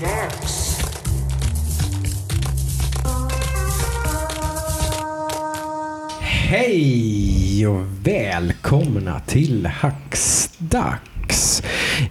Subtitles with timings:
[0.00, 0.80] Hackstacks.
[6.20, 11.62] Hej och välkomna till Hacksdags.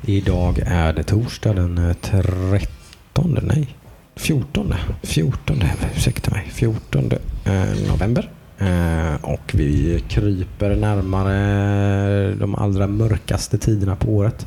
[0.05, 3.68] Idag är det torsdag den 13, nej
[4.16, 5.64] 14, 14,
[5.96, 7.12] ursäkta mig, 14
[7.46, 8.30] eh, november.
[8.60, 14.46] Eh, och vi kryper närmare de allra mörkaste tiderna på året.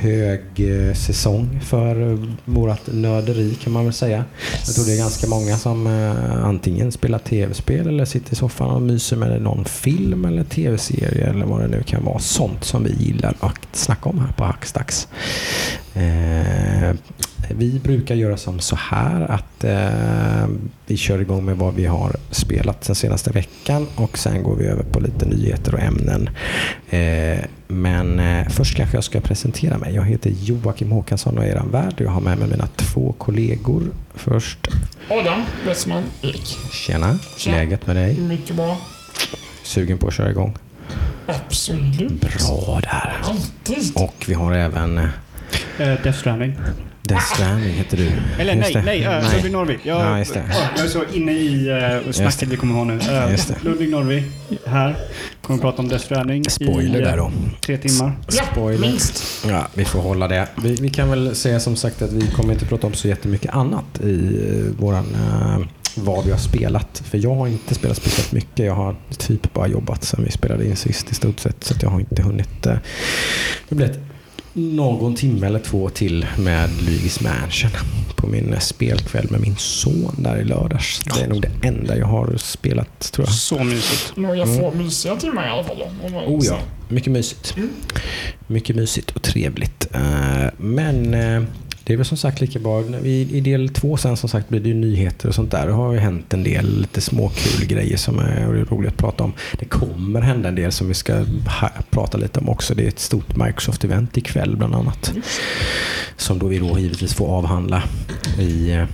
[0.00, 4.24] Högsäsong eh, för vårat nörderi kan man väl säga.
[4.66, 8.70] Jag tror det är ganska många som eh, antingen spelar tv-spel eller sitter i soffan
[8.70, 12.18] och myser med någon film eller tv-serie eller vad det nu kan vara.
[12.18, 15.08] Sånt som vi gillar att snacka om här på Hackstacks.
[17.50, 20.48] Vi brukar göra som så här att eh,
[20.86, 24.64] vi kör igång med vad vi har spelat den senaste veckan och sen går vi
[24.66, 26.30] över på lite nyheter och ämnen.
[26.90, 29.94] Eh, men eh, först kanske jag ska presentera mig.
[29.94, 31.94] Jag heter Joakim Håkansson och är er värd.
[31.96, 33.82] Jag har med mig mina två kollegor.
[34.14, 34.68] Först,
[35.10, 36.56] Adam Westman Ek.
[36.72, 37.56] tjena, Tjena.
[37.56, 38.18] läget med dig?
[38.20, 38.76] Mycket bra.
[39.62, 40.54] Sugen på att köra igång?
[41.26, 42.20] Absolut.
[42.20, 43.12] Bra där.
[43.22, 43.92] Alltid.
[43.94, 45.04] Och vi har även eh,
[45.80, 46.54] Uh, Death Stranding.
[47.02, 48.10] Death Stranding heter du.
[48.38, 48.82] Eller Just nej, det.
[48.82, 49.78] nej, uh, Ludvig Norvig.
[49.82, 50.42] Jag, Ja, just det.
[50.50, 51.70] Ja, jag är så inne i
[52.06, 52.94] uh, snacket vi kommer ha nu.
[52.94, 53.56] Uh, Just det.
[53.62, 54.24] Ludvig Norvig
[54.66, 54.96] här.
[55.42, 57.32] Kommer prata om Death Stranding Spoiler i där uh, då.
[57.60, 58.12] tre timmar.
[58.30, 58.78] Ja, Spoiler.
[58.78, 59.44] minst.
[59.48, 60.46] Ja, vi får hålla det.
[60.62, 63.54] Vi, vi kan väl säga som sagt att vi kommer inte prata om så jättemycket
[63.54, 67.02] annat i uh, våran uh, vad vi har spelat.
[67.04, 68.66] För jag har inte spelat speciellt mycket.
[68.66, 71.64] Jag har typ bara jobbat sen vi spelade in sist i stort sett.
[71.64, 72.66] Så att jag har inte hunnit.
[72.66, 72.74] Uh,
[73.68, 73.98] det blir ett,
[74.52, 77.70] någon timme eller två till med Luigi's Mansion
[78.16, 81.00] på min spelkväll med min son där i lördags.
[81.14, 83.34] Det är nog det enda jag har spelat tror jag.
[83.34, 84.16] Så mysigt.
[84.16, 85.82] Några få mysiga timmar i alla fall.
[86.26, 87.54] Oh ja, mycket mysigt.
[87.56, 87.70] Mm.
[88.46, 89.94] Mycket mysigt och trevligt.
[89.94, 91.42] Eh, Men eh,
[91.84, 92.84] det är väl som sagt lika bra.
[93.04, 95.66] I, I del två sen som sagt blir det ju nyheter och sånt där.
[95.66, 99.32] Det har ju hänt en del lite småkul grejer som är roligt att prata om.
[99.58, 101.24] Det kommer hända en del som vi ska
[101.90, 102.74] prata lite om också.
[102.74, 105.12] Det är ett stort Microsoft-event ikväll bland annat.
[106.16, 107.82] Som då vi då givetvis får avhandla
[108.38, 108.84] i eh,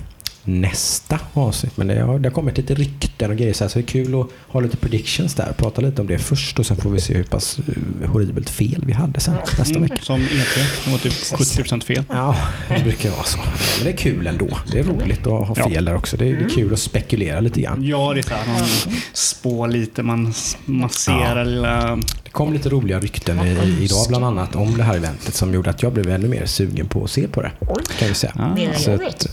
[0.49, 1.77] nästa avsnitt.
[1.77, 3.87] Men det har, det har kommit lite rykten och grejer så, här, så det är
[3.87, 5.53] kul att ha lite predictions där.
[5.57, 7.59] Prata lite om det först och sen får vi se hur pass
[8.03, 10.01] eh, horribelt fel vi hade sen nästa Mm, vecka.
[10.03, 10.85] som E3.
[10.85, 12.03] Det var typ 70% fel.
[12.09, 12.35] Ja,
[12.67, 13.37] det brukar vara så.
[13.37, 14.47] Men det är kul ändå.
[14.71, 16.17] Det är roligt att ha fel där också.
[16.17, 17.83] Det är, det är kul att spekulera lite grann.
[17.83, 18.67] Ja, det är så här, man
[19.13, 20.33] spår lite, man
[20.65, 21.99] masserar lilla...
[22.39, 25.83] Kom lite roliga rykten i, idag bland annat om det här eventet som gjorde att
[25.83, 27.51] jag blev ännu mer sugen på att se på det.
[27.99, 28.33] Kan vi säga.
[28.35, 29.27] Ah, Så att, vet.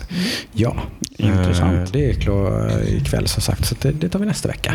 [0.53, 0.77] Ja,
[1.17, 1.89] Intressant.
[1.89, 3.67] Eh, det är klart ikväll som sagt.
[3.67, 4.75] Så det, det tar vi nästa vecka.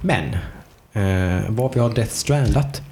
[0.00, 0.24] Men
[0.92, 2.82] eh, vad vi har Death Strandat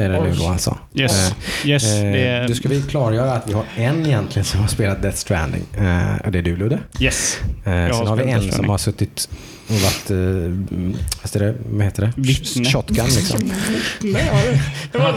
[0.00, 0.78] är det nu då alltså.
[0.94, 1.30] Yes,
[1.64, 1.84] Eh, yes.
[1.94, 5.02] eh, Det är, Då ska vi klargöra att vi har en egentligen som har spelat
[5.02, 5.62] Death Stranding.
[5.76, 6.78] Eh, det är du Ludde.
[7.00, 7.38] yes.
[7.64, 9.28] Eh, sen har vi en som har suttit
[9.68, 10.96] och varit, eh, mm,
[11.32, 11.54] det?
[11.70, 12.12] Vad heter det?
[12.16, 12.64] Vittne.
[12.64, 13.52] Shotgun liksom.
[14.00, 14.30] Nej,
[14.92, 15.16] det var ett.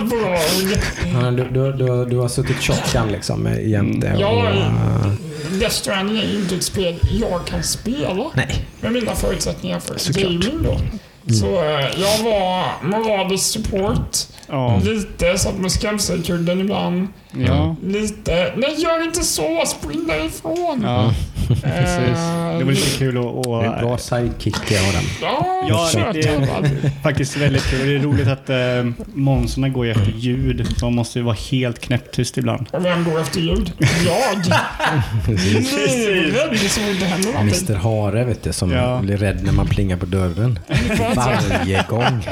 [1.14, 4.16] Ja, du, du, du, du har suttit shotgun liksom jämte.
[4.20, 5.12] Ja, och, eh,
[5.60, 9.98] Death Stranding är ju inte ett spel jag kan spela nej, med mina förutsättningar för
[9.98, 10.24] Såklart.
[10.24, 10.80] gaming då.
[11.34, 14.18] Så eh, jag var moralisk support.
[14.48, 14.82] Ja.
[14.84, 17.08] Lite, satt med skrämselkudden ibland.
[17.48, 17.76] Ja.
[17.84, 20.82] Lite, nej gör inte så, spring därifrån.
[20.84, 21.14] ja.
[21.64, 22.18] Precis.
[22.60, 23.44] Det var lite kul att...
[23.44, 25.04] det är en bra sidekick jag har den.
[25.22, 27.88] Ja, det- det- faktiskt väldigt kul.
[27.88, 30.68] Det är roligt att äh, monsterna går efter ljud.
[30.82, 32.68] Man måste ju vara helt knäpptyst ibland.
[32.72, 33.72] Och vem går efter ljud?
[34.06, 34.46] Jag!
[35.28, 37.68] Livrädd så det inte händer någonting.
[37.68, 39.00] Mr Hare vet du, som Ja.
[39.04, 40.60] blir rädd när man plingar på dörren.
[41.16, 42.28] Varje gång.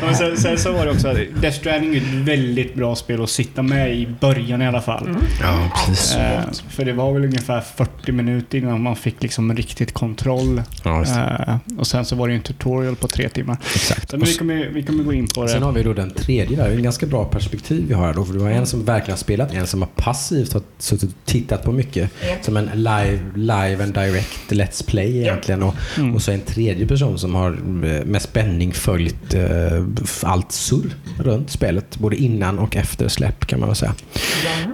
[0.00, 2.94] Ja, men sen, sen så var det också att Death Stranding är ett väldigt bra
[2.96, 5.08] spel att sitta med i början i alla fall.
[5.42, 6.16] Ja, precis.
[6.16, 6.40] Eh,
[6.70, 10.62] för det var väl ungefär 40 minuter innan man fick liksom riktigt kontroll.
[10.84, 11.44] Ja, just det.
[11.68, 13.56] Eh, och sen så var det ju en tutorial på tre timmar.
[13.74, 14.12] Exakt.
[14.12, 15.66] Men vi, kommer, vi kommer gå in på Sen det.
[15.66, 16.64] har vi då den tredje där.
[16.64, 18.24] Det är en ganska bra perspektiv vi har här då.
[18.24, 21.16] För du har en som verkligen har spelat, en som har passivt har suttit och
[21.24, 22.10] tittat på mycket.
[22.42, 25.62] Som en live, live and direct Let's Play egentligen.
[25.62, 26.14] Och, Mm.
[26.14, 29.84] och så en tredje person som har eh, med spänning följt eh,
[30.22, 31.98] allt surr runt spelet.
[31.98, 33.94] Både innan och efter släpp kan man väl säga.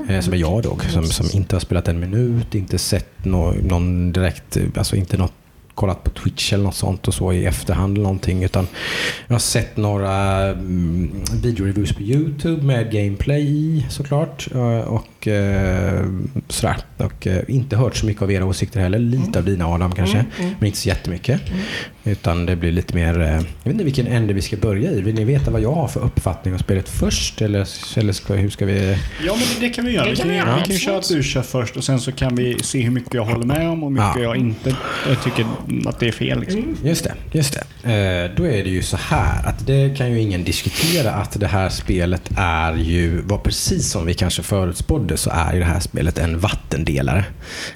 [0.08, 3.55] Eh, som är jag då, som, som inte har spelat en minut, inte sett nå,
[3.62, 5.32] någon direkt, alltså inte något
[5.81, 8.44] kollat på Twitch eller något sånt och så i efterhand eller någonting.
[8.44, 8.67] Utan
[9.26, 11.11] jag har sett några mm,
[11.43, 14.49] videoreviews på YouTube med gameplay i såklart.
[14.55, 16.05] Eh, och och eh,
[16.49, 16.76] sådär.
[16.96, 18.99] Och eh, inte hört så mycket av era åsikter heller.
[18.99, 20.55] Lite av dina Adam kanske, Mm, mm.
[20.58, 21.40] men inte så jättemycket.
[22.05, 25.00] Utan det blir lite mer, eh, jag vet inte vilken ände vi ska börja i.
[25.00, 27.43] Vill ni veta vad jag har för uppfattning om spelet först?
[27.43, 27.69] Eller,
[27.99, 28.96] eller ska, hur ska vi...
[29.26, 30.05] Ja, men det, kan vi göra.
[30.05, 32.00] Det vi kan vi vi göra, kan ju köra att du kör först och sen
[32.00, 34.23] så kan vi se hur mycket jag håller med om och hur mycket Ja.
[34.23, 34.76] jag inte
[35.08, 35.46] jag tycker
[35.87, 36.40] att det är fel.
[36.40, 36.76] Liksom.
[36.84, 37.90] Just det, just det.
[37.93, 41.46] Eh, då är det ju så här att det kan ju ingen diskutera att det
[41.46, 45.81] här spelet är ju, var precis som vi kanske förutspådde så är ju det här
[45.81, 47.25] spelet en vattendelare.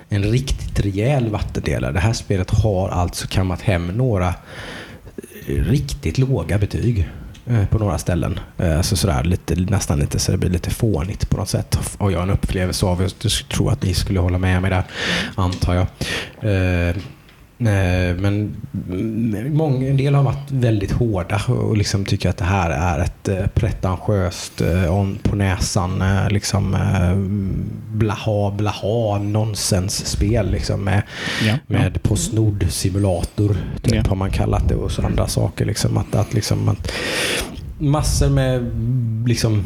[0.09, 1.93] En riktigt rejäl vattendelare.
[1.93, 4.29] Det här spelet har alltså kammat hem några
[5.47, 7.09] eh, riktigt låga betyg
[7.47, 8.41] eh, på några ställen.
[8.59, 11.79] Eh, alltså sådär, lite, nästan lite så det blir lite fånigt på något sätt.
[11.99, 13.13] Och jag har en upplevelse av, jag
[13.49, 14.85] tror att ni skulle hålla med mig där,
[15.35, 15.87] antar jag.
[17.59, 18.57] Eh, Men
[18.89, 22.99] mm, många, en del har varit väldigt hårda och liksom tycker att det här är
[23.05, 26.77] ett eh, pretentiöst, eh, on på näsan, liksom
[27.93, 31.03] blaha blaha nonsensspel liksom med,
[31.47, 31.55] Ja.
[31.67, 34.03] med Postnord-simulator, typ Ja.
[34.09, 35.65] har man kallat det och så andra saker.
[35.65, 36.93] Liksom, att, att, liksom, att,
[37.91, 38.71] massor med
[39.29, 39.65] liksom,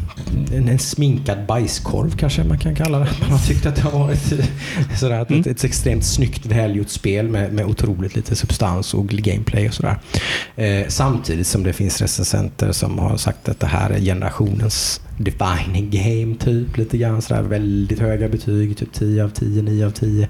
[0.55, 3.09] en, en sminkad bajskorv kanske man kan kalla det.
[3.20, 4.32] Man har tyckt att det har varit
[4.99, 5.41] sådär, Mm.
[5.41, 9.99] ett, ett extremt snyggt välgjort spel med, med otroligt lite substans och gameplay och sådär.
[10.56, 15.91] Eh, samtidigt som det finns recensenter som har sagt att det här är generationens defining
[15.91, 16.76] game typ.
[16.76, 20.29] Lite grann sådär väldigt höga betyg, typ 10 av 10, 9 av 10.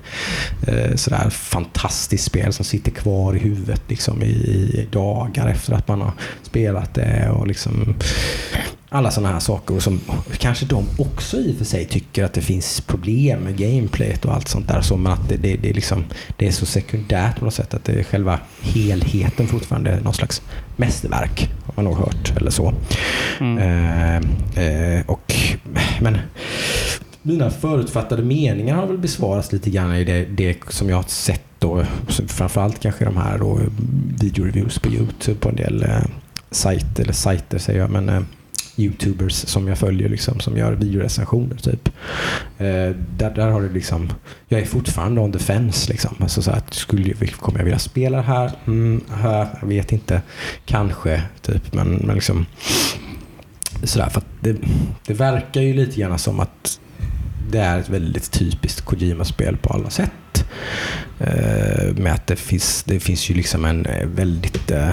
[0.66, 5.88] Eh, sådär fantastiskt spel som sitter kvar i huvudet liksom i, i dagar efter att
[5.88, 6.12] man har
[6.42, 7.94] spelat det och liksom
[8.88, 10.00] alla sådana här saker och som
[10.38, 14.34] kanske de också i och för sig tycker att det finns problem med gameplayet och
[14.34, 14.80] allt sånt där.
[14.80, 16.04] Så, men att det, det, det, är liksom,
[16.36, 20.14] det är så sekundärt på något sätt att det är själva helheten fortfarande är någon
[20.14, 20.42] slags
[20.76, 21.50] mästerverk.
[21.66, 22.74] Har man nog hört eller så.
[23.40, 23.58] Mm.
[23.58, 24.16] Eh,
[24.64, 25.34] eh, och,
[26.00, 26.18] men
[27.22, 31.42] mina förutfattade meningar har väl besvarats lite grann i det, det som jag har sett
[31.58, 31.84] då.
[32.26, 33.60] Framförallt kanske de här då,
[34.20, 36.02] videoreviews på Youtube på en del eh,
[36.50, 38.20] sajter, eller sajter säger jag, men eh,
[38.78, 41.88] Youtubers som jag följer liksom, som gör videorecensioner typ.
[42.58, 44.12] Eh, där, där har du liksom,
[44.48, 46.16] jag är fortfarande on the fence liksom.
[46.20, 48.52] Alltså så att skulle, kommer jag vilja spela det här?
[48.66, 49.48] Mm, här?
[49.60, 50.22] Jag vet inte.
[50.64, 51.72] Kanske, typ.
[51.74, 52.46] Men, men liksom
[53.82, 54.56] sådär, för att det,
[55.06, 56.80] det verkar ju lite grann som att
[57.50, 60.44] det är ett väldigt typiskt Kojima-spel på alla sätt.
[61.20, 64.92] Eh, med att det finns, det finns ju liksom en eh, väldigt eh,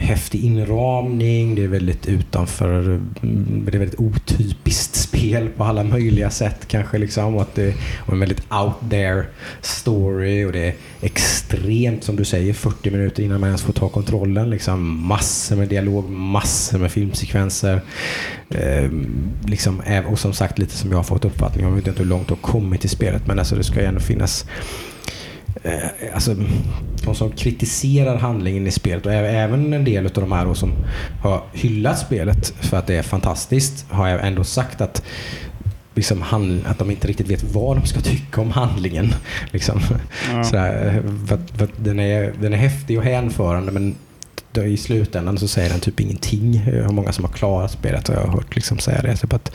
[0.00, 6.30] häftig inramning, det är väldigt utanför, mm, det är väldigt otypiskt spel på alla möjliga
[6.30, 7.34] sätt kanske liksom.
[7.34, 7.74] Och, att det,
[8.06, 9.26] och en väldigt out there
[9.60, 13.88] story och det är extremt, som du säger, 40 minuter innan man ens får ta
[13.88, 14.50] kontrollen.
[14.50, 17.82] Liksom massor med dialog, massor med filmsekvenser.
[18.50, 18.90] Eh,
[19.46, 22.08] liksom, och som sagt, lite som jag har fått uppfattning om, jag vet inte hur
[22.08, 24.46] långt du har kommit i spelet, men alltså, det ska ju ändå finnas
[26.14, 26.34] alltså,
[27.04, 30.72] de som kritiserar handlingen i spelet och även en del av de här som
[31.22, 35.02] har hyllat spelet för att det är fantastiskt har jag ändå sagt att
[35.94, 39.14] liksom hand, att de inte riktigt vet vad de ska tycka om handlingen.
[39.50, 39.80] Liksom.
[40.32, 40.44] Ja.
[40.44, 43.94] Sådär, för för den, är, den är häftig och hänförande men
[44.64, 46.62] i slutändan så säger den typ ingenting.
[46.72, 49.16] Jag har många som har klarat spelet och jag har hört liksom säga det.
[49.16, 49.52] Typ att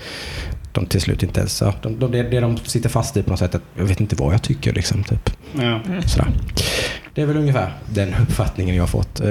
[0.76, 1.62] de till slut inte ens...
[1.62, 4.16] ja, De, de, det, de sitter fast i på något sätt, att jag vet inte
[4.16, 4.74] vad jag tycker.
[4.74, 5.30] Liksom, typ.
[5.54, 5.80] Ja.
[6.08, 6.28] Sådär.
[7.16, 9.20] Det är väl ungefär den uppfattningen jag har fått.
[9.20, 9.28] Eh,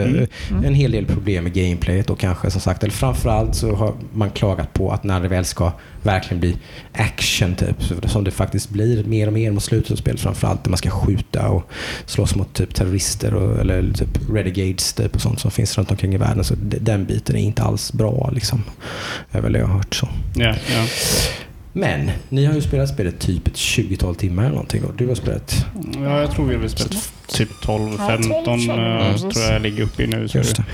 [0.51, 0.65] Mm.
[0.65, 4.31] En hel del problem med gameplayet och kanske som sagt, eller framförallt så har man
[4.31, 5.73] klagat på att när det väl ska
[6.03, 6.57] verkligen bli
[6.93, 7.77] action typ,
[8.11, 10.91] som det faktiskt blir mer och mer mot slutet av spelet framförallt när man ska
[10.91, 11.71] skjuta och
[12.07, 16.15] slåss mot typ terrorister och, eller typ renegades typ och sånt som finns runt omkring
[16.15, 16.45] i världen.
[16.45, 18.63] Så den biten är inte alls bra liksom.
[19.33, 20.09] Det är väl det jag har hört så.
[20.35, 20.87] Ja, ja.
[21.77, 25.15] Men ni har ju spelat spelet typ ett 20-tal timmar eller någonting och du har
[25.15, 25.67] spelat...
[26.03, 29.35] ja, jag tror vi har spelat typ 12, Ja, 15 12 kör vi, eh, precis.
[29.35, 30.29] tror jag ligger uppe i nu.
[30.29, 30.65] Så Just det.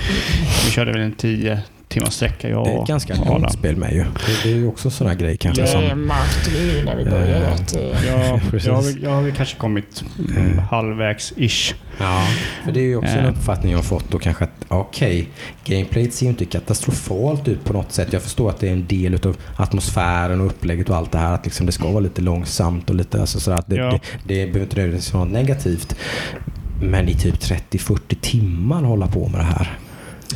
[0.65, 3.27] Vi körde väl en 10 timmars sträcka jag Det är ett ganska Adam.
[3.43, 3.99] långt spel med ju.
[4.05, 5.67] Det, det är ju också sådana grej kanske Ja.
[5.69, 5.83] som...
[5.83, 7.47] Det märkte vi ju när vi började.
[7.47, 8.67] Eh, att, eh, Ja, Precis.
[8.67, 10.65] jag, har, jag har kanske kommit mm, Eh.
[10.71, 11.75] halvvägs-ish.
[11.99, 12.27] Ja,
[12.65, 13.31] för det är ju också en Eh.
[13.31, 15.29] uppfattning jag har fått då kanske att okej,
[15.65, 18.13] gameplayet ser ju inte katastrofalt ut på något sätt.
[18.13, 21.33] Jag förstår att det är en del av atmosfären och upplägget och allt det här.
[21.35, 23.91] Att liksom det ska vara lite långsamt och lite alltså sådär att det, Ja.
[23.91, 24.01] det,
[24.35, 25.97] det behöver inte nödvändigtvis vara negativt.
[26.83, 29.79] Men i typ 30-40 timmar hålla på med det här.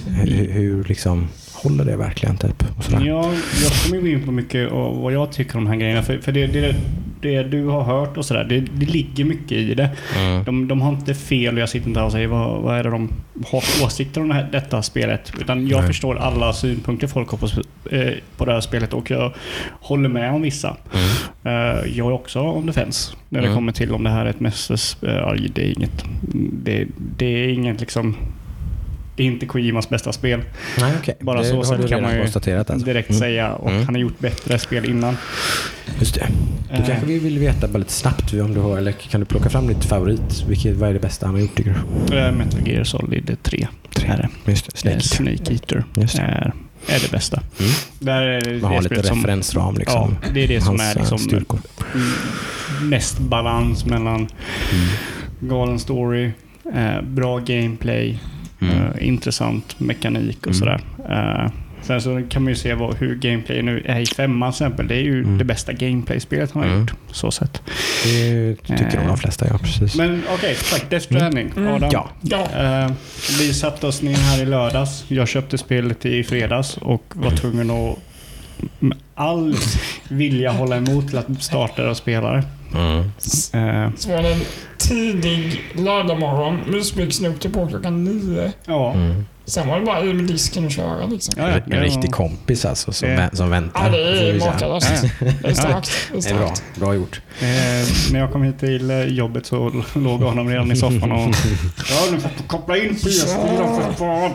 [0.06, 1.28] Hur, hur liksom
[1.64, 2.64] håller det verkligen typ?
[2.76, 3.06] Och sådär.
[3.06, 6.02] Ja, jag kommer gå in på mycket och vad jag tycker om de här grejerna.
[6.02, 6.75] För, för det, det,
[7.21, 9.90] det du har hört och sådär, det, det ligger mycket i det.
[10.16, 10.44] Mm.
[10.44, 12.85] De, de har inte fel och jag sitter inte här och säger vad, vad är
[12.85, 13.09] det de
[13.47, 15.33] har för åsikter om det här, detta spelet.
[15.40, 15.87] Utan jag Nej.
[15.87, 17.47] förstår alla synpunkter folk har på,
[17.90, 19.33] eh, på det här spelet och jag
[19.80, 20.76] håller med om vissa.
[20.92, 21.06] Mm.
[21.44, 23.56] Eh, jag är också on the fence när det Mm.
[23.56, 24.97] kommer till om det här är ett mästers...
[25.02, 26.04] Uh, det är inget...
[26.52, 28.16] Det, det är inget liksom...
[29.16, 30.40] Det är inte Kojimas bästa spel.
[30.80, 31.16] Nej, okej.
[31.21, 32.40] Bara det så sätt kan man ju alltså.
[32.85, 33.21] direkt Mm.
[33.21, 33.52] säga.
[33.52, 33.85] Och Mm.
[33.87, 35.16] han har gjort bättre spel innan.
[35.99, 36.26] Just det.
[36.71, 36.87] Då Eh.
[36.87, 39.66] kanske vi vill veta bara lite snabbt om du har, eller kan du plocka fram
[39.66, 40.44] ditt favorit?
[40.49, 41.75] Vilket, vad är det bästa han har gjort tycker
[42.11, 42.16] du?
[42.16, 43.66] Uh, Metal Gear Solid 3.
[43.94, 44.09] Tre.
[44.09, 44.50] Är det.
[44.50, 45.37] Just det, Eh, Snake.
[45.40, 46.23] Snake Eater Just det.
[46.23, 46.52] är,
[46.88, 47.42] är det bästa.
[47.61, 47.73] Mm.
[47.99, 50.16] Där är det, Man har lite som, referensram liksom.
[50.23, 51.61] Ja, det är det som är eh, liksom styrkor.
[51.94, 54.28] mm, mest balans mellan Mm.
[55.40, 56.30] galen story,
[56.75, 58.18] eh, bra gameplay,
[58.73, 58.87] Mm.
[58.99, 60.54] eh, intressant mekanik och Mm.
[60.54, 60.80] sådär.
[61.11, 61.50] Eh,
[61.83, 64.88] sen så kan man ju se vad, hur gameplay nu är i femman till exempel.
[64.88, 65.38] Det är ju Mm.
[65.38, 66.80] det bästa gameplay-spelet han har Mm.
[66.80, 66.92] gjort.
[67.12, 67.62] Så sett.
[68.04, 69.06] Det tycker nog Eh.
[69.06, 69.97] de flesta, ja precis.
[69.97, 70.90] Men okej, tack.
[70.90, 71.52] Death Stranding.
[71.56, 71.73] Mm.
[71.75, 71.90] Adam.
[71.92, 72.09] Ja.
[72.23, 72.49] Ja.
[72.85, 72.92] Eh,
[73.38, 75.04] vi satte oss ner här i lördags.
[75.09, 77.99] Jag köpte spelet i fredags och var tvungen att
[78.78, 79.56] med all
[80.09, 82.44] vilja hålla emot till att starta och spela det.
[82.75, 82.99] Mm.
[83.52, 84.40] Eh, Så var det en
[84.78, 86.61] tidig lördagmorgon.
[86.66, 88.52] Mysmyxen upp till på klockan nio.
[88.66, 88.93] ja.
[88.93, 89.25] Mm.
[89.47, 91.35] Sen var det bara i med disken och köra liksom.
[91.37, 93.85] Ja, ja, En riktig kompis alltså som, vä- som väntar.
[93.85, 94.90] Ja, det är makalöst.
[95.21, 95.90] Ja, Det är starkt.
[96.12, 96.47] Det är är bra.
[96.54, 96.62] starkt.
[96.81, 97.21] Bra gjort.
[97.40, 97.47] Eh,
[98.12, 101.19] när jag kom hit till eh, jobbet så låg honom redan i soffan och...
[101.90, 104.31] Ja, du får koppla in PS4 för fan.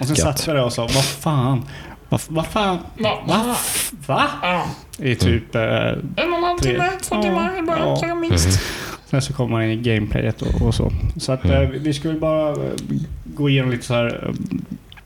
[0.00, 0.18] Och sen Gött.
[0.18, 1.64] satt jag där och sa, vad fan?
[2.08, 2.78] Vad vad fan?
[2.98, 3.18] Va?
[3.26, 3.56] Va?
[4.06, 4.28] Va?
[4.42, 4.66] Ja.
[5.04, 5.54] I typ...
[5.54, 7.96] Eh, En och en halv timme, två timmar i början Ja.
[8.00, 8.60] kanske minst.
[9.10, 10.92] sen så kommer man in i gameplayet och, och så.
[11.16, 12.56] Så att eh, vi skulle bara eh,
[13.24, 14.24] gå igenom lite så här...
[14.28, 14.34] eh,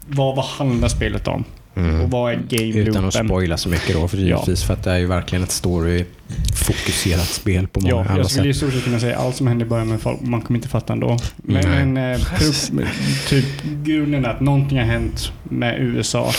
[0.06, 1.44] Vad, vad handlar spelet om?
[1.74, 2.00] Mm.
[2.00, 4.22] Och vad är game Utan att spoila så mycket då, för Ja.
[4.24, 4.64] givetvis.
[4.64, 8.48] För att det är ju verkligen ett story-fokuserat spel på många Ja, alla jag skulle
[8.48, 8.56] i sätt.
[8.62, 10.92] stort sett kunna säga allt som hände i början, men folk- man kommer inte fatta
[10.92, 11.16] ändå.
[11.36, 11.86] Men, Nej.
[11.86, 12.88] men eh,
[13.28, 13.44] typ
[13.84, 16.32] grunden är att någonting har hänt med USA.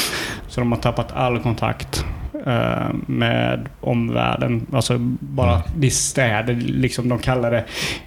[0.53, 2.05] Så de har tappat all kontakt
[2.45, 4.65] eh, med omvärlden.
[4.74, 5.67] Alltså bara Mm.
[5.77, 7.63] det är städer, liksom de kallar det eh,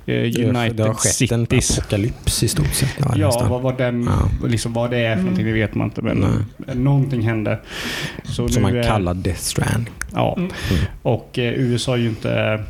[0.07, 1.79] Det har- United det har skett en Cities.
[1.79, 2.95] apokalyps i stort sett.
[2.99, 4.03] Ja, Ja, vad, vad, den,
[4.43, 4.47] Ja.
[4.49, 6.03] liksom vad det är för någonting, det vet man inte.
[6.03, 6.19] Men
[6.67, 6.77] Nej.
[6.77, 7.59] någonting hände.
[8.25, 9.91] Så Som man är- kallar Death Strand.
[10.15, 10.51] Ja, Mm.
[11.03, 12.61] och eh, USA är ju inte eh,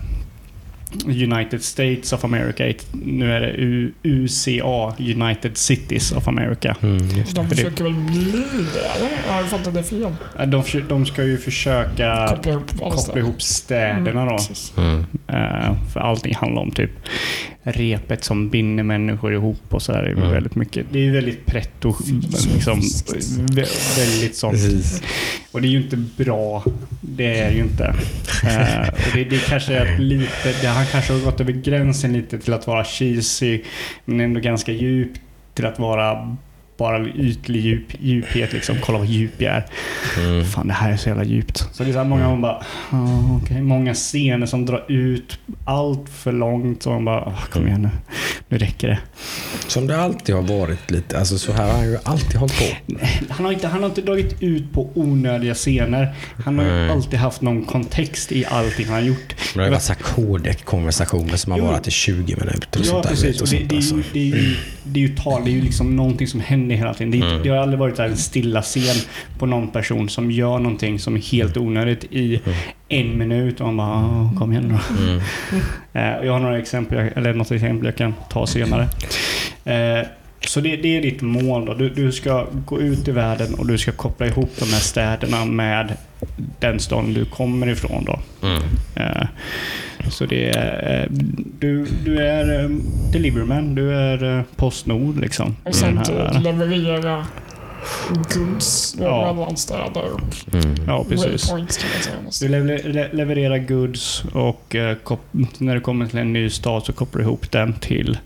[1.06, 2.72] United States of America.
[2.92, 6.76] Nu är det U- UCA, United Cities of America.
[6.82, 6.98] Mm.
[7.34, 8.32] De försöker väl bli
[8.74, 9.10] det, eller?
[9.26, 10.12] Jag har fattat det fel.
[10.46, 14.36] De, de ska ju försöka Koppla ihop koppla ihop städerna då.
[14.36, 14.72] precis.
[14.76, 15.04] Mm.
[15.28, 16.90] Eh, för allting handlar om typ
[17.62, 20.02] repet som binder människor ihop och så där.
[20.02, 20.30] Det är Mm.
[20.30, 20.86] väldigt mycket.
[20.92, 21.94] Det är ju väldigt pretto,
[22.54, 24.52] liksom, vä- väldigt sånt.
[24.52, 25.02] Precis.
[25.52, 26.64] Och det är ju inte bra.
[27.00, 27.84] Det är ju inte.
[28.44, 32.38] Eh, och det, det kanske är lite, det, han kanske har gått över gränsen lite
[32.38, 33.62] till att vara cheesy,
[34.04, 35.12] men ändå ganska djup
[35.54, 36.36] till att vara
[36.76, 38.76] bara ytlig djup, djuphet liksom.
[38.82, 39.66] Kolla vad djup jag är.
[40.18, 40.44] Mm.
[40.44, 41.68] Fan, det här är så jävla djupt.
[41.72, 43.62] Så det är så många man bara, ah, okej.
[43.62, 46.82] Många scener som drar ut allt för långt.
[46.82, 47.90] Så man bara, ah, kom igen nu.
[48.48, 48.98] Nu räcker det.
[49.66, 51.18] Som det alltid har varit lite.
[51.18, 52.94] Alltså så här har han ju alltid hållit på.
[53.30, 56.14] Han har, inte, han har inte dragit ut på onödiga scener.
[56.44, 59.34] Han har ju alltid haft någon kontext i allting han har gjort.
[59.54, 62.80] Det ju varit så här kodek-konversationer som har varit i 20 minuter.
[62.80, 63.40] Och Ja, sånt där, precis.
[63.40, 63.96] Och det, sånt det, är alltså.
[63.96, 66.65] ju, det, är ju, det är ju tal, det är ju liksom någonting som händer
[66.74, 67.10] hela tiden.
[67.20, 67.42] Det, Mm.
[67.42, 68.96] det har aldrig varit en stilla scen
[69.38, 72.58] på någon person som gör någonting som är helt onödigt i Mm.
[72.88, 74.68] en minut och man bara, "Ah, kom igen
[74.98, 75.02] då.
[75.04, 75.20] Mm.
[75.92, 78.88] Eh, Jag har några exempel, eller något exempel jag kan ta senare.
[79.64, 80.06] Eh,
[80.46, 81.74] Så det, det är ditt mål då.
[81.74, 85.44] Du, du ska gå ut i världen och du ska koppla ihop de här städerna
[85.44, 85.96] med
[86.60, 88.18] den staden du kommer ifrån då.
[88.46, 88.62] Mm.
[90.10, 91.00] Så det är...
[91.02, 91.06] eh,
[91.58, 92.70] Du, du är eh,
[93.12, 95.56] deliveryman, du är eh, Postnord liksom.
[95.64, 96.42] Och samtidigt världen.
[96.42, 97.26] leverera
[98.34, 99.32] goods Ja.
[99.34, 100.74] mellan städer och Mm.
[100.86, 101.50] Ja, precis.
[101.50, 101.88] waypoints kan
[102.24, 102.50] man säga.
[102.50, 105.20] Du lever, le, levererar goods och kop,
[105.58, 108.18] när du kommer till en ny stad så kopplar du ihop den till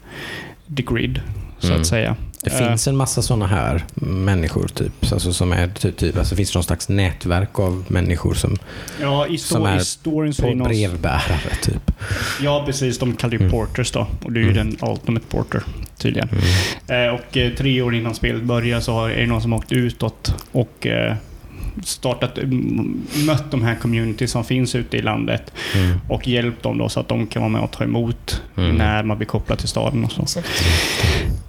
[0.77, 1.21] the grid,
[1.59, 1.81] så Mm.
[1.81, 2.17] att säga.
[2.43, 5.13] Det Eh, finns en massa sådana här människor typ.
[5.13, 8.57] Alltså som är typ, typ alltså finns det någon slags nätverk av människor som
[9.01, 10.69] Ja, i, som är är på det någon...
[10.69, 11.91] brevbärare typ.
[12.43, 12.99] Ja, precis.
[12.99, 13.51] De kallar ju Mm.
[13.51, 14.07] porters då.
[14.25, 14.71] Och du är ju Mm.
[14.79, 15.63] den ultimate porter,
[15.99, 16.29] tydligen.
[16.89, 17.09] Mm.
[17.09, 19.73] Eh, och eh, tre år innan spelet börjar så är det någon som har åkt
[19.73, 21.15] utåt och eh,
[21.85, 22.39] startat,
[23.27, 26.01] mött de här communities som finns ute i landet Mm.
[26.09, 28.75] och hjälpt dem då så att de kan vara med och ta emot Mm.
[28.77, 30.41] när man blir kopplad till staden och så.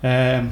[0.08, 0.44] Eh,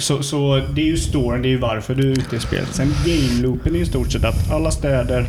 [0.00, 2.74] så, så det är ju storyn, det är ju varför du är ute i spelet.
[2.74, 5.26] Sen game loopen är i stort sett att alla städer,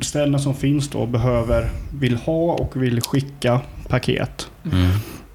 [0.00, 4.48] städerna som finns då behöver, vill ha och vill skicka paket.
[4.72, 4.90] Mm.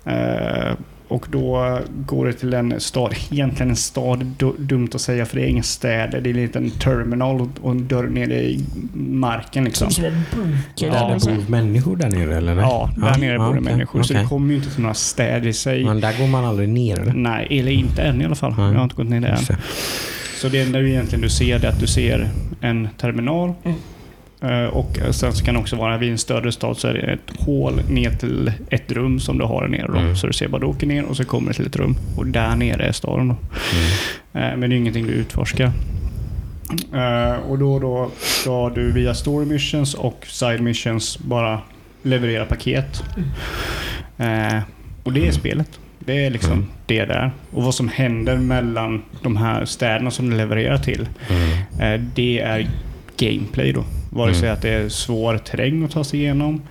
[0.06, 0.76] Eh,
[1.08, 3.16] och då går det till en stad.
[3.32, 6.22] Egentligen en stad, du, dumt att säga för det är inga städer.
[6.22, 9.92] Det är en liten terminal och- en dörr nere i marken liksom.
[9.92, 10.92] Som en bunker.
[10.92, 11.36] Där kan man det säga.
[11.36, 12.56] bor människor där nere eller?
[12.56, 12.64] nej?
[12.66, 14.04] Ja, där nere bor det okej, människor.
[14.04, 15.84] Så det kommer ju inte till några städer i sig.
[15.86, 17.14] Men där går man aldrig ner eller?
[17.14, 18.56] Nej, eller inte än i alla fall.
[18.58, 18.68] Nej.
[18.68, 19.58] Jag har inte gått ner där än.
[20.42, 22.30] Så det enda du egentligen du ser det är att du ser
[22.62, 23.54] en terminal.
[23.64, 23.78] Mm.
[24.42, 27.00] Eh, Och sen så kan det också vara vid en större stad så är det
[27.00, 29.88] ett hål ner till ett rum som du har där nere.
[29.88, 29.98] Då.
[30.00, 30.16] Mm.
[30.16, 31.96] Så du ser bara du åker ner och så kommer det till ett rum.
[32.18, 33.28] Och där nere är staden.
[33.28, 33.36] Då.
[34.34, 34.52] Mm.
[34.52, 35.72] Eh, Men det är ingenting du utforskar.
[36.94, 41.60] Eh, Och då då ska du via story missions och side missions bara
[42.04, 43.04] leverera paket.
[44.18, 44.60] Eh,
[45.04, 45.80] Och det är spelet.
[46.00, 46.66] Det är liksom Mm.
[46.86, 47.32] det där.
[47.52, 51.08] Och vad som händer mellan de här städerna som du levererar till.
[51.80, 52.10] Mm.
[52.16, 52.68] Det är
[53.18, 53.84] gameplay då.
[54.10, 54.54] Vare sig Mm.
[54.54, 56.62] att det är svår terräng att ta sig igenom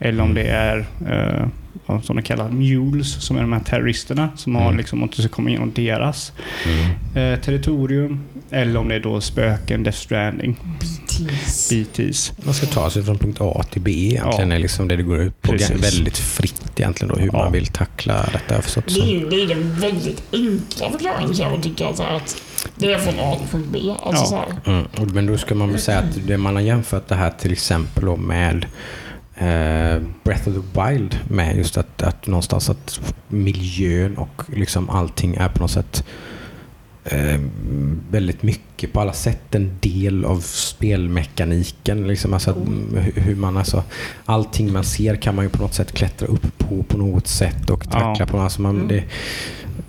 [0.00, 4.54] eller om det är eh, som de kallar mules som är de här terroristerna som
[4.54, 4.76] har Mm.
[4.76, 6.32] liksom du ska komma igenom deras
[7.14, 7.32] Mm.
[7.34, 8.20] eh, territorium.
[8.50, 10.56] Eller om det är då spöken, Death Stranding,
[11.18, 11.70] BTs.
[11.70, 12.32] BTs.
[12.44, 14.50] Man ska ta sig från punkt A till B egentligen.
[14.50, 14.56] Ja.
[14.56, 15.52] är liksom det det går ut på.
[15.52, 15.70] Precis.
[15.94, 17.38] Väldigt fritt egentligen då hur Ja.
[17.38, 21.62] man vill tackla detta förstått Det är det är den väldigt enkla förklaringen kan jag
[21.62, 21.94] tycka.
[21.94, 22.42] Så här, att
[22.76, 23.78] det är från A till punkt B.
[24.02, 24.26] Alltså Ja.
[24.26, 24.74] så här.
[24.74, 24.86] Mm.
[24.98, 27.52] och- Men då ska man väl säga att det man har jämfört det här till
[27.52, 28.66] exempel med
[29.34, 35.34] eh, Breath of the Wild med just att, att någonstans att miljön och liksom allting
[35.34, 36.04] är på något sätt
[37.10, 37.40] eh,
[38.10, 42.08] väldigt mycket på alla sätt en del av spelmekaniken.
[42.08, 43.82] Liksom, alltså att, mm, hur- man, alltså,
[44.24, 47.70] allting man ser kan man ju på något sätt klättra upp på på något sätt
[47.70, 48.26] och tackla Ja.
[48.26, 48.38] på.
[48.40, 49.04] Alltså man, det,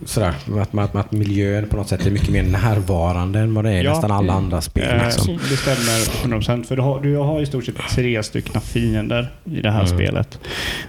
[0.05, 3.65] sådär, att, man- att, att miljön på något sätt är mycket mer närvarande än vad
[3.65, 3.91] det är i Ja.
[3.91, 4.97] nästan alla andra spel.
[4.99, 5.39] Eh, Liksom.
[5.49, 9.61] Det stämmer 100% för du har, du har i stort sett tre stycken fiender i
[9.61, 9.97] det här Mm.
[9.97, 10.39] spelet.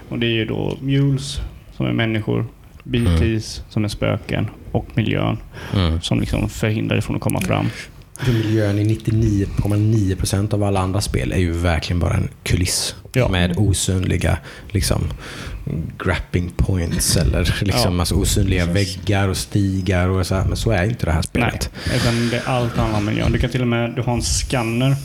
[0.08, 1.40] Och det är ju då mules
[1.76, 2.47] som är människor,
[2.85, 5.37] BTs som är spöken och miljön
[5.75, 6.01] Mm.
[6.01, 7.67] som liksom förhindrar dig från att komma fram.
[8.21, 12.95] För miljön i 99,9% av alla andra spel är ju verkligen bara en kuliss.
[13.13, 13.29] Ja.
[13.29, 14.39] Med osynliga
[14.71, 15.05] liksom,
[16.05, 18.01] grapping points eller liksom, Ja.
[18.01, 18.97] alltså, osynliga Precis.
[18.99, 20.09] väggar och stigar.
[20.09, 20.45] Och så här.
[20.45, 21.71] Men så är inte det här spelet.
[21.89, 23.33] Nej, utan det är allt handlar om miljön.
[23.33, 24.97] Du kan till och med du har en scanner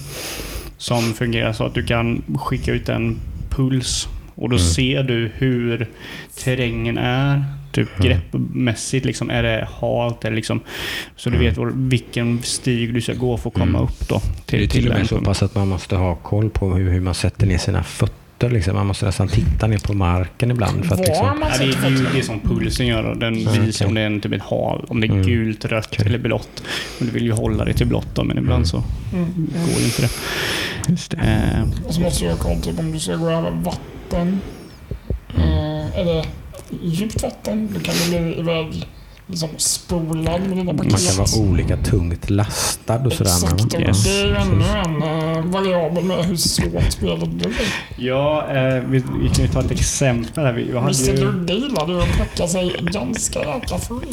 [0.78, 4.68] som fungerar så att du kan skicka ut en puls och då Mm.
[4.68, 5.90] ser du hur
[6.44, 7.46] terrängen är.
[7.74, 8.08] Typ Mm.
[8.08, 9.06] greppmässigt.
[9.06, 10.26] Liksom, är det halt?
[10.26, 10.60] Eller liksom,
[11.16, 11.48] så du Mm.
[11.48, 13.82] vet vilken stig du ska gå för att komma Mm.
[13.82, 14.22] upp då.
[14.46, 16.74] Det är Till, till till och med så pass att man måste ha koll på
[16.76, 18.50] hur, hur man sätter ner sina fötter.
[18.50, 18.76] Liksom.
[18.76, 20.86] Man måste nästan titta ner på marken ibland.
[20.86, 23.04] För att, liksom, Ja, det, är- det ju det som pulsen gör.
[23.04, 23.88] och Den Mm, visar okej.
[23.90, 24.86] om det är en, typ ett hav.
[24.90, 25.24] Om det är Mm.
[25.26, 26.06] gult, rött Okej.
[26.06, 26.64] eller blått.
[27.00, 28.66] Men du vill ju hålla dig till blått då, men ibland Mm.
[28.66, 28.84] så
[29.14, 29.50] Mm.
[29.54, 30.10] går ju inte det.
[30.90, 31.18] just det.
[31.18, 34.40] Eh, Och så måste du ha koll typ om du ska gå över vatten.
[35.36, 35.50] Mm.
[35.50, 36.26] Eh, eller
[36.84, 37.70] djupt vatten.
[37.74, 38.86] Då kan du bli iväg
[39.28, 41.08] liksom spolad med dina Man paket.
[41.08, 43.32] kan vara olika tungt lastad och sådär.
[43.32, 44.04] Exakt, och Yes.
[44.04, 45.04] det är ju ännu en
[45.38, 47.52] eh, variabel med hur svårt spelet blir.
[47.98, 50.54] Ja, eh, vi, vi kan ju ta ett exempel här.
[50.54, 54.06] Vi, jag, hade Mr ju, Ludde gillade ju att packa sig ganska jäkla full.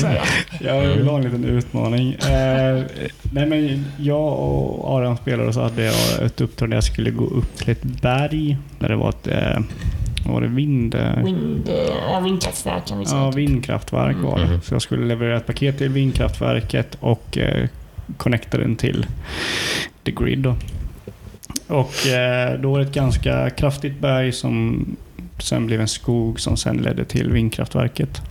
[0.00, 0.16] Kan
[0.60, 2.12] jag vill ha en liten utmaning.
[2.12, 2.82] Eh,
[3.32, 7.24] nej, men jag och Aron spelade så hade jag ett uppdrag där jag skulle gå
[7.24, 8.56] upp till ett berg.
[8.78, 9.58] Där det var ett eh,
[10.24, 10.94] vad var det vind...
[10.94, 11.74] eh, Vind, eh,
[12.10, 13.20] ja, vindkraftverk kan vi säga.
[13.20, 14.46] Ja, vindkraftverk var det.
[14.46, 14.60] Mhm.
[14.62, 17.68] Så jag skulle leverera ett paket till vindkraftverket och eh,
[18.16, 19.06] connecta den till
[20.04, 20.38] the grid.
[20.38, 20.54] Då.
[21.66, 24.84] Och eh, då var det ett ganska kraftigt berg som
[25.38, 28.22] sen blev en skog som sen ledde till vindkraftverket.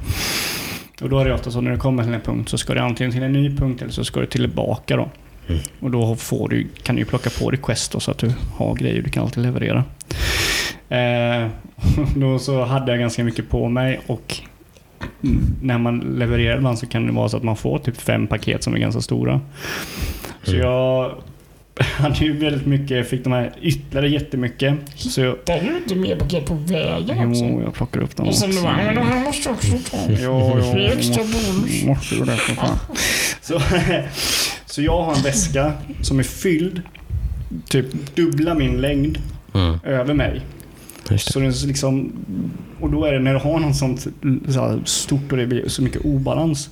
[1.02, 2.80] Och då är det ofta så när du kommer till en punkt så ska du
[2.80, 5.10] antingen till en ny punkt eller så ska du tillbaka då.
[5.48, 5.62] Mm.
[5.80, 8.76] Och då får du, kan du plocka på dig quest då, så att du har
[8.76, 9.84] grejer du kan alltid leverera.
[10.92, 11.48] Eh,
[12.16, 14.36] då så hade jag ganska mycket på mig och
[15.62, 18.64] när man levererar ibland så kan det vara så att man får typ fem paket
[18.64, 19.42] som är ganska stora.
[20.44, 20.62] Så Mm.
[20.68, 21.12] jag
[21.98, 24.74] hade ju väldigt mycket, fick de här ytterligare jättemycket.
[24.96, 27.44] Så jag, är ju inte mer paket på vägen också.
[27.46, 28.42] jo, jag plockar upp dem Och också.
[28.42, 29.98] sen du bara, men de här måste jag också ta.
[30.10, 31.84] Jo, jo, Det är extra bonus.
[31.86, 32.78] måste ju det för fan.
[33.42, 33.62] Så,
[34.66, 36.82] så jag har en väska som är fylld,
[37.70, 39.18] typ dubbla min längd,
[39.54, 39.80] Mm.
[39.84, 40.42] över mig.
[41.18, 42.12] Så det är så liksom,
[42.80, 44.08] och då är det när du har något sånt
[44.50, 46.70] så stort och det blir så mycket obalans.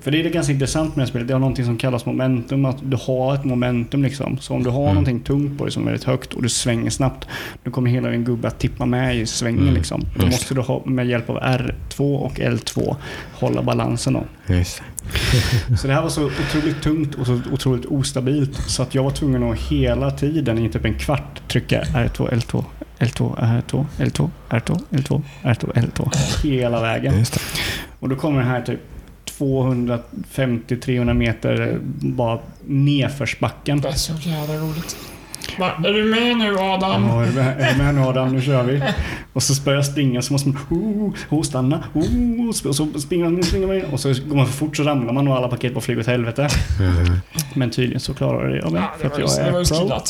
[0.00, 1.28] För det är det ganska intressant med det här spelet.
[1.28, 2.64] Det har någonting som kallas momentum.
[2.64, 4.38] Att du har ett momentum liksom.
[4.38, 4.94] Så om du har Mm.
[4.94, 7.28] någonting tungt på dig som är väldigt högt och du svänger snabbt.
[7.64, 9.74] Då kommer hela din gubbe att tippa med i svängen Mm.
[9.74, 10.00] liksom.
[10.16, 12.96] Då Just måste du ha, med hjälp av R2 och L2
[13.32, 14.54] hålla balansen då.
[14.54, 14.82] Just.
[15.80, 18.54] Så det här var så otroligt tungt och så otroligt ostabilt.
[18.56, 22.64] Så att jag var tvungen att hela tiden i typ en kvart trycka R2, L2,
[22.98, 26.16] L2, R2, L2, R2, L2, R2, L2.
[26.46, 27.18] Hela vägen.
[27.18, 27.40] Just det.
[28.00, 28.80] Och då kommer den här typ
[29.38, 33.80] 250-300 meter bara nedförsbacken.
[33.80, 34.96] Det är så jävla roligt.
[35.58, 37.04] Va, är du med nu Adam?
[37.08, 38.28] Ja, är du med- är du med nu Adam?
[38.32, 38.82] Nu kör vi.
[39.32, 41.84] Och så börjar jag springa så måste man oh, oh, stanna.
[41.94, 43.84] Oh, och så springer man, springer man in.
[43.84, 46.06] Och så går man för fort så ramlar man och alla paket bara flyger åt
[46.06, 46.48] helvete.
[47.54, 48.78] Men tydligen så klarar jag det.
[48.78, 50.00] Ja, Ja, för det att jag det var är pro.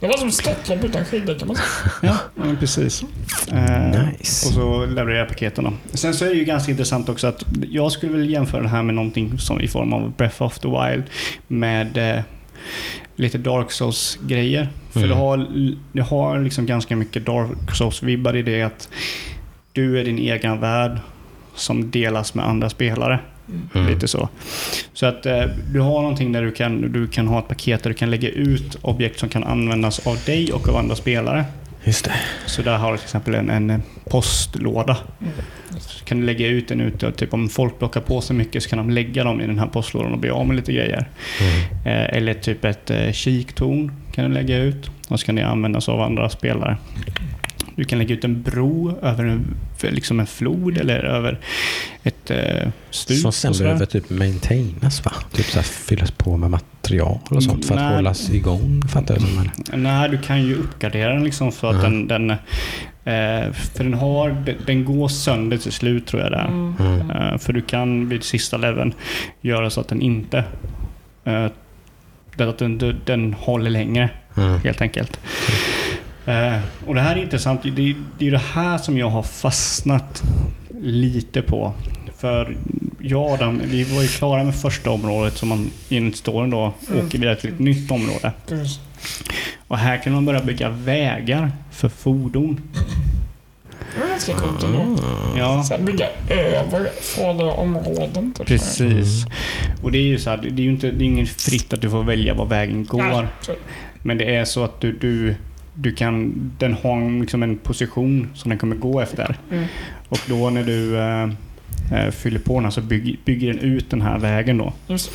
[0.00, 2.18] Det var som Stockholm utan skidor kan man säga.
[2.36, 3.02] Ja, precis.
[3.52, 4.48] Eh, Nice.
[4.48, 5.72] Och så levererar jag paketen då.
[5.96, 8.82] Sen så är det ju ganska intressant också att jag skulle vilja jämföra det här
[8.82, 11.04] med någonting som i form av Breath of the Wild
[11.48, 12.22] med eh,
[13.16, 14.68] lite Dark Souls-grejer.
[14.90, 15.10] För Mm.
[15.10, 15.46] det har,
[15.92, 18.88] det har liksom ganska mycket Dark Souls-vibbar i det att
[19.72, 20.98] du är din egen värld
[21.54, 23.18] som delas med andra spelare.
[23.74, 23.86] Mm.
[23.86, 24.28] Lite så.
[24.92, 27.90] Så att eh, du har någonting där du kan, du kan ha ett paket där
[27.90, 31.44] du kan lägga ut objekt som kan användas av dig och av andra spelare.
[31.84, 32.12] Just det.
[32.46, 34.96] Så där har du till exempel en, en postlåda.
[35.78, 37.12] Så kan du lägga ut den ute.
[37.12, 39.66] Typ om folk plockar på sig mycket så kan de lägga dem i den här
[39.66, 41.08] postlådan och bli av med lite grejer.
[41.84, 44.90] Eh, eller typ ett eh, kiktorn kan du lägga ut.
[45.08, 46.76] Och så kan det användas av andra spelare.
[47.76, 51.38] Du kan lägga ut en bro över en, liksom en flod eller över
[52.02, 53.16] ett eh, stup.
[53.18, 55.12] Som sen behöver typ maintainnas va?
[55.32, 57.94] Typ så här fyllas på med material och sånt för att Nej.
[57.94, 59.50] hållas igång fattar jag som.
[59.82, 61.82] Nej, du kan ju uppgradera den liksom för att Ja.
[61.82, 66.46] den, den eh, för den har, den, går sönder till slut tror jag där.
[66.46, 67.10] Mm.
[67.10, 68.94] Eh, för du kan vid sista leveln
[69.40, 70.44] göra så att den inte
[71.24, 74.60] eh, att den, den, den håller längre Mm.
[74.60, 75.20] helt enkelt.
[76.26, 77.62] Eh, och det här är intressant.
[77.62, 80.22] Det, det är ju det här som jag har fastnat
[80.82, 81.72] lite på.
[82.18, 82.56] För
[83.00, 86.72] jag och Adam, vi var ju klara med första området som man enligt storyn då
[86.90, 87.06] Mm.
[87.06, 88.32] åker vidare till ett nytt område.
[88.48, 88.80] Precis.
[89.68, 92.60] Och här kan man börja bygga vägar för fordon.
[93.94, 94.96] Det var ganska coolt ändå.
[95.36, 98.32] Ja, Sen bygga över farliga områden.
[98.38, 98.46] Typ.
[98.46, 99.24] precis.
[99.82, 101.80] Och det är ju så här, det är ju inte, det är ingen fritt att
[101.80, 103.02] du får välja var vägen går.
[103.02, 103.52] Nej, så-
[104.02, 105.34] Men det är så att du, du,
[105.74, 109.36] du kan, den har en- liksom en position som den kommer gå efter.
[109.50, 109.64] Mm.
[110.08, 111.22] Och då när du eh,
[112.04, 114.72] eh, fyller på den här så bygg, bygger den ut den här vägen då.
[114.86, 115.10] Just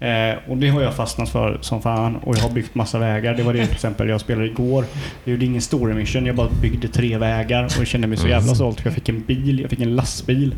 [0.00, 3.34] Eh, och det har jag fastnat för som fan och jag har byggt massa vägar.
[3.34, 4.84] Det var det till exempel jag spelade igår.
[5.24, 8.28] Jag gjorde ingen story mission, jag bara byggde tre vägar och jag kände mig så
[8.28, 8.80] jävla stolt.
[8.84, 10.54] Jag fick en bil, jag fick en lastbil.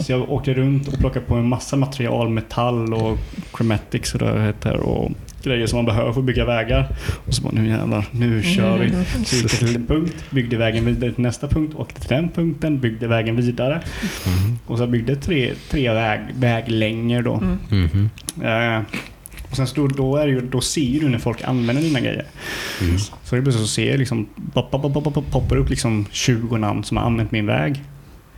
[0.00, 3.18] Så jag åkte runt och plockade på en massa material, metall och
[3.56, 5.10] chromatics och det heter och
[5.50, 6.88] grejer som man behöver för att bygga vägar.
[7.26, 8.90] Och så bara nu jävlar, nu kör vi.
[9.24, 12.28] Så gick jag till en punkt, byggde vägen vidare till nästa punkt, åkte till den
[12.28, 13.80] punkten, byggde vägen vidare.
[14.66, 17.34] Och så byggde tre, tre väg, väglängor då.
[17.34, 17.58] Mm.
[17.70, 18.10] Mhm.
[18.42, 18.82] Eh,
[19.50, 22.26] och sen så, då, är det ju, då ser du när folk använder dina grejer.
[22.80, 22.98] Mm.
[22.98, 24.70] Så det blir så ser jag liksom, pop,
[25.30, 27.82] poppar upp liksom 20 namn som har använt min väg.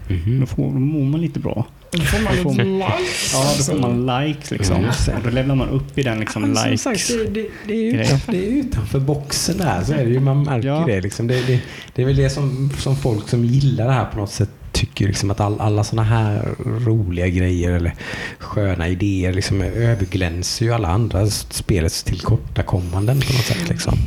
[0.08, 0.40] Mhm.
[0.40, 1.66] Då, får, då mår man lite bra.
[1.90, 3.32] Då får man lite likes.
[3.32, 4.76] Ja, då får man likes liksom.
[4.76, 4.90] Mm,
[5.24, 6.78] då levlar man upp i den liksom Men som like.
[6.82, 9.82] sagt, det, det, det, är utanför, det är utanför boxen där.
[9.84, 10.84] Så är det ju, man märker Ja.
[10.86, 11.26] det, liksom.
[11.26, 11.60] det, det.
[11.94, 15.06] Det är väl det som, som folk som gillar det här på något sätt tycker
[15.06, 17.94] liksom att all, alla sådana här roliga grejer eller
[18.38, 23.68] sköna idéer liksom överglänser ju alla andra spelets tillkortakommanden på något sätt.
[23.68, 23.98] Liksom.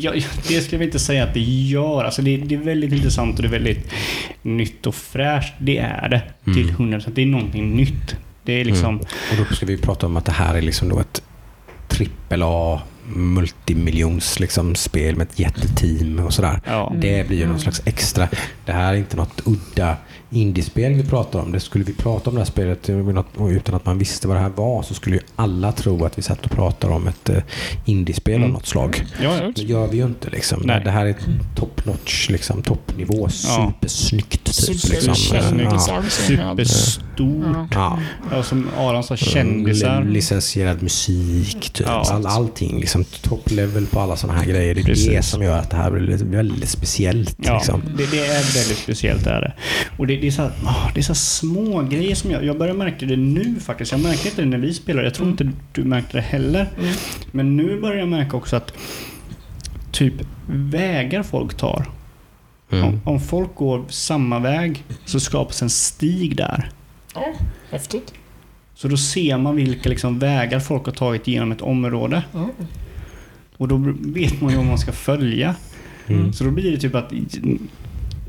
[0.00, 0.12] Ja,
[0.48, 2.04] det ska vi inte säga att det gör.
[2.04, 3.92] Alltså det, det är väldigt intressant och det är väldigt
[4.42, 5.54] nytt och fräscht.
[5.58, 6.22] Det är det.
[6.44, 7.00] Till Mm.
[7.00, 7.10] 100%.
[7.14, 8.16] Det är någonting nytt.
[8.44, 8.96] Det är liksom...
[8.98, 11.22] Och då ska vi prata om att det här är liksom då ett
[11.88, 12.80] trippel A
[13.16, 16.60] multimiljons liksom spel med ett jätteteam och sådär.
[16.66, 16.92] Ja.
[16.96, 18.28] Det blir ju någon slags extra.
[18.64, 19.96] Det här är inte något udda
[20.30, 21.52] indiespel vi pratar om.
[21.52, 22.88] Det skulle vi prata om det här spelet
[23.36, 26.18] och utan att man visste vad det här var så skulle ju alla tro att
[26.18, 27.36] vi satt och pratade om ett eh,
[27.84, 28.44] indiespel Mm.
[28.46, 29.04] av något slag.
[29.22, 30.62] Ja, Det gör vi ju inte liksom.
[30.64, 30.80] Nej.
[30.84, 31.14] Det här är
[31.56, 33.28] top notch, liksom, toppnivå.
[33.28, 34.44] Supersnyggt.
[34.66, 35.14] Typ, liksom.
[35.14, 35.94] Superkändisar.
[35.94, 36.10] Ja.
[36.10, 37.44] superstort.
[37.54, 37.66] Ja.
[37.72, 37.98] Ja.
[38.32, 40.04] Ja, som Aron sa, kändisar.
[40.04, 41.86] Licensierad musik, typ.
[41.86, 42.04] Ja.
[42.10, 42.80] All, allting.
[42.80, 44.74] Liksom, top level på alla sådana här grejer.
[44.74, 45.26] Det är det Precis.
[45.30, 47.36] som gör att det här blir väldigt speciellt.
[47.42, 47.82] Ja, Liksom.
[47.96, 49.26] det, det är väldigt speciellt.
[49.26, 49.52] Är det.
[49.98, 52.44] Och det, det, är så här, åh, det är så små grejer som jag...
[52.44, 53.92] Jag börjar märka det nu faktiskt.
[53.92, 55.06] Jag märkte inte det när vi spelade.
[55.06, 55.32] Jag tror Mm.
[55.48, 56.68] inte du märkte det heller.
[56.78, 56.92] Mm.
[57.32, 58.72] Men nu börjar jag märka också att
[59.92, 60.14] typ
[60.46, 61.86] vägar folk tar.
[62.70, 62.84] Mm.
[62.88, 66.70] Om, om folk går samma väg så skapas en stig där.
[67.14, 67.26] Ja,
[67.70, 68.14] häftigt.
[68.74, 72.22] Så då ser man vilka liksom vägar folk har tagit genom ett område.
[72.32, 72.48] Ja.
[73.56, 75.54] Och då vet man ju om man ska följa.
[76.06, 76.32] Mm.
[76.32, 77.12] Så då blir det typ att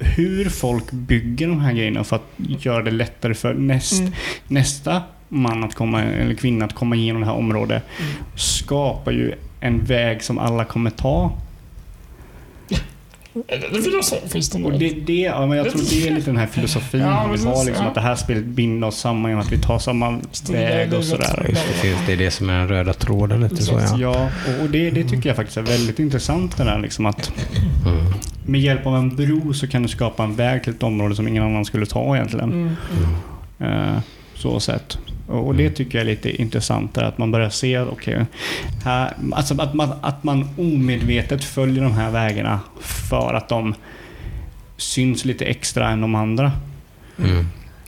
[0.01, 4.11] hur folk bygger de här grejerna för att göra det lättare för näst, Mm.
[4.47, 8.11] nästa man att komma, eller kvinna att komma igenom det här området Mm.
[8.35, 11.31] skapar ju en väg som alla kommer ta.
[13.33, 14.69] Det filosofiskt ändå.
[14.69, 17.45] Och det, det, ja, men jag tror det är lite den här filosofin Ja, vi
[17.45, 17.65] har.
[17.65, 17.89] Liksom, ja.
[17.89, 20.19] att det här spelet binder oss samman genom att vi tar samma
[20.51, 21.45] väg och sådär.
[21.49, 23.97] Just det, finns, det är det som är den röda tråden lite så ja.
[23.97, 26.57] Ja, och, och det, det tycker jag faktiskt är väldigt intressant.
[26.57, 27.31] Det där, liksom att
[27.85, 28.13] Mm.
[28.45, 31.27] med hjälp av en bro så kan du skapa en väg till ett område som
[31.27, 32.75] ingen annan skulle ta egentligen.
[33.59, 33.95] Mm.
[33.95, 33.99] Eh,
[34.35, 34.97] så sett.
[35.31, 36.93] Och, det tycker jag är lite intressant.
[36.93, 38.25] Där, att man börjar se, okej,
[38.83, 43.75] här, alltså att, man, att man omedvetet följer de här vägarna för att de
[44.77, 46.51] syns lite extra än de andra.
[47.19, 47.39] Mm.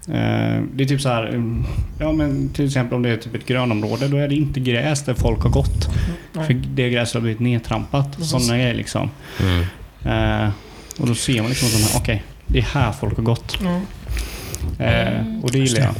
[0.07, 1.65] Eh, det är typ så här, mm,
[1.99, 5.05] ja men till exempel om det är typ ett grönområde, då är det inte gräs
[5.05, 5.89] där folk har gått.
[6.33, 6.47] Nej.
[6.47, 8.17] För det gräset har blivit nedtrampat.
[8.17, 8.31] Precis.
[8.31, 9.09] Sådana grejer liksom.
[9.39, 9.65] Mm.
[10.45, 10.49] Eh,
[10.99, 13.57] och då ser man liksom att okej, det är här folk har gått.
[14.79, 15.95] Eh, och det gillar jag.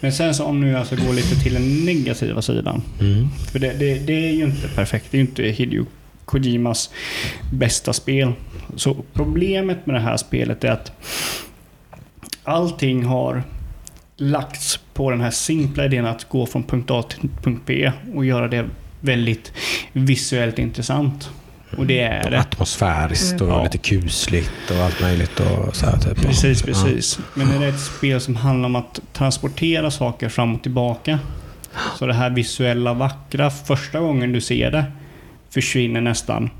[0.00, 2.82] Men sen så om nu alltså går lite till den negativa sidan.
[3.00, 3.28] Mm.
[3.52, 5.06] För det, det, det är ju inte perfekt.
[5.10, 5.86] Det är ju inte Hideo
[6.24, 6.90] Kojimas
[7.52, 8.32] bästa spel.
[8.76, 10.92] Så problemet med det här spelet är att
[12.44, 13.42] allting har
[14.16, 18.24] lagts på den här simpla idén att gå från punkt A till punkt B och
[18.24, 18.64] göra det
[19.00, 19.52] väldigt
[19.92, 21.30] visuellt intressant.
[21.76, 22.40] Och det är det.
[22.40, 23.62] Atmosfäriskt och Ja.
[23.62, 25.40] lite kusligt och allt möjligt.
[25.40, 26.16] Och så här, typ.
[26.26, 27.18] Precis, precis.
[27.34, 31.18] Men när det är ett spel som handlar om att transportera saker fram och tillbaka.
[31.98, 34.84] Så det här visuella vackra, första gången du ser det,
[35.50, 36.50] försvinner nästan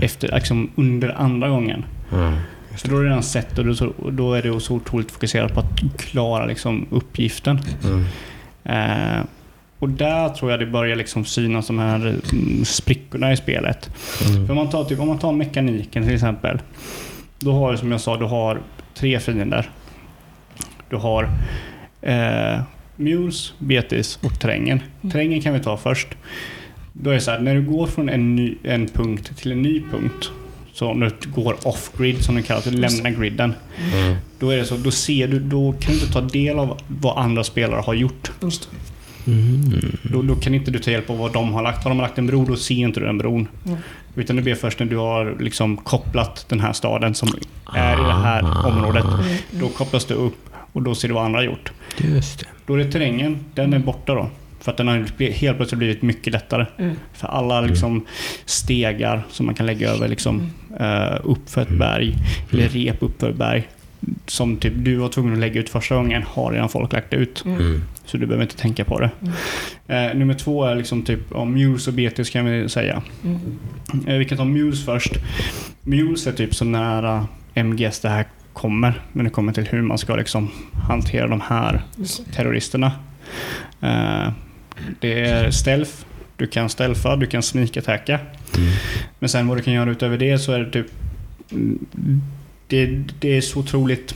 [0.00, 1.84] efter, liksom under andra gången.
[2.10, 2.16] Ja.
[2.18, 2.38] Mm.
[2.76, 5.10] Så då har du redan sett och då, så- och då är du så otroligt
[5.10, 7.60] fokuserad på att klara liksom, uppgiften.
[7.84, 8.04] Mm.
[8.64, 9.24] Eh,
[9.80, 11.96] och där tror jag det börjar liksom synas de här
[12.32, 13.90] mm, sprickorna i spelet.
[14.28, 14.46] Mm.
[14.46, 16.58] För om man tar, typ, om man tar mekaniken till exempel.
[17.38, 18.60] Då har du som jag sa, du har
[18.94, 19.70] tre fiender.
[20.90, 21.28] Du har
[22.02, 22.60] eh,
[22.96, 24.80] Mules, Betis och terrängen.
[25.12, 26.08] Terrängen kan vi ta först.
[26.92, 29.62] Då är det så här, när du går från en, ny, en punkt till en
[29.62, 30.30] ny punkt.
[30.72, 33.54] Så om du går off-grid som det kallas, du lämnar griden.
[33.92, 34.16] Mm.
[34.38, 37.18] Då är det så, då ser du, då kan du inte ta del av vad
[37.18, 38.30] andra spelare har gjort.
[39.26, 39.96] Mm.
[40.02, 41.84] Då, då kan inte du ta hjälp av vad de har lagt.
[41.84, 43.48] Har de lagt en bro, då ser inte du den bron.
[43.66, 43.78] Mm.
[44.14, 47.28] Utan det blir först när du har liksom kopplat den här staden som
[47.74, 49.04] är i det här området.
[49.50, 51.72] Då kopplas det upp och då ser du vad andra har gjort.
[51.98, 52.46] Just det.
[52.66, 54.30] Då är det terrängen, den är borta då.
[54.60, 56.66] För att den har helt plötsligt blivit mycket lättare.
[56.78, 56.96] Mm.
[57.12, 58.06] För alla liksom
[58.44, 62.16] stegar som man kan lägga över liksom, eh, upp för ett berg,
[62.50, 63.68] eller rep upp för ett berg.
[64.26, 67.44] Som typ du var tvungen att lägga ut första gången, har redan folk lagt ut.
[67.44, 67.82] Mm.
[68.10, 69.10] Så du behöver inte tänka på det.
[69.88, 73.02] Eh, nummer två är liksom typ ja, Muse och Betis kan vi säga.
[73.24, 73.38] Mm.
[74.06, 75.12] Eh, vi kan ta Muse först.
[75.82, 79.02] Muse är typ så nära MGS det här kommer.
[79.12, 80.50] När det kommer till hur man ska liksom
[80.88, 81.82] hantera de här
[82.34, 82.92] terroristerna.
[83.80, 84.32] Eh,
[85.00, 85.92] det är stealth.
[86.36, 88.18] Du kan stealtha, du kan sneak attacka.
[88.56, 88.70] Mm.
[89.18, 90.86] Men sen vad du kan göra utöver det så är det typ...
[91.52, 91.78] mm,
[92.66, 92.86] Det,
[93.20, 94.14] det är så otroligt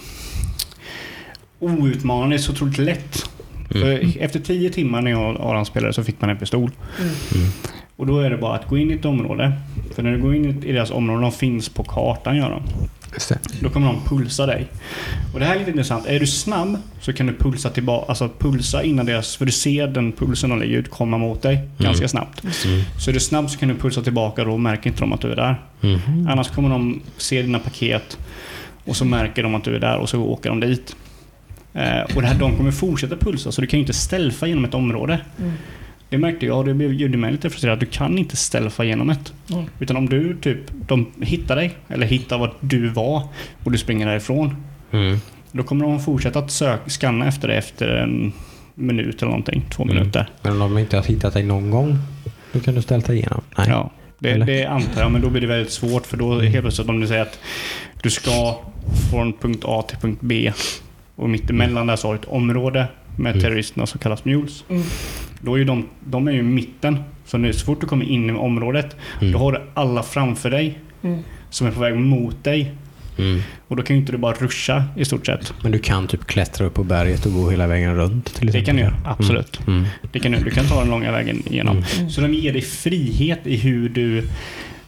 [1.59, 3.31] outmanande, så otroligt lätt.
[3.75, 3.83] Mm.
[3.83, 6.71] För efter tio timmar när jag och Aron spelade så fick man en pistol.
[7.01, 7.13] Mm.
[7.35, 7.51] Mm.
[7.97, 9.53] Och då är det bara att gå in i ett område.
[9.95, 12.63] För när du går in i deras område, de finns på kartan gör de.
[13.61, 14.67] Då kommer de pulsa dig.
[15.35, 16.07] Och det här är lite intressant.
[16.07, 19.87] Är du snabb så kan du pulsa tillbaka, alltså pulsa innan deras, för du ser
[19.87, 22.45] den pulsen de lägger ut komma mot dig ganska snabbt.
[22.45, 22.83] Mm.
[22.99, 25.21] Så är du snabb så kan du pulsa tillbaka och då märker inte de att
[25.21, 25.57] du är där.
[25.83, 26.29] Mm.
[26.29, 28.19] Annars kommer de se dina paket
[28.85, 30.97] och så märker de att du är där och så åker de dit.
[31.75, 34.65] Eh, och det här, de kommer fortsätta pulsa så du kan ju inte stealtha genom
[34.65, 35.21] ett område.
[35.39, 35.53] Mm.
[36.09, 37.79] Det märkte jag och det blev- gjorde mig lite frustrerad.
[37.79, 39.33] Du kan inte stealtha genom ett.
[39.53, 39.65] Mm.
[39.81, 40.59] Utan om du typ,
[40.89, 43.29] de hittar dig eller hittar vart du var
[43.65, 44.57] och du springer därifrån.
[44.93, 45.19] Mm.
[45.53, 48.33] Då kommer de fortsätta att sök, scanna efter dig efter en
[48.75, 49.63] minut eller någonting.
[49.71, 49.95] Två Mm.
[49.97, 50.29] minuter.
[50.43, 51.99] Men om de inte har hittat dig någon gång,
[52.53, 53.41] då kan du ställa dig igenom?
[53.59, 53.67] Nej.
[53.69, 56.89] Ja, det, det antar jag, men då blir det väldigt svårt för då helt plötsligt
[56.89, 57.39] om du säger att
[58.03, 58.59] du ska
[59.11, 60.53] från punkt A till punkt B
[61.17, 63.43] och mittemellan där så har du ett område med Mm.
[63.43, 64.65] terroristerna som kallas mules.
[64.69, 64.83] Mm.
[65.41, 66.99] Då är ju de, de är ju i mitten.
[67.27, 69.33] Så nu så fort du kommer in i området, Mm.
[69.33, 71.23] då har du alla framför dig Mm.
[71.51, 72.73] som är på väg mot dig.
[73.19, 73.41] Mm.
[73.69, 75.55] Och då kan ju inte du bara ruscha i stort sett.
[75.63, 78.61] Men du kan typ klättra upp på berget och gå hela vägen runt till Det
[78.65, 79.61] kan du göra, absolut.
[79.67, 79.85] Mm.
[80.13, 81.83] Det kan du, du kan ta den långa vägen igenom.
[81.99, 82.11] Mm.
[82.11, 84.29] Så de ger dig frihet i hur du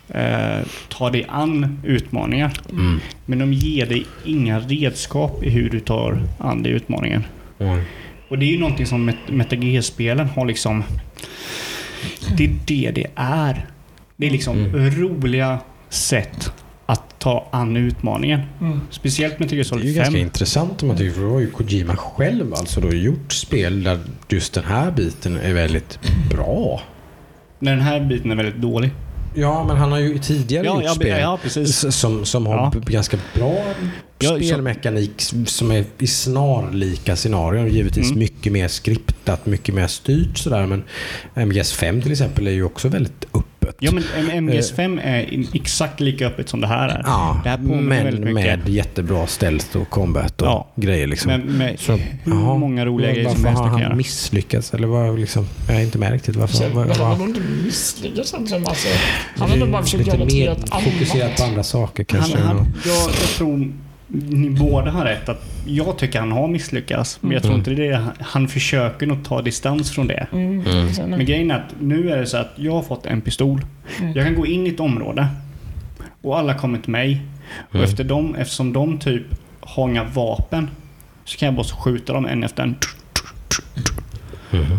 [0.09, 2.53] eh, tar dig an utmaningar.
[2.73, 3.01] Mm.
[3.27, 7.25] Men de ger dig inga redskap i hur du tar an dig utmaningen.
[7.59, 7.81] Mm.
[8.29, 10.85] Och det är ju någonting som Met- MetaG-spelen har liksom...
[12.37, 13.66] Det är det det är.
[14.16, 14.90] Det är liksom Mm.
[14.90, 16.53] roliga sätt
[16.87, 18.40] att ta an utmaningen.
[18.61, 18.81] Mm.
[18.90, 20.03] Speciellt med Metal Gear Det är ju Solid 5.
[20.05, 23.83] ganska intressant om man tycker, för då har ju Kojima själv alltså då gjort spel
[23.83, 25.99] där just den här biten är väldigt
[26.31, 26.83] bra.
[27.59, 28.90] När den här biten är väldigt dålig.
[29.37, 31.96] Ja, men han har ju tidigare Ja, gjort ja, spel ja, precis.
[31.96, 33.64] som, som har ganska bra
[34.20, 37.68] spelmekanik som är i snarlika scenarion.
[37.68, 38.18] Givetvis Mm.
[38.18, 40.66] mycket mer skriptat, mycket mer styrt sådär.
[40.66, 40.83] Men
[41.35, 43.27] MGS5 till exempel är ju också väldigt
[43.68, 43.76] öppet.
[43.81, 47.02] Ja, men M- MGS5 är in- exakt lika öppet som det här är.
[47.07, 50.72] Ja, det här men med jättebra stealth och combat och Ja.
[50.76, 51.31] grejer liksom.
[51.33, 52.59] Men med Så, hur jaha.
[52.59, 53.94] många roliga grejer som Varför helst har du kan han göra.
[53.96, 54.74] misslyckats?
[54.74, 56.37] Eller vad liksom, jag är inte med riktigt.
[56.37, 58.66] Varför, men han har inte misslyckats egentligen.
[58.66, 58.88] Alltså,
[59.38, 61.50] han har nog bara försökt göra lite något mer helt fokuserat på annat.
[61.50, 62.38] andra saker Han, kanske.
[62.38, 63.72] han, jag, jag tror
[64.09, 65.29] ni båda har rätt.
[65.29, 67.19] Att jag tycker han har misslyckats.
[67.21, 67.59] Men jag tror Mm.
[67.61, 68.05] inte det är det.
[68.21, 70.27] Han försöker nog ta distans från det.
[70.33, 70.66] Mm.
[70.66, 71.11] Mm.
[71.11, 73.61] Men grejen är att nu är det så att jag har fått en pistol.
[74.01, 74.12] Mm.
[74.16, 75.29] Jag kan gå in i ett område
[76.23, 77.23] och alla kommer till mig.
[77.69, 77.85] Och Mm.
[77.85, 79.23] efter dem, eftersom de typ
[79.61, 80.71] har inga vapen
[81.25, 82.75] så kan jag bara skjuta dem en efter en.
[84.51, 84.79] Mhm.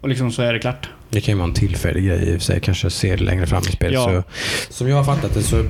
[0.00, 0.88] Och liksom så är det klart.
[1.10, 2.60] Det kan ju vara en tillfällig grej i och för sig.
[2.60, 3.94] Kanske ser det längre fram i spelet.
[3.94, 4.22] Ja.
[4.68, 5.64] Så, som jag har fattat det så,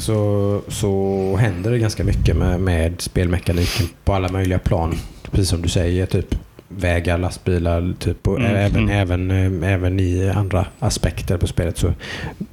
[0.00, 4.94] så, så händer det ganska mycket med, med spelmekaniken på alla möjliga plan.
[5.30, 6.34] Precis som du säger, typ
[6.68, 8.90] vägar, lastbilar, typ, och Mm, även, mm.
[8.90, 11.92] även, eh, även i andra aspekter på spelet så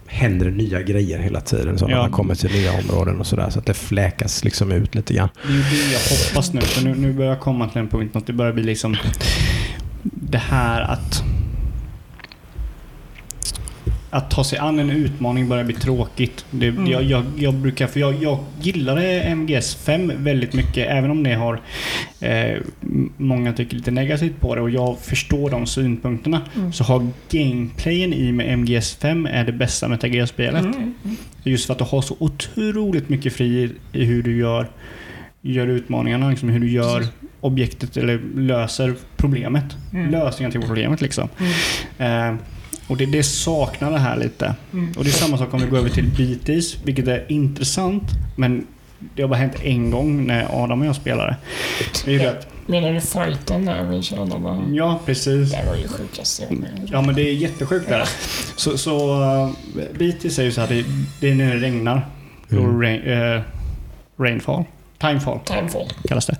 [0.07, 1.77] händer det nya grejer hela tiden.
[1.77, 1.97] Så Ja.
[1.97, 3.49] man kommer till nya områden och sådär.
[3.49, 5.29] Så att det fläkas liksom ut lite grann.
[5.43, 6.61] Det är det jag hoppas nu.
[6.61, 8.97] För nu, nu börjar jag komma till en punkt att det börjar bli liksom
[10.03, 11.23] det här att
[14.09, 16.45] att ta sig an en utmaning börjar bli tråkigt.
[16.51, 16.87] Det, Mm.
[16.87, 21.33] jag, jag, jag brukar, för jag, jag gillade MGS 5 väldigt mycket, även om det
[21.33, 21.61] har
[22.19, 22.57] eh,
[23.17, 26.41] många tycker lite negativt på det och jag förstår de synpunkterna.
[26.55, 26.73] Mm.
[26.73, 30.63] Så har gameplayen i med MGS 5 är det bästa med TGS-spelet.
[30.63, 30.93] Mm.
[31.43, 34.69] Just för att du har så otroligt mycket fri i hur du gör,
[35.41, 37.05] gör utmaningarna, liksom hur du gör
[37.41, 39.65] objektet eller löser problemet.
[39.93, 40.11] Mm.
[40.11, 41.29] Lösningen till problemet liksom.
[41.97, 42.33] Mm.
[42.33, 42.39] Eh,
[42.89, 44.55] och det, det saknar det här lite.
[44.73, 44.91] Mm.
[44.97, 48.03] Och det är samma sak om vi går över till BTs, vilket är intressant.
[48.35, 48.67] Men
[49.15, 51.35] det har bara hänt en gång när Adam och jag spelade.
[52.05, 54.39] Det är ju det att, Menar du fighten där vi körde?
[54.39, 54.63] Bara?
[54.71, 55.51] ja, precis.
[55.51, 56.43] Det var ju sjukast.
[56.91, 58.09] Ja, men det är jättesjukt där.
[58.55, 59.51] Så, så uh,
[59.93, 60.85] BTs är ju så här, det,
[61.19, 62.07] det är när det regnar.
[62.47, 62.81] Då Mm.
[62.81, 63.41] rain, eh,
[64.19, 64.63] rainfall.
[64.99, 65.87] Timefall Timefall.
[66.07, 66.37] kallas det.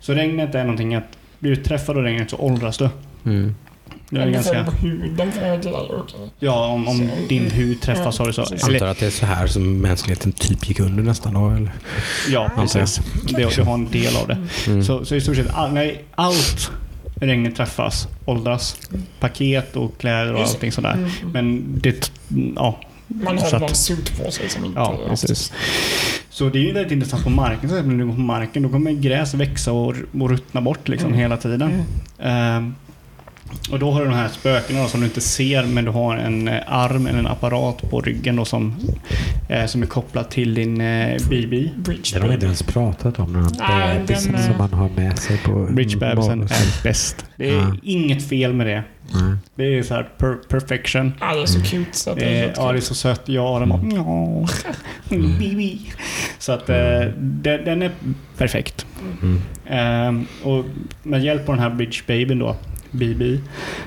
[0.00, 1.04] Så regnet är någonting att
[1.38, 2.88] blir du träffad av regnet så åldras du.
[3.24, 3.54] Mm.
[4.12, 5.60] Det är ganska, huden grejer.
[6.38, 8.44] ja, om, om Så- din hud träffas Ja, har du så.
[8.60, 11.72] Jag antar att det är så här som mänskligheten typ gick under nästan då, eller?
[12.30, 13.00] ja, precis.
[13.36, 14.38] Det, du har en del av det.
[14.66, 14.84] Mm.
[14.84, 16.70] Så, så i stort sett all, nej, allt
[17.14, 18.76] regnet träffas åldras.
[19.20, 20.56] Paket och kläder och Just det.
[20.56, 20.92] allting sådär.
[20.92, 21.10] Mm.
[21.32, 22.12] Men det,
[22.56, 22.80] ja.
[23.06, 24.78] Man Så har någon suit på sig som inte...
[24.80, 25.52] Ja, precis.
[26.30, 27.64] Så det är ju väldigt intressant på marken.
[27.64, 31.08] exempel När du går på marken då kommer gräs växa och, och ruttna bort liksom
[31.08, 31.20] Mm.
[31.20, 31.62] hela tiden.
[31.62, 31.82] Mm.
[32.18, 32.74] Ehm,
[33.70, 36.16] och då har du de här spökena då, som du inte ser men du har
[36.16, 38.74] en eh, arm eller en apparat på ryggen då, som,
[39.48, 41.70] eh, som är kopplad till din eh, BB.
[42.12, 45.18] Det har de inte ens pratat om, den här bebisen eh, som man har med
[45.18, 47.24] sig på Bridgebebisen är bäst.
[47.36, 47.76] Det är Ja.
[47.82, 48.82] inget fel med det.
[49.14, 49.38] Mm.
[49.54, 51.12] Det är så här per perfection.
[51.20, 53.22] Ja, det är så cute så att det är Eh, ja, det är så sött.
[53.24, 53.96] Ja, den bara Mm.
[53.96, 54.46] ja.
[55.10, 55.38] Mm.
[55.38, 55.78] BB.
[56.38, 56.76] Så att eh,
[57.18, 57.90] den, den är
[58.38, 58.86] perfekt.
[59.22, 60.26] Mm.
[60.42, 60.64] Och
[61.02, 62.56] med hjälp av den här Bridge Babyn då,
[62.92, 63.38] BB,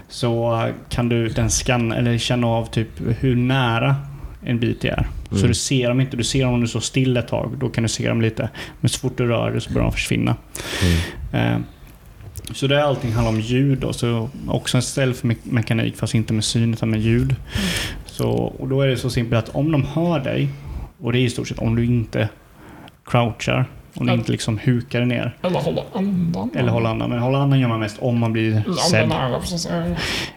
[0.10, 2.88] så kan du den scanna eller känna av typ
[3.20, 3.96] hur nära
[4.44, 5.08] en bit är.
[5.30, 5.48] Så Mm.
[5.48, 6.18] du ser dem inte.
[6.18, 7.52] Du ser dem om du står still ett tag.
[7.60, 8.50] Då kan du se dem lite.
[8.82, 10.36] Men så fort du rör dig så börjar de försvinna.
[10.84, 10.98] Mm.
[11.34, 11.64] Ehm,
[12.54, 13.94] så det är allting handlar om ljud då.
[13.94, 17.36] Så också en stealth-mekanik fast inte med syn utan med ljud.
[18.06, 20.50] Så, och då är det så simpelt att om de hör dig,
[21.02, 22.30] och det är i stort sett om du inte
[23.06, 23.66] crouchar,
[24.00, 24.14] Ja.
[24.14, 25.38] inte liksom hukar ner.
[25.42, 26.52] Eller hålla andan.
[26.56, 27.10] Eller hålla andan.
[27.10, 29.12] Men hålla andan gör man mest om man blir sedd.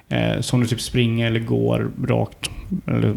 [0.08, 2.50] Eh, så om du typ springer eller går rakt,
[2.86, 3.14] eller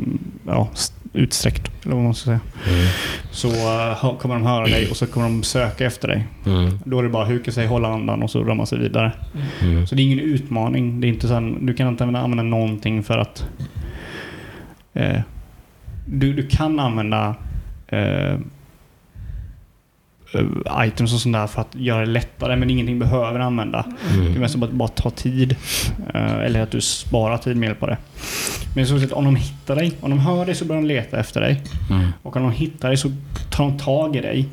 [0.47, 0.69] ja,
[1.13, 2.39] utsträckt, eller vad man ska säga.
[2.69, 2.87] Mm.
[3.31, 6.27] Så eh, kommer de höra dig och så kommer de söka efter dig.
[6.45, 6.79] Mm.
[6.85, 9.11] Då är det bara att huka sig, hålla andan och så rör man sig vidare.
[9.61, 9.87] Mm.
[9.87, 11.01] Så det är ingen utmaning.
[11.01, 13.45] Det är inte så här, du kan inte använda, använda någonting för att...
[14.93, 15.21] Eh,
[16.05, 17.35] du, du kan använda
[17.87, 18.37] eh,
[20.85, 23.85] items och sånt där för att göra det lättare, men ingenting behöver använda.
[24.13, 24.39] Det är Mm.
[24.41, 25.55] mest bara, bara ta tid.
[26.13, 27.97] eh, eller att du sparar tid med hjälp av det.
[28.75, 31.19] Men stort sett, om de hittar dig, om de hör dig så börjar de leta
[31.19, 31.61] efter dig.
[31.89, 32.07] Mm.
[32.23, 33.11] Och om de hittar dig så
[33.49, 34.45] tar de tag i dig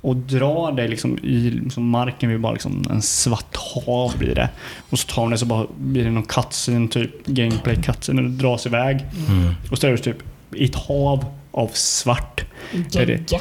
[0.00, 3.56] och drar dig liksom i liksom marken blir bara liksom en svart
[3.86, 4.48] hav blir det.
[4.90, 8.30] Och så tar de dig så bara blir det någon cutscene, typ gameplay cutscene och
[8.30, 9.04] dras iväg.
[9.28, 9.54] Mm.
[9.70, 10.16] Och så är du typ
[10.54, 12.44] i ett hav av svart.
[12.90, 13.38] Gegga.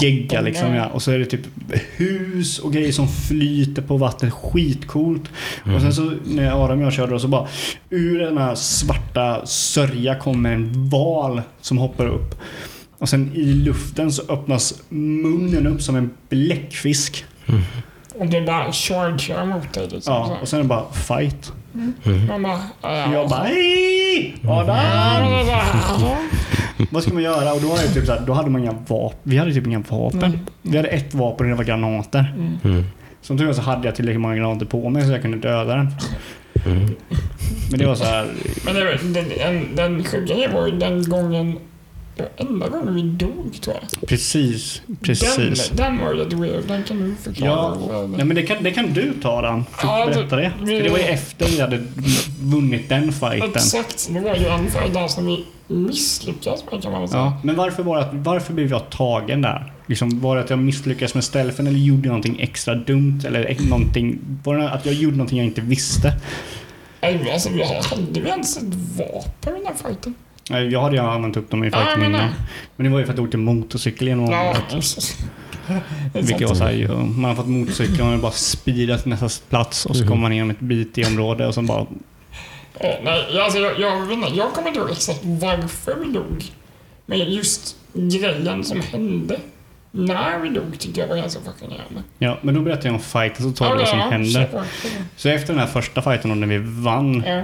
[0.00, 0.86] gegga liksom ja.
[0.86, 1.46] Och så är det typ
[1.96, 4.32] hus och grejer som flyter på vattnet.
[4.32, 5.30] Skitcoolt.
[5.74, 7.48] Och sen så när Aram och jag körde då, så bara
[7.90, 12.40] ur den här svarta sörja kommer en val som hoppar upp.
[12.98, 17.24] Och sen i luften så öppnas munnen upp som en bläckfisk.
[18.14, 19.88] Och det bara chargear mot dig.
[19.92, 21.52] Liksom, Ja, och sen är det bara fight.
[22.28, 23.06] Bara...
[23.08, 24.36] Och jag bara hej!
[24.48, 24.76] Adam!
[26.90, 27.52] Vad ska man göra?
[27.52, 29.18] Och då, var det typ så här, då hade man inga vapen.
[29.22, 30.46] Vi hade typ inga vapen.
[30.62, 32.34] Vi hade ett vapen och det var granater.
[32.64, 32.84] Mm.
[33.22, 35.76] Som tur var så hade jag tillräckligt många granater på mig så jag kunde döda
[35.76, 35.90] den.
[36.66, 36.96] Mm.
[37.70, 38.26] Men det var så här.
[38.64, 41.58] Men det, den, den, den sjuka grejen var ju den gången...
[42.18, 44.08] Det enda gången vi dog tror jag.
[44.08, 45.68] Precis, precis.
[45.68, 46.64] Den, den var lite weird.
[46.68, 47.76] Den kan du förklara.
[47.90, 49.64] Ja, nej, men det kan, det kan du ta den.
[49.82, 50.52] Ja, det- Berätta det.
[50.60, 51.82] vi- För det var ju efter vi hade
[52.42, 53.50] vunnit den fighten.
[53.54, 54.08] Exakt.
[54.10, 57.20] Det var ju en fight där som vi misslyckades med kan man väl säga.
[57.22, 59.72] Ja, men varför var det varför blev jag tagen där?
[59.86, 63.20] Liksom, var det att jag misslyckades med stealthen eller gjorde jag någonting extra dumt?
[63.26, 66.12] Eller någonting, var det att jag gjorde någonting jag inte visste?
[67.02, 70.14] Nej, Alltså, vi hade vi ens ett vapen i den här fighten?
[70.50, 72.30] Nej, Jag hade ju använt upp dem i men innan.
[72.76, 75.16] Men det var ju för att jag åkte motorcykel genom området.
[76.12, 79.86] Vilket var såhär, ju, man har fått motorcykeln och man bara speedat till nästa plats
[79.86, 81.86] och så kommer man igenom ett bit i område och så bara...
[82.80, 86.44] Ja, nej, alltså, jag, jag, vet inte, jag kommer inte ihåg exakt varför vi dog.
[87.06, 89.40] Men just grejen som hände
[89.98, 92.02] när vi dog tyckte jag var ganska fascinerande.
[92.18, 94.44] Ja, men då berättar jag om fighten så tar vi vad som händer.
[94.46, 94.62] på.
[95.16, 97.42] Så efter den här första fighten och när vi vann Ja.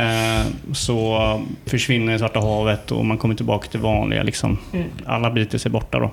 [0.00, 4.58] eh, så försvinner Svarta havet och man kommer tillbaka till vanliga liksom.
[4.72, 4.86] Mm.
[5.06, 6.10] Alla biter sig borta då.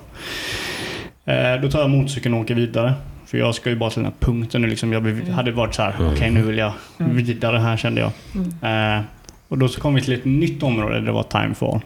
[1.32, 2.94] Eh, då tar jag motorcykeln och åker vidare.
[3.26, 4.92] För jag ska ju bara till den här punkten nu liksom.
[4.92, 5.30] Jag Mm.
[5.30, 8.10] hade varit så här, okej nu vill jag vidare här kände jag.
[8.34, 8.96] Mm.
[8.98, 9.04] Eh,
[9.48, 11.80] och då så kom vi till ett nytt område där det var timefall.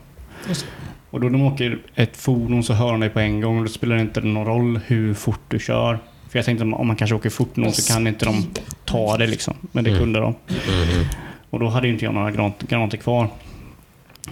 [1.13, 3.71] Och då de åker ett fordon så hör de dig på en gång och då
[3.71, 5.99] spelar det inte någon roll hur fort du kör.
[6.31, 8.47] För jag tänkte om man kanske åker fort nog så kan inte de
[8.85, 9.55] ta det liksom.
[9.73, 10.01] Men det Mm.
[10.03, 10.35] kunde de.
[11.51, 13.29] Och då hade inte jag några granat, granater kvar.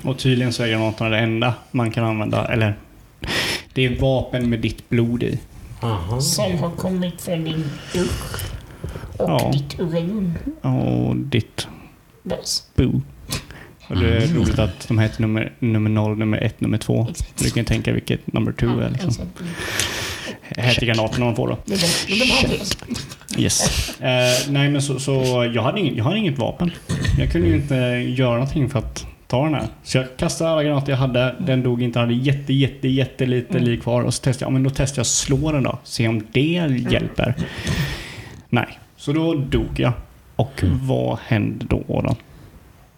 [0.02, 2.46] Och tydligen så är granaterna det enda man kan använda.
[2.52, 2.74] Eller
[3.72, 5.38] det är vapen med ditt blod i.
[5.82, 6.20] Aha.
[6.20, 7.64] Som har kommit från din
[7.94, 8.42] dusch
[9.16, 9.50] och Ja.
[9.52, 10.34] ditt urin.
[10.62, 11.68] Och ditt
[12.22, 12.66] Bas.
[12.76, 13.00] boo.
[13.90, 17.06] Och det är roligt att de heter nummer, nummer 0, nummer 1, nummer 2.
[17.10, 17.38] Exakt.
[17.44, 19.08] Du kan tänka vilket number 2 är liksom.
[19.08, 19.28] exakt.
[20.56, 21.58] Heter granaterna man får då.
[21.66, 22.58] De, det
[23.36, 23.42] de.
[23.42, 23.88] Yes.
[24.00, 25.12] Eh, nej men så, så
[25.54, 26.70] jag, hade inget, jag hade inget vapen.
[27.18, 27.74] Jag kunde ju inte
[28.16, 29.66] göra någonting för att ta den här.
[29.82, 31.34] Så jag kastade alla granater jag hade.
[31.38, 31.98] Den dog inte.
[31.98, 33.64] Jag hade jätte, jätte, jättelite Mm.
[33.64, 34.02] liv kvar.
[34.02, 35.78] Och så testade jag, ja, men då testade jag slå den då.
[35.84, 36.90] Se om det Mm.
[36.90, 37.34] hjälper.
[38.48, 38.78] Nej.
[38.96, 39.92] Så då dog jag.
[40.36, 42.16] Och vad hände då då?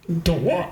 [0.07, 0.65] Då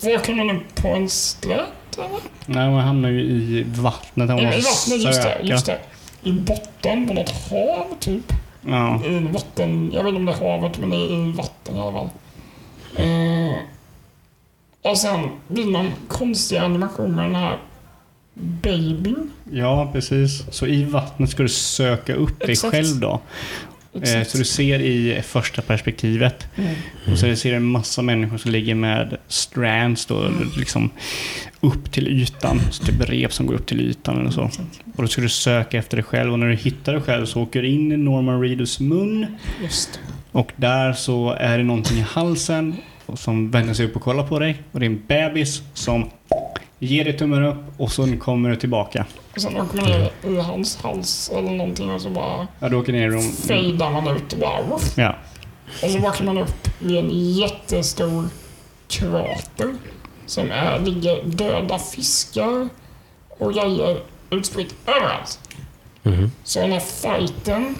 [0.00, 2.20] vaknar man upp på en slätt eller?
[2.46, 4.28] Nej, man hamnar ju i vattnet.
[4.28, 5.78] Man I vattnet, just det, just det.
[6.22, 8.32] I botten på något hav typ.
[8.66, 9.04] Ja.
[9.04, 11.80] I vatten, jag vet inte om det är havet men det är i vatten i
[11.80, 12.08] alla fall.
[12.96, 13.56] Eh,
[14.82, 17.58] och sen blir man konstiga animationer med den här
[18.34, 19.30] babyn.
[19.52, 20.44] ja, precis.
[20.50, 22.74] Så i vattnet ska du söka upp dig Exakt.
[22.74, 23.20] själv då.
[24.02, 26.46] Eh, så du ser i första perspektivet.
[26.56, 26.74] Mm.
[27.12, 30.90] Och så ser du en massa människor som ligger med strands då, liksom
[31.60, 32.60] upp till ytan.
[32.70, 34.50] Så typ rep som går upp till ytan eller så.
[34.96, 37.42] Och då ska du söka efter dig själv och när du hittar dig själv så
[37.42, 39.26] åker du in i Norman Reedus mun.
[39.62, 40.00] Just
[40.32, 42.74] Och där så är det någonting i halsen
[43.14, 44.62] som vänder sig upp och kollar på dig.
[44.72, 46.10] Och det är en bebis som
[46.84, 49.06] ger dig tummen upp och så kommer du tillbaka.
[49.34, 52.76] Och sen åker man ner i hans hals eller någonting och så bara Ja, du
[52.76, 53.22] åker ner och...
[53.22, 54.92] fejdar man ut och bara woof.
[54.96, 55.16] Ja.
[55.82, 58.28] Och så vaknar man upp vid en jättestor
[58.88, 59.74] krater
[60.26, 62.68] som är, ligger döda fiskar
[63.28, 65.38] och grejer utspritt överallt.
[66.02, 66.30] Mhm.
[66.44, 67.74] Så den här fighten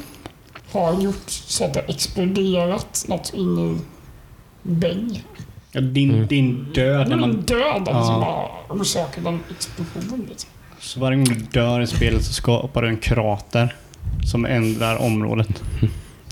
[0.72, 3.80] har gjort så att det exploderat något in i
[4.62, 5.24] vägg.
[5.74, 6.26] Ja din, Mm.
[6.26, 7.40] din död när man...
[7.40, 8.04] döden Ja.
[8.04, 10.26] som bara orsakade en explosion.
[10.28, 10.50] Liksom.
[10.78, 13.74] Så varje gång du dör i spelet så skapar du en krater
[14.30, 15.62] som ändrar området.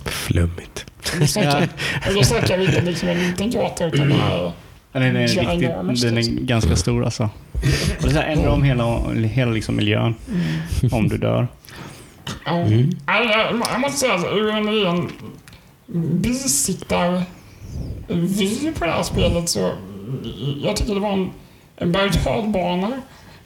[0.04, 0.86] Flummigt.
[1.20, 4.52] Då snackar- vi inte liksom en liten krater utan det Ja,
[4.92, 6.46] Den är, riktigt, den är liksom.
[6.46, 7.30] ganska stor alltså.
[8.02, 10.14] Och det ändrar om hela, hela liksom miljön
[10.92, 11.48] om du dör.
[12.44, 12.50] Ja.
[12.56, 12.90] Mm.
[13.06, 14.68] Nej, Jag, jag måste säga att ur en
[18.14, 19.72] bisittar-vy på det här spelet så
[20.62, 21.30] jag tycker det var en,
[21.76, 23.02] en berg och dalbana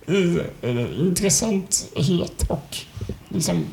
[0.06, 2.76] i eh, intressanthet och
[3.28, 3.64] liksom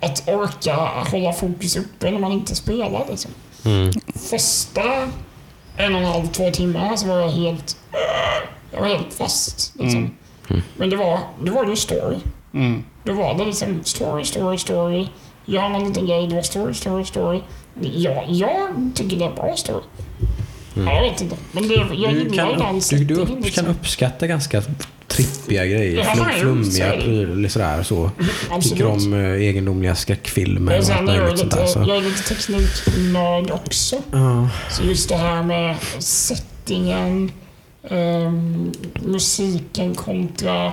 [0.00, 0.74] att orka
[1.10, 3.06] hålla fokus uppe när man inte spelar.
[3.10, 3.30] Liksom.
[3.64, 3.92] Mm.
[4.14, 5.08] Första
[5.76, 7.76] en och en halv, två timmar så var jag helt...
[8.72, 9.72] Jag var helt fast.
[9.78, 10.10] Liksom.
[10.48, 10.62] Mm.
[10.76, 12.16] Men det var, det var ju story.
[12.54, 12.84] Mm.
[13.04, 15.08] Då var det liksom story, story, story.
[15.46, 17.40] Gör någon liten grej, det var story, story, story.
[17.80, 19.82] Ja, jag tycker det är bra story.
[20.74, 21.36] Jag vet inte.
[21.52, 23.64] Men det, jag Du kan, den du, du upp, liksom.
[23.64, 24.62] kan uppskatta ganska
[25.08, 25.96] trippiga grejer.
[25.96, 27.02] Ja, Flum, flummiga är det.
[27.04, 28.10] prylar sådär så.
[28.62, 31.66] Tycker om eh, egendomliga skräckfilmer och allt sen är jag möjligt sånt lite, där.
[31.66, 31.78] Så.
[31.78, 33.96] jag är lite tekniknörd också.
[34.12, 34.48] Ja.
[34.70, 37.32] Så just det här med settingen,
[37.90, 38.72] ehm,
[39.04, 40.72] musiken kontra eh,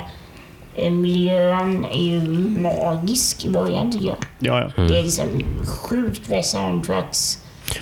[0.77, 2.21] miljön är ju
[2.59, 4.17] magisk i början tycker jag.
[4.39, 4.83] Ja, ja.
[4.83, 5.25] Det är liksom
[5.65, 7.39] sjukt bra soundtracks.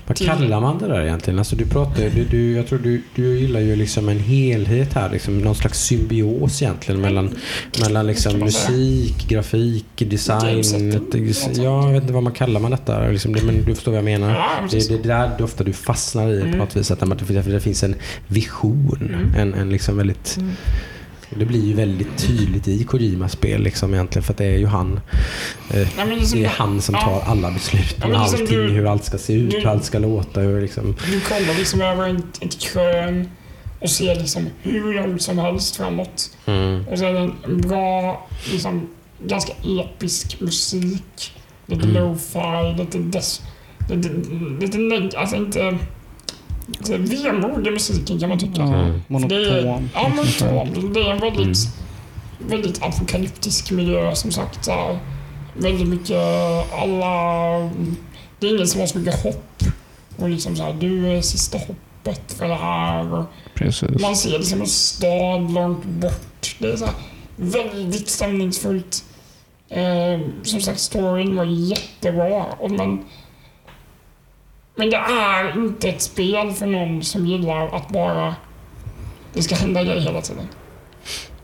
[0.07, 1.39] Vad kallar man det där egentligen?
[1.39, 5.09] Alltså du pratar, du, du, jag tror du, du gillar ju liksom en helhet här,
[5.09, 7.35] liksom någon slags symbios egentligen mellan,
[7.81, 10.63] mellan liksom musik, grafik, design.
[11.53, 13.07] Ja, jag vet inte vad man kallar man detta.
[13.07, 14.29] Liksom det, men du förstår vad jag menar.
[14.29, 14.87] Det, precis.
[14.87, 16.57] det är där du ofta du fastnar i på Mm.
[16.57, 16.91] något vis.
[16.91, 16.99] Att
[17.45, 17.95] det, finns en
[18.27, 19.09] vision.
[19.13, 19.35] Mm.
[19.35, 20.37] En, en liksom väldigt...
[21.38, 24.23] Det blir ju väldigt tydligt i Kojimas spel liksom egentligen.
[24.23, 24.99] För att det är ju han.
[25.69, 27.01] Eh, Nej, men liksom, det är han som ja.
[27.01, 28.57] tar alla beslut Ja, om men liksom allting.
[28.57, 30.39] du- hur allt ska se ut, du- hur allt ska låta.
[30.41, 30.95] Hur liksom...
[31.11, 33.29] Du kommer liksom över ett, ett krön
[33.79, 36.29] och ser liksom hur långt som helst framåt.
[36.45, 36.88] Mm.
[36.88, 38.88] Och så är det en bra, liksom,
[39.25, 39.53] ganska
[39.84, 41.34] episk musik.
[41.65, 41.95] Lite Mm.
[42.03, 43.41] lo-fi, lite des...
[43.89, 44.09] Lite,
[44.61, 45.77] lite neg- alltså inte...
[46.89, 48.61] Vemod i musiken kan man tycka.
[48.61, 48.74] ja.
[49.09, 49.28] Mm.
[49.28, 50.93] Det är, ja, monoton.
[50.93, 51.68] Det är en väldigt,
[52.38, 52.49] Mm.
[52.61, 54.70] väldigt apokalyptisk miljö som sagt.
[55.57, 56.18] Väldigt mycket
[56.74, 57.11] alla...
[58.39, 59.64] Det är ingen som har så mycket hopp.
[60.18, 63.26] Och liksom så här, du är sista hoppet för det här.
[63.55, 64.01] Precis.
[64.01, 66.55] man ser liksom en stad långt bort.
[66.59, 66.93] Det är så här
[67.36, 69.03] väldigt stämningsfullt.
[69.70, 72.43] Eh, som sagt, storyn var jättebra.
[72.59, 73.05] Och man,
[74.76, 78.36] men det är inte ett spel för någon som gillar att bara...
[79.34, 80.47] Det ska hända grejer hela tiden.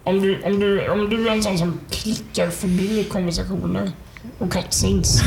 [0.03, 3.91] Om du, om, du, om du är en sån som klickar förbi konversationer
[4.37, 5.21] och cutscenes.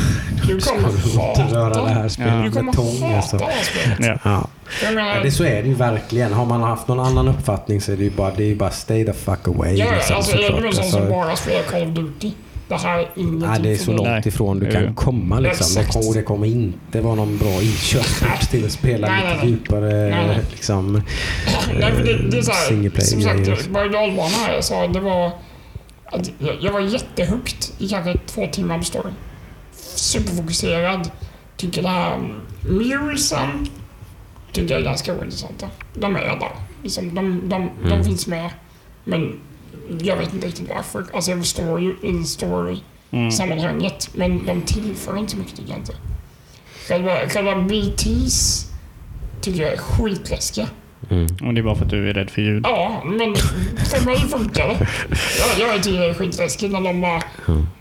[0.47, 1.93] Du kommer Inte röra det hata...
[1.93, 2.43] här spelet Ja.
[2.43, 3.37] Du kommer med tång hata alltså.
[3.37, 3.99] det här spelet.
[4.01, 4.19] Ja.
[4.25, 4.49] Ja.
[4.83, 6.33] Jag menar, Ja, det, så är det ju verkligen.
[6.33, 8.71] Har man haft någon annan uppfattning så är det ju bara, det är ju bara
[8.71, 9.75] stay the fuck away.
[9.75, 12.33] Ja, liksom, alltså är du en sån Alltså, som bara spelar Call of Duty?
[12.73, 14.23] Det här är ingenting Nej, det är så långt Nej.
[14.25, 15.41] ifrån du kan komma.
[15.41, 15.83] Liksom.
[15.83, 19.51] Det, och det kommer inte vara någon bra inkörsport till att spela Nej, lite nej,
[19.51, 20.41] djupare Nej, nej.
[20.51, 21.03] liksom,
[21.81, 24.87] Nej, för det, det är så här, som sagt, berg och dalbana här jag sa,
[24.87, 25.31] det var...
[26.05, 29.15] Att jag, jag var jättehooked i kanske två timmar på storyn.
[29.95, 31.11] Superfokuserad.
[31.57, 32.19] Tycker det här
[32.69, 33.69] mulesen
[34.53, 35.67] tycker jag är ganska ointressanta.
[35.95, 36.51] De är där.
[36.83, 38.05] Liksom, de, de, de Mm.
[38.05, 38.51] finns med.
[39.05, 39.41] Men
[40.01, 41.05] jag vet inte riktigt varför.
[41.15, 42.79] Alltså jag förstår ju i story
[43.15, 43.31] Mm.
[43.31, 44.11] sammanhanget.
[44.15, 45.93] Men de tillför inte så mycket tycker jag inte.
[46.89, 48.67] Själva, själva BTs
[49.41, 50.69] tycker jag är skitläskiga.
[51.11, 51.27] Mm.
[51.47, 52.65] Och det är bara för att du är rädd för ljud.
[52.67, 53.35] Ja, men
[53.77, 54.87] för mig funkar det.
[55.59, 57.23] Jag, jag tycker det är skitläskigt när de bara...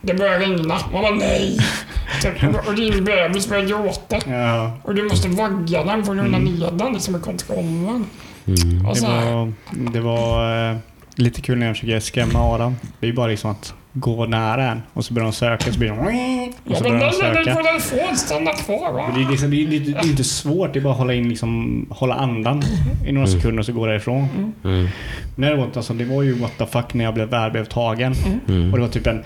[0.01, 0.79] Det börjar regna.
[0.93, 1.57] Man bara nej.
[2.21, 2.33] Typ,
[2.67, 4.19] och din bebis börjar gråta.
[4.31, 8.05] Ja, Och du måste vagga den för att lugna ner den liksom med kontrollen.
[8.47, 8.85] Mm.
[8.85, 9.53] Och det var,
[9.91, 10.77] det var eh,
[11.21, 12.75] lite kul när jag försöker skrämma Adam.
[12.99, 15.79] Det är ju bara liksom att gå nära en och så börjar de söka så
[15.79, 15.99] blir de...
[15.99, 16.11] Och
[16.63, 18.15] Ja, så börjar de söka.
[18.15, 18.93] Stanna kvar.
[18.93, 19.11] Va?
[19.15, 21.29] Det är, liksom, det, är, det är inte svårt, det är bara att hålla, in,
[21.29, 22.63] liksom, hålla andan
[23.05, 24.27] i några sekunder och så går därifrån.
[24.63, 24.87] Mm.
[25.35, 28.15] Men däremot, alltså, det var ju what the fuck när jag blev väl blev tagen.
[28.47, 28.71] Mm.
[28.71, 29.23] Och det var typ en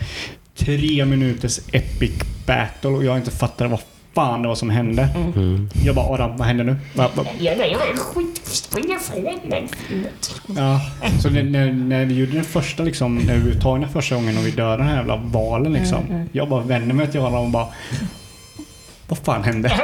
[0.56, 2.12] tre minuters epic
[2.46, 3.80] battle och jag inte fattade vad
[4.16, 5.10] fan det var som hände.
[5.36, 5.70] Mm.
[5.86, 6.76] Jag bara Adam, vad händer nu?
[6.96, 7.26] Va, va?
[7.40, 7.58] Jag.
[8.44, 9.68] Spring ifrån den.
[10.58, 10.82] Ja,
[11.22, 14.38] så när, när, när vi gjorde den första liksom, när vi blev tagna första gången
[14.38, 16.28] och vi dödade den här jävla valen liksom.
[16.32, 17.68] Jag bara vände mig till Adam och bara
[19.08, 19.70] Vad fan hände?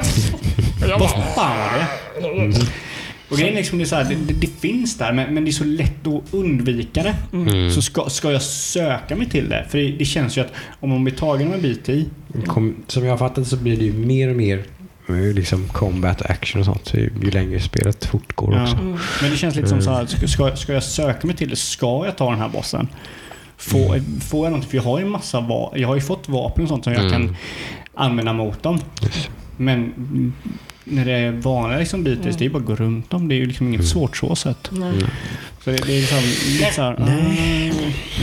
[0.99, 1.87] Vad fan var det?
[3.31, 5.43] Och grejen är liksom, det, är så här, det, det, det finns där men, men
[5.45, 7.15] det är så lätt att undvika det.
[7.33, 7.71] Mm.
[7.71, 9.65] Så ska, ska jag söka mig till det?
[9.69, 12.09] För det, det känns ju att om man blir tagen av en bit i
[12.47, 14.63] Kom, som jag har fattat så blir det ju mer och mer
[15.09, 16.87] eh, liksom combat och action och sånt.
[16.87, 18.63] Så ju ju längre spelet fortgår Ja.
[18.63, 18.77] också.
[19.21, 21.55] Men det känns lite som så här, ska- ska, jag söka mig till det?
[21.55, 22.87] Ska jag ta den här bossen?
[23.57, 24.69] Får, får jag någonting?
[24.69, 27.05] För jag har ju massa va- Jag har ju fått vapen och sånt som jag
[27.05, 27.11] Mm.
[27.27, 27.35] kan
[27.95, 28.79] använda mot dem.
[29.57, 30.33] Men mm,
[30.83, 33.27] när det är vanliga liksom bitis, det är ju bara att gå runt dem.
[33.27, 34.71] Det är ju liksom inget svårt så sett.
[34.71, 34.93] Nej.
[35.63, 36.19] Så det, det är liksom
[36.59, 36.95] lite såhär...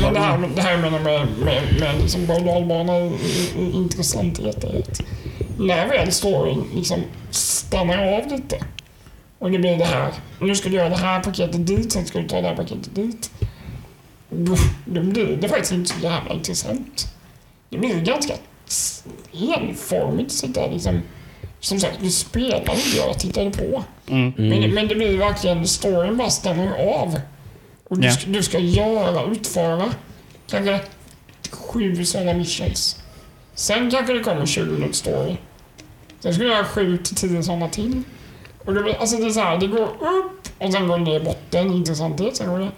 [0.03, 4.49] Men det här, det här jag menar med, med, med liksom berg är intressant i
[4.49, 4.65] att
[5.59, 7.01] när väl storyn liksom
[7.31, 8.59] stannar av lite
[9.39, 10.13] och det blir det här.
[10.41, 12.95] Nu ska du göra det här paketet dit, sen ska du ta det här paketet
[12.95, 13.31] dit.
[14.31, 17.15] Då, då blir det faktiskt inte så jävla intressant.
[17.71, 18.35] Det blir ganska
[19.33, 21.03] enformigt sådär liksom.
[21.61, 23.85] Som sagt, du spelar inte, jag tittade på.
[24.09, 24.33] Mm.
[24.37, 27.21] Men, men det blir verkligen, storyn bara stannar av.
[27.89, 28.13] Och du, Ja.
[28.13, 29.85] ska, du ska göra, utföra
[30.51, 30.81] kanske
[31.51, 32.97] sju sådana missions.
[33.55, 35.37] Sen kanske det kommer 20 minuters story.
[36.21, 38.03] Sen ska du göra sju till tio sådana till.
[38.65, 41.05] Och det, blir- alltså det är så här, det går upp och sen går det
[41.05, 42.37] ner i botten, intressanthet.
[42.37, 42.71] Sen går det,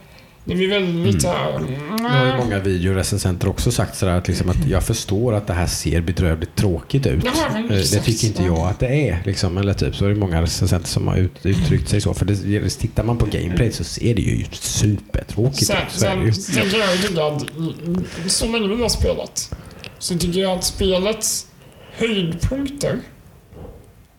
[0.50, 1.58] det blir väldigt så här...
[1.98, 5.52] Nu har ju många videorecensenter också sagt sådär att, liksom att jag förstår att det
[5.52, 7.24] här ser bedrövligt tråkigt ut.
[7.24, 8.04] Ja, Eh, det exakt.
[8.04, 9.22] tycker inte jag att det är.
[9.24, 12.14] Liksom, eller typ, så är det många recensenter som har ut, uttryckt sig så.
[12.14, 15.92] För det, tittar man på gameplay så ser det ju supertråkigt Sen, ut.
[15.92, 16.32] Så är det ju.
[16.32, 19.54] sen, sen kan jag tycka att så länge vi har spelat
[19.98, 21.46] så tycker jag att spelets
[21.92, 22.98] höjdpunkter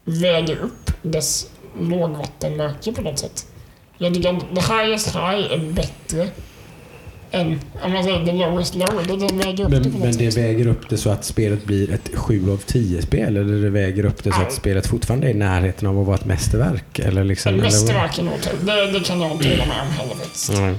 [0.05, 1.47] väger upp dess
[1.79, 3.45] lågvattenmärke på något sätt.
[4.01, 6.27] Jag tycker att the highest high är bättre
[7.31, 9.03] än, om man säger the lowest low.
[9.07, 10.35] Det, det väger upp Men, det på något men sätt.
[10.35, 13.37] det väger upp det så att spelet blir ett 7 av 10 spel?
[13.37, 16.15] Eller det väger upp det så att spelet fortfarande är i närheten av att vara
[16.15, 16.99] ett mästerverk?
[16.99, 17.61] Eller liksom, vad?
[17.63, 18.33] mästerverk är nog
[18.65, 20.49] det, det kan jag inte hålla med om heller faktiskt.
[20.53, 20.75] Mm.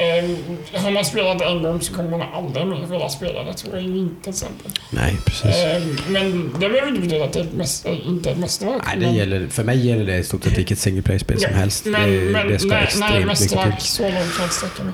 [0.00, 0.36] Ehm,
[0.74, 3.82] har man spelat en gång så kommer man aldrig mer vilja spela det, tror jag
[3.84, 4.72] ju inte till exempel.
[4.90, 5.56] Nej, precis.
[5.56, 8.82] Ehm, men det behöver inte betyda att det är ett mäster, inte är ett mästerverk.
[8.86, 11.54] Nej, det men, gäller, för mig gäller det i stort sett vilket single play-spel som
[11.54, 11.84] helst.
[11.84, 13.86] Men, det, men det ska nej, extremt nej, mycket mästerverk, till.
[13.88, 14.92] så långt kan jag sträcka mig.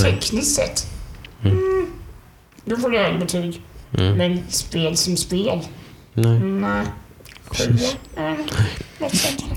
[0.00, 0.86] Tekniskt sett,
[1.44, 1.58] Mm.
[1.58, 1.86] mm,
[2.64, 3.62] då får det högre betyg.
[3.98, 4.16] Mm.
[4.16, 5.60] Men spel som spel,
[6.14, 6.38] Nej.
[6.38, 6.86] nej.
[7.46, 8.36] Sjua, mm.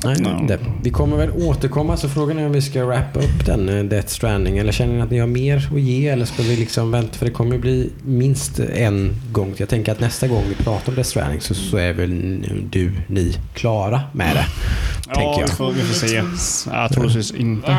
[0.04, 0.40] Nej, No.
[0.42, 0.60] inte.
[0.84, 4.08] Vi kommer väl återkomma så frågan är om vi ska wrappa upp den eh, Death
[4.08, 7.14] Stranding eller känner ni att ni har mer att ge eller ska vi liksom vänta
[7.18, 9.54] för det kommer bli minst en gång.
[9.58, 12.92] Jag tänker att nästa gång vi pratar om Death Stranding så, så är väl du,
[13.08, 14.46] ni klara med det.
[15.06, 15.48] tänker Ja, jag.
[15.48, 16.08] vi får, vi får se.
[16.08, 16.68] Troligtvis.
[16.72, 17.72] Ja, troligtvis inte.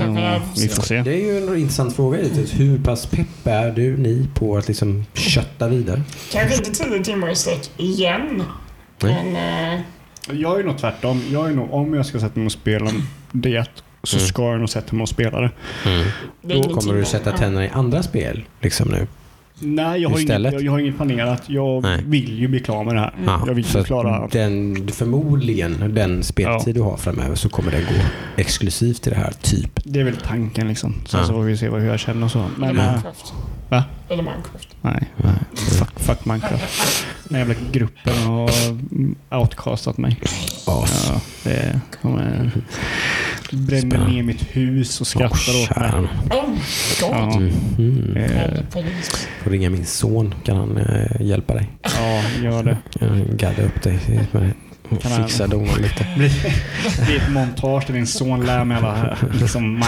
[0.00, 1.02] Men eh, vi får se.
[1.02, 2.18] Det är ju en intressant fråga.
[2.52, 6.02] Hur pass pepp är du, ni på att liksom kötta vidare?
[6.32, 8.42] Kanske inte tio timmar i sträck igen.
[9.02, 9.14] Nej.
[9.32, 9.80] Men, eh,
[10.30, 11.22] Jag är nog tvärtom.
[11.32, 12.90] Jag är nog, om jag ska sätta mig och spela
[13.32, 13.64] det
[14.02, 14.26] så Mm.
[14.28, 15.50] ska jag nog sätta mig och spela det.
[15.84, 16.12] är
[16.42, 17.36] Då kommer du sätta ja.
[17.36, 19.06] tänderna i andra spel liksom nu?
[19.58, 20.52] Nej, jag har, inget, Istället?
[20.52, 21.42] jag, jag har inget planerat.
[21.46, 22.02] Jag Nej.
[22.06, 23.12] vill ju bli klar med det här.
[23.26, 24.28] Ja, jag vill ju klara...
[24.32, 28.00] den, förmodligen den speltid du har framöver så kommer den gå
[28.36, 29.80] exklusivt till det här typ.
[29.84, 30.94] Det är väl tanken liksom.
[31.06, 31.26] Sen Ja.
[31.26, 32.46] så får vi se vad, hur jag känner och så.
[32.56, 33.32] Men, äh, Minecraft.
[33.68, 33.84] Va?
[34.12, 34.68] Eller Minecraft.
[34.80, 35.08] nej.
[35.16, 35.34] nej.
[35.78, 37.06] Fuck, fuck Minecraft.
[37.28, 40.20] Den jävla gruppen har mm, outcastat mig.
[40.66, 41.10] As.
[41.12, 42.50] Ja, det kommer...
[43.52, 44.12] Bränner Spännande.
[44.12, 45.90] ner mitt hus och skrattar Åh, åt mig.
[45.90, 46.48] Oh,
[47.00, 47.10] God.
[47.10, 47.40] Ja.
[47.78, 48.16] Mhm.
[48.16, 48.62] Eh.
[49.42, 50.34] Får ringa min son.
[50.44, 51.70] Kan han eh, hjälpa dig?
[51.82, 52.76] ja, gör det.
[52.98, 53.98] Kan han gadda upp dig?
[54.32, 54.52] med det?
[55.00, 56.06] Kan Fixa donan lite.
[56.16, 59.78] Det blir, ett montage där din son lär mig alla liksom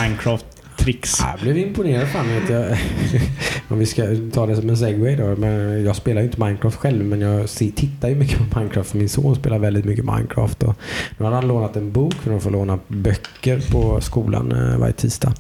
[0.84, 1.24] Minecraft-tricks.
[1.32, 2.28] Jag blev imponerad fan.
[2.28, 2.64] Vet jag.
[3.68, 4.02] Om vi ska
[4.32, 5.36] ta det som en segway då.
[5.36, 8.94] Men jag spelar ju inte Minecraft själv men jag tittar ju mycket på Minecraft.
[8.94, 10.62] Min son spelar väldigt mycket Minecraft.
[10.62, 10.74] Och
[11.18, 14.92] nu hade han lånat en bok för de får låna böcker på skolan eh, varje
[14.92, 15.34] tisdag.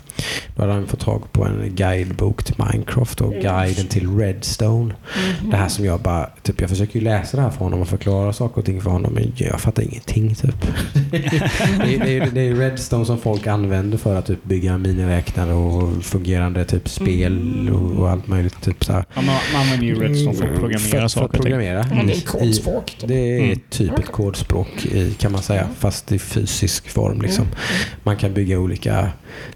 [0.56, 4.94] Då hade han fått tag på en guidebok till Minecraft och guiden till Redstone.
[5.40, 5.50] Mhm.
[5.50, 7.88] Det här som jag bara, typ jag försöker ju läsa det här för honom och
[7.88, 10.54] förklara saker och ting för honom men jag fattar ingenting typ.
[11.10, 15.23] det, är, det, är, det är Redstone som folk använder för att typ bygga miniräknare
[15.32, 18.60] och fungerande typ spel och, och allt möjligt.
[18.62, 19.04] Typ så här.
[19.14, 21.42] Ja, man, man använder ju Redstone för att programmera för, för saker att och ting.
[21.42, 21.86] programmera.
[21.90, 22.96] Ja, det är kodspråk.
[23.06, 23.58] det är Mm.
[23.70, 27.20] typ ett kodspråk i, kan man säga, fast i fysisk form.
[27.22, 27.44] Liksom.
[27.44, 27.56] Mm.
[28.02, 29.08] Man kan bygga olika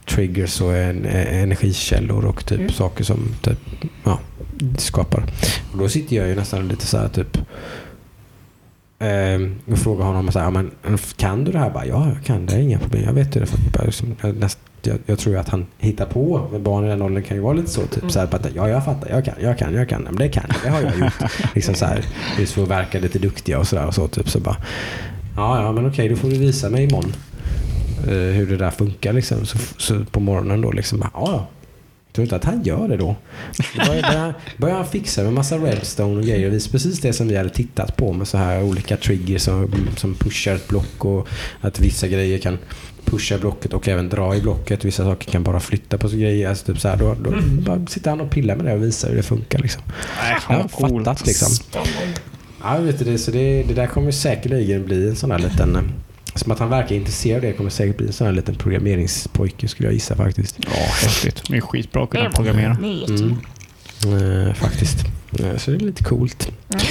[0.07, 2.71] triggers och en, eh, energikällor och typ Mm.
[2.73, 3.59] saker som typ,
[4.05, 4.19] ja,
[4.79, 5.25] skapar.
[5.73, 7.39] Och då sitter jag ju nästan lite så här typ
[8.99, 10.71] eh, och frågar honom så här, men,
[11.17, 11.71] kan du det här?
[11.71, 12.55] Bara, ja, jag kan det.
[12.55, 13.03] är Inga problem.
[13.05, 13.79] Jag vet ju det.
[13.79, 14.17] Att liksom,
[14.83, 16.49] jag, jag, tror att han hittar på.
[16.53, 17.87] Men barn i den åldern kan ju vara lite så.
[17.87, 19.11] Typ, så här, bara, ja, jag fattar.
[19.11, 20.03] Jag kan, jag kan, jag kan.
[20.03, 20.57] Men det kan jag.
[20.63, 21.31] Det har jag gjort.
[21.55, 22.05] liksom så här,
[22.39, 23.87] just för att verka lite duktiga och sådär.
[23.87, 24.57] Och så, typ, så bara,
[25.37, 27.13] ja, ja, men okej, då får du visa mig imorgon
[28.07, 29.13] eh, hur det där funkar.
[29.13, 29.47] Liksom.
[29.47, 31.47] Så, så på morgonen då liksom, bara, ja.
[32.19, 33.17] Tror inte att han gör det då?
[33.87, 36.49] Börjar, börjar, börjar han fixa med massa redstone och grejer.
[36.49, 39.71] Och visar precis det som vi hade tittat på med så här olika triggers som,
[39.97, 41.29] som pushar ett block och
[41.61, 42.59] att vissa grejer kan
[43.05, 44.85] pusha blocket och även dra i blocket.
[44.85, 46.49] Vissa saker kan bara flytta på grejer.
[46.49, 49.09] Alltså typ så här, då, då bara sitter han och pillar med det och visar
[49.09, 49.59] hur det funkar.
[49.59, 49.83] Liksom.
[50.23, 51.05] Nej, Jag har coolt.
[51.07, 51.49] fattat liksom.
[52.63, 55.93] Ja, vet du, det, så det, det där kommer säkerligen bli en sån här liten...
[56.39, 59.69] Som att han verkar intresserad av det kommer säkert bli en sån här liten programmeringspojke
[59.69, 60.59] skulle jag gissa faktiskt.
[60.61, 60.71] Ja,
[61.03, 61.43] häftigt.
[61.49, 62.77] Det är skitbra att kunna programmera.
[62.77, 64.49] Mm.
[64.49, 64.99] Eh, faktiskt.
[65.41, 66.49] Eh, så det är lite coolt.
[66.75, 66.87] Mm.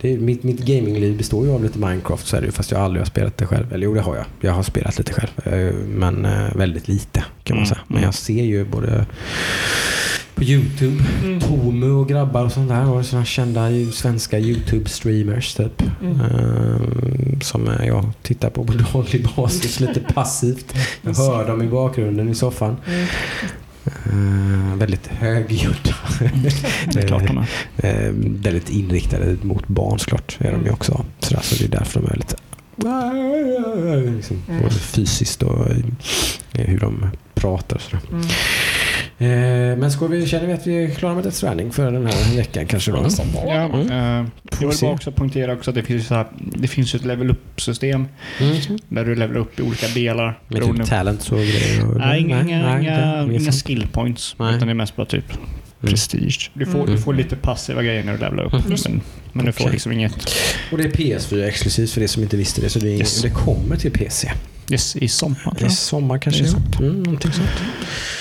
[0.00, 2.80] Det är, mitt, mitt gamingliv består ju av lite Minecraft så är det fast jag
[2.80, 3.72] aldrig har spelat det själv.
[3.72, 4.24] Eller jo, det har jag.
[4.40, 5.30] Jag har spelat lite själv.
[5.54, 7.80] Eh, men eh, väldigt lite kan man Mm, säga.
[7.86, 8.04] Men mm.
[8.06, 9.06] jag ser ju både
[10.34, 11.04] på YouTube.
[11.24, 11.40] Mm.
[11.40, 12.90] Tomu och grabbar och sånt där.
[12.90, 15.82] Och sådana kända svenska YouTube-streamers typ.
[16.02, 16.20] Mm.
[16.20, 20.74] Ehm, som eh, jag tittar på på daglig basis lite passivt.
[21.02, 22.76] Jag hör dem i bakgrunden i soffan.
[22.86, 23.06] Mm.
[23.84, 25.94] Ehm, väldigt högljudda.
[26.92, 27.46] Det är klart de är.
[27.82, 30.36] Ehm, väldigt inriktade mot barn såklart.
[30.40, 31.04] Är de ju också.
[31.18, 32.36] Sådär, så det är därför de är lite
[34.16, 34.62] liksom, Mm.
[34.62, 35.76] både fysiskt och eh,
[36.66, 38.00] hur de pratar och sådär.
[38.12, 38.26] Mm.
[39.18, 42.06] Eh, men ska vi, känner vi att vi är klara med Death Stranding för den
[42.06, 43.06] här veckan kanske då?
[43.46, 43.80] Ja, Mm.
[43.90, 44.28] eh,
[44.60, 47.04] jag vill bara också poängtera också att det finns, så här, det finns ju ett
[47.04, 48.08] level up-system
[48.40, 48.56] Mm.
[48.88, 50.38] där du levelar upp i olika delar.
[50.48, 51.88] Med typ talents och grejer?
[51.88, 53.36] Och, Nej, inga, inga, nej, inga, okej.
[53.36, 53.64] inga sånt.
[53.66, 54.34] skill points.
[54.38, 54.54] Nej.
[54.56, 55.24] Utan det är mest bara typ.
[55.80, 56.50] Prestige.
[56.54, 56.90] Du får, Mm.
[56.94, 58.52] du får lite passiva grejer när du levlar upp.
[58.52, 58.76] Mm.
[58.84, 59.00] Men,
[59.32, 60.12] men du får liksom inget...
[60.72, 62.70] Och det är PS4 exklusivt för det som inte visste det.
[62.70, 63.22] Så det, är, Yes.
[63.22, 64.32] det kommer till PC.
[64.70, 66.42] Yes, I sommar I sommar kanske.
[66.42, 66.78] Det är ja.
[66.84, 67.48] Mm, någonting sånt.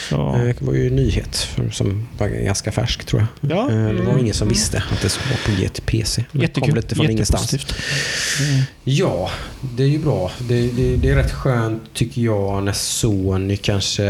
[0.09, 3.51] Så, Eh, Det var ju en nyhet som var ganska färsk tror jag.
[3.57, 4.19] ja, Eh, Det var Mm.
[4.19, 6.21] ingen som visste att det skulle vara på G till PC.
[6.21, 6.75] Det kom jättekul.
[6.75, 7.53] lite från ingenstans.
[7.53, 8.61] Mm.
[8.83, 9.29] Ja,
[9.77, 10.31] det är ju bra.
[10.47, 14.03] Det, det, det är rätt skönt tycker jag när Sony kanske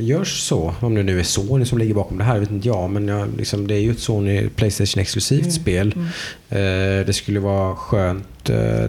[0.00, 0.74] gör så.
[0.80, 2.90] Om det nu är Sony som ligger bakom det här, vet inte jag.
[2.90, 5.50] Men jag, liksom, det är ju ett Sony Playstation exklusivt Mm.
[5.52, 5.94] spel.
[6.50, 8.24] Eh, det skulle vara skönt,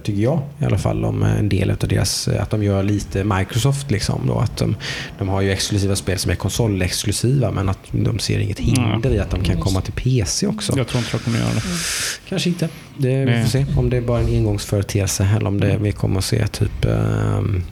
[0.04, 3.92] tycker jag i alla fall, om en del av deras, att de gör lite Microsoft
[3.92, 4.40] liksom då.
[4.40, 4.76] Att de,
[5.18, 9.20] de har ju exklusiva spel som är konsolexklusiva men att de ser inget hinder i
[9.20, 9.64] att de kan Mm.
[9.64, 10.74] komma till PC också.
[10.78, 11.62] Jag tror inte jag kommer göra det.
[12.30, 12.70] Kanske inte.
[12.98, 16.18] Det, vi får se om det är bara en engångsföreteelse eller om det, vi kommer
[16.18, 17.64] att se typ um,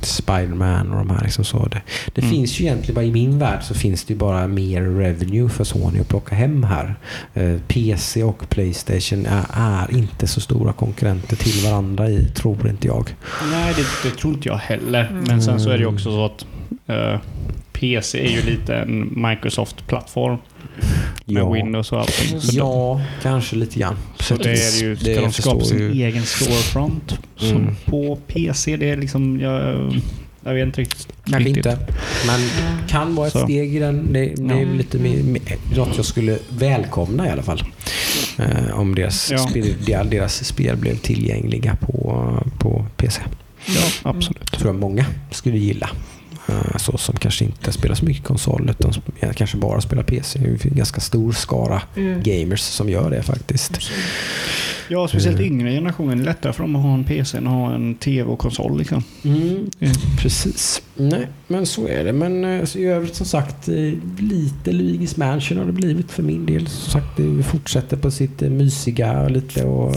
[0.00, 1.22] Spiderman och de här.
[1.24, 1.66] Liksom så.
[1.66, 1.82] Det,
[2.14, 2.34] det Mm.
[2.34, 5.64] finns ju egentligen bara i min värld så finns det ju bara mer revenue för
[5.64, 6.94] Sony att plocka hem här.
[7.34, 12.86] Eh, PC och Playstation är, är inte så stora konkurrenter till varandra i, tror inte
[12.86, 13.14] jag.
[13.50, 15.22] Nej, det, det tror inte jag heller.
[15.26, 16.46] Men sen så är det ju också så att
[16.86, 17.20] eh,
[17.72, 20.38] PC är ju lite en Microsoft-plattform
[21.24, 21.52] med Ja.
[21.52, 22.40] Windows och allting.
[22.40, 23.96] Så, Ja, kanske lite grann.
[24.20, 27.76] så det är ju, ska de skapa sin egen storefront Mm.
[27.84, 28.76] på PC?
[28.76, 29.92] Det är liksom, jag,
[30.44, 31.08] jag vet inte riktigt.
[31.30, 31.78] Kanske inte.
[32.26, 32.40] Men
[32.88, 33.38] kan vara ett Så.
[33.44, 34.12] steg i den.
[34.12, 34.72] Det, det är Ja.
[34.72, 35.42] lite mer, mer,
[35.76, 37.62] något jag skulle välkomna i alla fall.
[38.38, 39.38] Eh, om deras, Ja.
[39.38, 39.74] spel,
[40.10, 42.26] deras spel blev tillgängliga på,
[42.58, 43.22] på PC.
[43.66, 44.50] Ja, absolut.
[44.52, 45.90] Det tror jag många skulle gilla.
[46.48, 48.92] Eh, så som kanske inte spelar så mycket konsol utan
[49.34, 50.38] kanske bara spelar PC.
[50.38, 52.22] Det är en ganska stor skara Mm.
[52.22, 53.78] gamers som gör det faktiskt.
[54.88, 55.52] Ja, speciellt Mm.
[55.52, 56.18] yngre generationen.
[56.18, 58.38] Det är lättare för dem att ha en PC än att ha en TV och
[58.38, 58.78] konsol.
[58.78, 59.02] Liksom.
[59.24, 59.38] Mm,
[59.80, 59.92] Mm.
[60.18, 60.82] precis.
[60.94, 62.12] Nej, men så är det.
[62.12, 63.74] Men eh, så i övrigt som sagt, eh,
[64.18, 66.66] lite Luigi's Mansion har det blivit för min del.
[66.66, 69.94] Som sagt, det fortsätter på sitt eh, mysiga lite och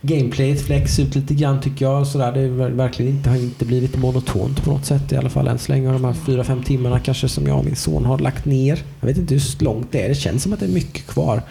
[0.00, 2.06] gameplayet fläcks ut lite grann tycker jag.
[2.06, 5.30] Så där, det är verkligen inte, har inte blivit monotont på något sätt i alla
[5.30, 5.92] fall än så länge.
[5.92, 8.82] De här fyra, fem timmarna kanske som jag och min son har lagt ner.
[9.00, 10.08] Jag vet inte hur långt det är.
[10.08, 11.42] Det känns som att det är mycket kvar.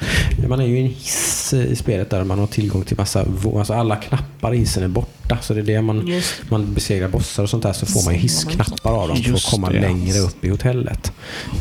[0.47, 3.25] Man är ju i en hiss i spelet där man har tillgång till massa,
[3.57, 5.22] alltså alla knappar i hissen är borta.
[5.41, 8.13] Så det är det man Just man besegrar bossar och sånt där så får man
[8.13, 11.11] ju hissknappar av dem för att komma det, längre upp i hotellet.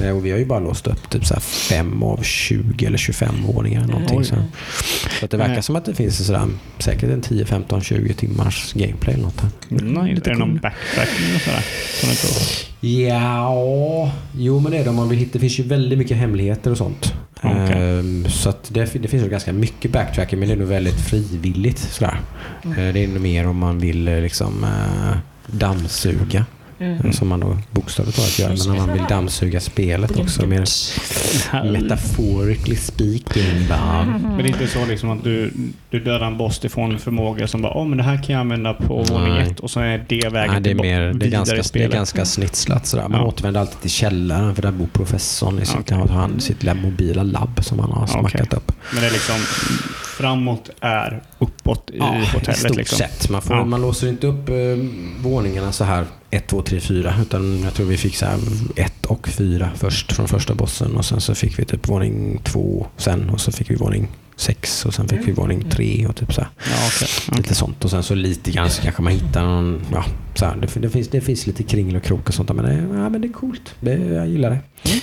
[0.03, 2.99] Eh, Och vi har ju bara låst upp typ så här fem av 20 eller
[2.99, 3.87] 25 våningar.
[3.87, 4.25] Någonting Oj.
[4.25, 4.35] så.
[5.19, 5.63] så att det verkar Nej.
[5.63, 6.47] som att det finns sådär,
[6.79, 9.41] säkert en 10, 15, 20 timmars gameplay eller något.
[9.41, 9.51] här.
[9.69, 10.61] Nej, Lite är det någon cool.
[10.61, 11.63] backtracking och sådär?
[12.85, 15.33] Ja, jo men det är det om man vill hitta.
[15.33, 17.15] Det finns ju väldigt mycket hemligheter och sånt.
[17.37, 17.99] Okej.
[17.99, 21.79] Ehm, så det, det finns ju ganska mycket backtracking men det är nog väldigt frivilligt.
[21.79, 22.21] Sådär.
[22.65, 22.79] Mm.
[22.79, 25.17] Eh, det är nog mer om man vill eh, liksom eh,
[25.47, 26.47] dammsuga.
[26.83, 27.13] Mm.
[27.13, 28.49] Som man då bokstavligt talat gör.
[28.49, 30.47] Men när man vill dammsuga spelet också.
[30.47, 30.65] Mer
[31.73, 33.69] metaphorically speaking.
[33.69, 34.05] Bara.
[34.05, 35.53] Men det är inte så liksom att du,
[35.91, 38.41] du dödar en boss ifrån en förmåga som bara oh, men det här kan jag
[38.41, 41.07] använda på våning ett och så är det vägen Nej, det är, till mer, det
[41.09, 41.93] är, vidare ganska, i det är spelet.
[41.93, 42.87] ganska snitslat.
[42.87, 43.09] Sådär.
[43.09, 43.27] Man Ja.
[43.27, 47.61] återvänder alltid till källaren för där bor professorn i sitt, har han sitt mobila labb
[47.65, 48.73] som han har smackat upp.
[48.93, 49.37] Men det är liksom
[50.19, 52.01] framåt är uppåt i i
[52.35, 52.59] hotellet.
[52.59, 52.99] stort liksom.
[52.99, 53.31] sett.
[53.31, 53.65] Man, får, Ja.
[53.65, 54.55] man låser inte upp eh,
[55.23, 57.15] våningarna så här 1, 2, 3, 4.
[57.23, 58.27] Utan jag tror vi fick så
[58.77, 60.97] 1 och 4 först från första bossen.
[60.97, 63.31] Och sen så fick vi typ våning 2 sen.
[63.31, 66.41] Och så fick vi våning 6 och sen fick vi våning 3 och typ så
[66.41, 66.51] här.
[66.59, 67.37] Ja, okej.
[67.37, 67.85] Lite sånt.
[67.85, 69.81] Och sen så lite grann så kanske man hittar någon...
[69.93, 70.05] Ja,
[70.35, 72.49] så här, det, det, finns, det finns lite kringel och krok och sånt.
[72.49, 73.75] där, Men det, ja, men det är coolt.
[73.81, 74.59] Det, jag gillar det.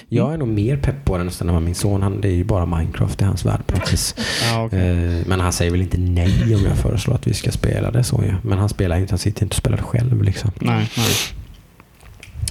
[0.10, 2.02] Jag är nog mer pepp på det nästan än min son.
[2.02, 4.16] Han, det är ju bara Minecraft i hans värld på något vis.
[4.44, 4.80] Ja, okej.
[5.20, 8.04] Eh, Men han säger väl inte nej om jag föreslår att vi ska spela det
[8.04, 8.34] så ju.
[8.50, 10.52] Men han spelar inte, han sitter inte och spelar själv liksom.
[10.60, 11.14] Nej, nej.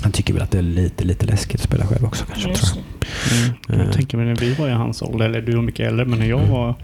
[0.03, 2.55] Han tycker väl att det är lite, lite läskigt att spela själv också kanske.
[2.55, 2.83] Tror
[3.31, 3.39] jag.
[3.39, 3.81] Mm.
[3.81, 3.87] Eh.
[3.87, 6.19] Jag tänker mig när vi var i hans ålder, eller du var mycket äldre, men
[6.19, 6.51] när jag Mm.
[6.53, 6.75] var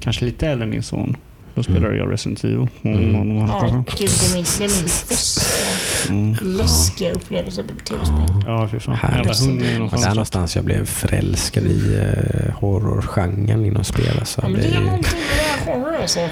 [0.00, 1.16] kanske lite äldre än din son,
[1.54, 2.68] då spelade jag Resident Evil.
[2.82, 3.36] Mm.
[3.38, 5.04] Ja, gud, det minns, det minns
[6.08, 6.36] Mm.
[6.42, 8.42] läskiga upplevelser på tv-spel.
[8.46, 8.94] Ja, fy fan.
[8.94, 9.60] Härligt.
[9.60, 9.78] Där
[10.14, 10.56] någonstans.
[10.56, 14.16] jag blev förälskad i uh, horrorgenren inom spel.
[14.18, 14.40] Alltså.
[14.42, 15.12] Ja, men Det är någonting
[15.66, 16.20] med horror alltså.
[16.20, 16.30] Eh,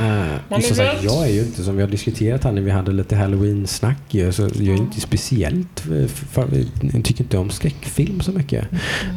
[0.49, 0.97] Man är sagt, rädd.
[1.03, 4.43] jag är ju inte, som vi har diskuterat här när vi hade lite halloween-snack, så
[4.43, 6.49] jag är inte speciellt, eh, för,
[6.93, 8.64] jag tycker inte om skräckfilm så mycket.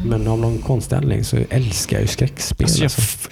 [0.06, 2.66] Men av någon konstig anledning så älskar jag ju skräckspel.
[2.66, 3.02] Alltså jag, alltså.
[3.02, 3.28] f-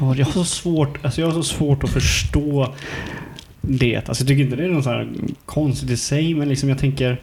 [0.00, 2.74] ja, jag, har så svårt, alltså jag har så svårt att förstå
[3.60, 3.96] det.
[4.08, 5.08] Alltså jag tycker inte det är något så här
[5.46, 7.20] konstigt i sig, men liksom jag tänker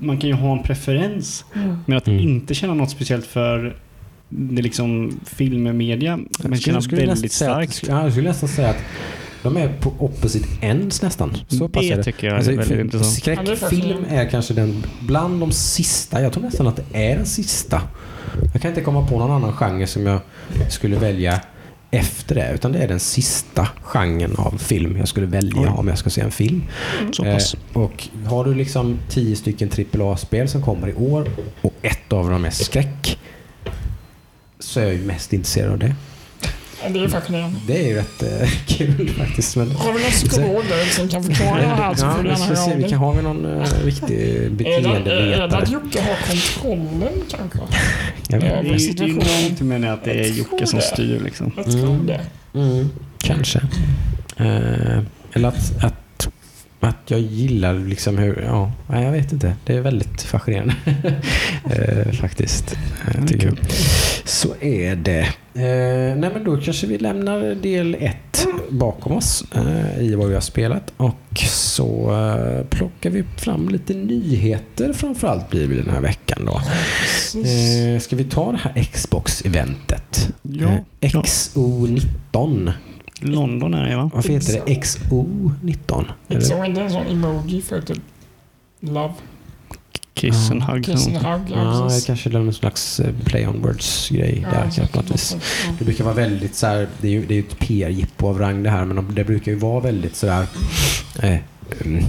[0.00, 1.44] man kan ju ha en preferens.
[1.86, 2.20] Men att Mm.
[2.20, 3.76] inte känna något speciellt för
[4.28, 7.88] det liksom filmmedia, men Jag skulle- känna väldigt säga att- starkt.
[7.88, 8.78] Ja, jag skulle nästan säga att
[9.42, 11.36] de är på opposite ends nästan.
[11.48, 12.02] Så det det.
[12.02, 13.14] tycker jag är Alltså, väldigt intressant.
[13.14, 16.22] Skräckfilm är kanske den bland de sista.
[16.22, 17.82] Jag tror nästan att det är den sista.
[18.52, 20.20] Jag kan inte komma på någon annan genre som jag
[20.68, 21.40] skulle välja
[21.90, 22.50] efter det.
[22.54, 25.68] Utan det är den sista genren av film jag skulle välja Oj.
[25.76, 26.62] om jag ska se en film.
[27.18, 27.54] Pass.
[27.54, 31.30] Eh, och har du liksom tio stycken AAA-spel som kommer i år
[31.62, 33.18] och ett av dem är skräck.
[34.58, 35.94] Så är jag ju mest intresserad av det.
[36.88, 37.58] Det är fascinerande.
[37.66, 39.56] Det är ju rätt eh, kul faktiskt.
[39.56, 42.28] Men, Har vi någon psykolog där som kan förklara det här så ja, får du
[42.28, 42.90] vi gärna ska se, höra av vi dig.
[42.90, 45.62] kan ha med någon uh, riktig det, är det beteendevetare.
[45.62, 47.58] att Jocke har kontrollen kanske?
[48.28, 48.52] Jag Det vet.
[48.54, 50.84] är, över ju- det är med det att det är Jocke som det.
[50.84, 51.52] styr liksom.
[51.56, 52.06] Jag tror Mm.
[52.06, 52.20] det.
[52.54, 53.58] Mm, kanske.
[54.36, 54.98] Eh,
[55.32, 55.94] eller att, att,
[56.80, 58.42] att jag gillar liksom hur...
[58.46, 59.54] Ja, jag vet inte.
[59.64, 60.74] Det är väldigt fascinerande.
[61.70, 62.78] eh, faktiskt.
[63.14, 63.58] Eh, tycker jag.
[64.24, 65.20] Så är det.
[65.54, 70.34] Eh, nej men då kanske vi lämnar del ett bakom oss eh, i vad vi
[70.34, 70.92] har spelat.
[70.96, 76.60] Och så eh, plockar vi fram lite nyheter framförallt blir det den här veckan då.
[77.40, 80.28] Eh, ska vi ta det här Xbox-eventet?
[80.42, 80.68] Ja,
[81.00, 81.22] Eh, ja.
[81.22, 82.72] XO19.
[83.20, 84.10] London är det va?
[84.14, 86.04] Varför heter det XO19?
[86.28, 86.40] Eller?
[86.40, 87.98] Så är det en sån emoji för typ
[88.80, 89.12] love,
[90.14, 90.84] Kiss and hug.
[90.84, 91.40] kiss and hug.
[91.56, 94.86] Ja, det kanske är någon slags eh, play on words-grej Ja, där.
[94.86, 95.36] på något vis.
[95.78, 98.38] Det brukar vara väldigt så här, det är ju det är ju ett PR-jippo av
[98.38, 100.46] rang det här, men de- det brukar ju vara väldigt sådär
[101.22, 101.36] eh,
[101.84, 102.04] mm,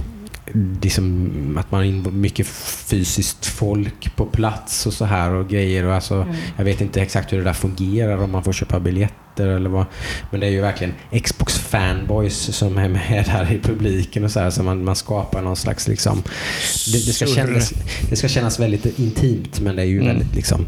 [0.82, 5.86] liksom att man har mycket fysiskt folk på plats och så här och grejer.
[5.86, 6.14] Och alltså.
[6.14, 6.34] Mm.
[6.56, 8.80] Jag vet inte exakt hur det där fungerar, om man får köpa
[9.36, 9.86] biljetter eller vad.
[10.30, 14.50] Men det är ju verkligen Xbox-fanboys som är med här i publiken och så här.
[14.50, 16.22] Så man, man skapar någon slags liksom...
[16.92, 17.72] Det, det, ska kännas,
[18.10, 20.06] det ska kännas väldigt intimt men det är ju Mm.
[20.06, 20.66] väldigt liksom...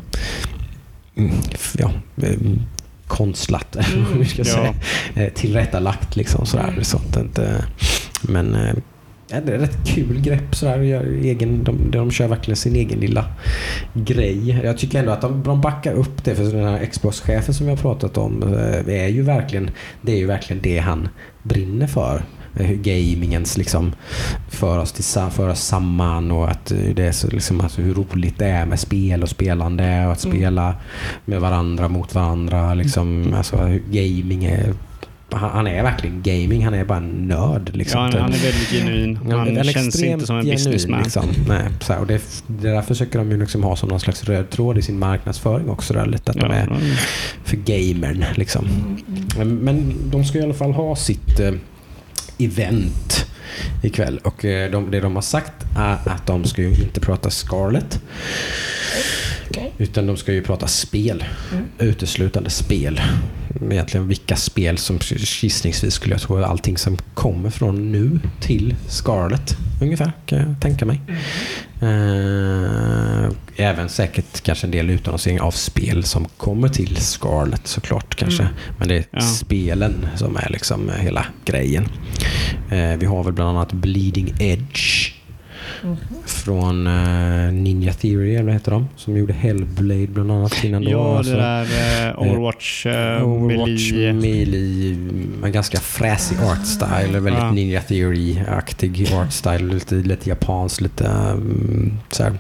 [1.17, 1.33] mm,
[1.79, 1.91] Ja,
[2.23, 2.61] mm,
[3.07, 3.77] konstlat,
[4.19, 4.45] vi ska Ja.
[4.45, 4.75] säga.
[5.15, 6.69] Eh, Tillrättalagt liksom sådär.
[6.69, 6.85] Mm.
[6.85, 7.65] Så att inte,
[8.23, 8.75] men eh,
[9.35, 10.79] ja, det är rätt kul grepp sådär.
[10.79, 13.25] Gör egen, de, de kör verkligen sin egen lilla
[13.95, 14.61] grej.
[14.65, 17.73] Jag tycker ändå att de, de backar upp det för den här Xbox-chefen som vi
[17.73, 19.71] har pratat om eh, är ju verkligen,
[20.03, 21.09] det är ju verkligen det han
[21.43, 22.23] brinner för.
[22.57, 23.93] Eh, Hur gamingens liksom
[24.49, 27.95] för oss, till, för oss samman och att eh, det är så liksom, alltså hur
[27.95, 30.37] roligt det är med spel och spelande och att Mm.
[30.37, 30.75] spela
[31.25, 32.75] med varandra mot varandra.
[32.75, 33.57] Liksom, alltså,
[33.91, 34.75] gaming är
[35.31, 37.77] han, han är verkligen gaming, han är bara en nörd.
[37.77, 38.01] Liksom.
[38.01, 39.19] Ja, han, han är väldigt genuin.
[39.31, 41.03] Han är känns inte som en genuin, businessman.
[41.03, 41.27] Liksom.
[41.49, 44.25] Nej, så här, och det, det där försöker de ju liksom ha som någon slags
[44.25, 45.95] röd tråd i sin marknadsföring också.
[45.95, 46.77] Där, lite, att de Ja, är ja.
[47.45, 48.25] för gamern.
[48.35, 48.67] Liksom.
[49.39, 51.53] Men, men de ska i alla fall ha sitt eh,
[52.39, 53.27] event
[53.83, 54.19] ikväll.
[54.25, 58.01] Och eh, de, det de har sagt är att de ska ju inte prata Scarlet.
[59.51, 59.73] Okej.
[59.79, 61.25] Utan de ska ju prata spel.
[61.53, 61.65] Mm.
[61.79, 63.01] Uteslutande spel.
[63.71, 64.99] Egentligen vilka spel som
[65.43, 69.57] gissningsvis skulle jag tro allting som kommer från nu till Scarlet.
[69.83, 71.01] Ungefär kan jag tänka mig.
[71.81, 78.43] Eh, även säkert kanske en del utannonsering av spel som kommer till Scarlet såklart kanske.
[78.43, 78.55] Mm.
[78.79, 79.21] Men det är Ja.
[79.21, 81.89] spelen som är liksom hela grejen.
[82.71, 85.13] Eh, vi har väl bland annat Bleeding Edge.
[85.85, 85.97] Mhm.
[86.27, 88.89] Från eh, Ninja Theory, eller vad heter de?
[88.97, 90.91] Som gjorde Hellblade bland annat innan då.
[90.91, 94.97] Ja, Alltså, det där eh, Overwatch, eh, Overwatch, Melee.
[95.45, 97.21] En ganska fräsig art style.
[97.21, 97.51] Väldigt Ja.
[97.53, 99.59] Ninja Theory-aktig art style.
[99.75, 101.05] Lite, lite japansk, lite
[101.35, 102.33] um, så här.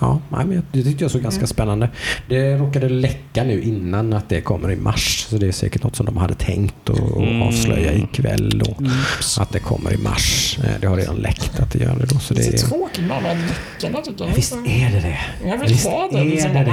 [0.00, 1.46] Ja, men det tyckte jag såg ganska Mm.
[1.48, 1.88] spännande.
[2.28, 5.26] Det råkade läcka nu innan att det kommer i mars.
[5.30, 7.42] Så det är säkert något som de hade tänkt att Mm.
[7.42, 8.62] avslöja ikväll.
[8.70, 8.92] Och Mm.
[9.40, 10.58] att det kommer i mars.
[10.64, 12.18] Eh, Det har redan läckt att det gör det då.
[12.18, 13.36] Så det är, tråkigt med här
[13.80, 14.34] läckorna tycker jag.
[14.34, 15.18] visst är det det.
[15.48, 16.24] Jag vill Visst ha är det.
[16.24, 16.72] Liksom, det det.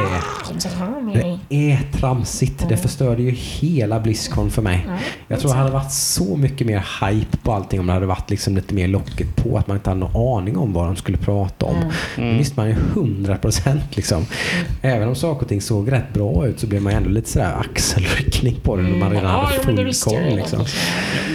[1.49, 2.69] Det är tramsigt.
[2.69, 4.85] Det förstörde ju hela Blizzcon för mig.
[4.87, 4.97] Ja.
[5.27, 8.29] Jag tror det hade varit så mycket mer hype på allting om det hade varit
[8.29, 9.57] liksom lite mer locket på.
[9.57, 11.75] Att man inte hade någon aning om vad de skulle prata om.
[11.75, 11.89] Mm.
[12.17, 12.37] Mm.
[12.37, 14.25] visste man ju 100 procent liksom.
[14.81, 17.55] Även om saker och ting såg rätt bra ut så blev man ändå lite sådär
[17.59, 20.23] axelryckning på det när man redan Ja, hade det full koll.
[20.23, 20.65] redan, Liksom.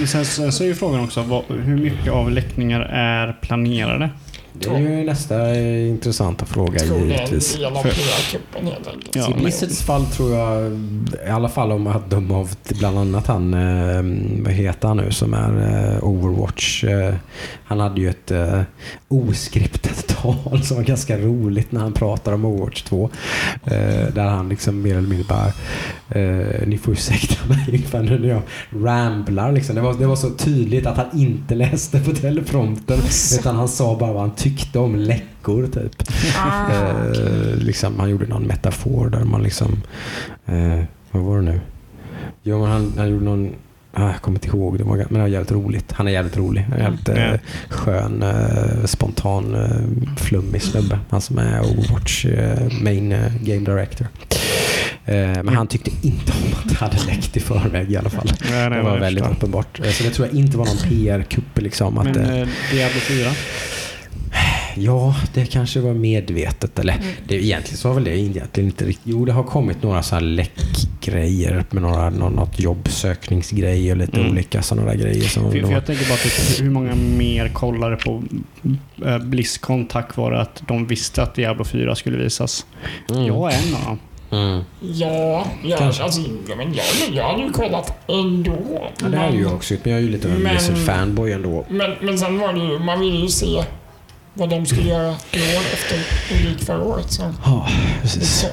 [0.06, 4.10] sen, sen så är ju frågan också vad, hur mycket av läckningar är planerade?
[4.52, 7.54] Det är ju nästa eh, intressanta fråga tror det är en givetvis.
[7.54, 7.86] del av helt
[8.86, 9.16] enkelt.
[9.16, 10.72] Ja, I Blizzards fall tror jag,
[11.26, 14.96] i alla fall om att döma av till bland annat han, eh, vad heter han
[14.96, 16.84] nu, som är eh, Overwatch.
[17.64, 18.32] Han hade ju ett
[19.08, 23.10] oskriptat tal som var ganska roligt när han pratar om Overwatch 2.
[23.64, 23.70] Eh,
[24.14, 25.52] där han liksom mer eller mindre bara,
[26.66, 28.42] ni får ursäkta mig ungefär när jag
[28.84, 29.52] ramblar.
[29.52, 29.74] Liksom.
[29.74, 33.00] Det, var, det var så tydligt att han inte läste på teleprompten
[33.38, 36.02] utan han sa bara vad han tyckte om läckor typ.
[36.36, 37.22] Ah, okej.
[37.22, 39.82] Eh, liksom, han gjorde någon metafor där man liksom...
[40.46, 40.80] Eh,
[41.10, 41.60] vad var det nu?
[42.42, 43.50] Jo, men han, han gjorde någon...
[43.94, 45.92] Ah, jag kommer inte ihåg, det var, men det var jävligt roligt.
[45.92, 46.60] Han är jävligt rolig.
[46.62, 47.14] Han är jävligt Ja.
[47.14, 50.98] eh, skön, eh, spontan, eh, flummig snubbe.
[51.10, 54.06] Han som är Overwatch eh, main eh, game director.
[55.44, 58.32] Men han tyckte inte om att det hade läckt i förväg i alla fall.
[58.50, 59.34] Nej, Det var väldigt värsta.
[59.36, 59.76] uppenbart.
[59.76, 61.58] Så det tror jag inte var någon PR-kupp.
[61.60, 62.14] Liksom, att, Men
[62.72, 63.30] Diablo 4?
[64.76, 66.78] Ja, det kanske var medvetet.
[66.78, 67.04] Eller Mm.
[67.28, 69.06] det, egentligen så var väl det egentligen inte riktigt.
[69.06, 74.16] Jo, det har kommit några så här läckgrejer med några, nå- något jobbsökningsgrej och lite
[74.20, 74.30] Mm.
[74.32, 75.22] olika sådana där grejer.
[75.28, 78.22] Som För, för jag tänker bara typ, hur många mer kollade på
[79.06, 82.66] äh, Blizzcon tack vare att de visste att Diablo 4 skulle visas?
[83.10, 83.26] Mm.
[83.26, 83.98] Jag är en av dem.
[84.30, 84.62] Mm.
[84.80, 86.02] Ja, ja Kanske.
[86.02, 86.84] alltså, ja, men jag,
[87.16, 88.56] jag hade ju kollat ändå.
[88.74, 91.34] Ja, det hade men, jag också men jag är ju lite av en Men- Blizzard-fanboy
[91.34, 91.64] ändå.
[91.68, 93.62] Men, men sen var det ju, man ville ju se
[94.34, 95.98] vad de skulle göra i år efter
[96.48, 97.12] gick förra året.
[97.12, 97.68] Så, Ja,
[98.02, 98.46] precis.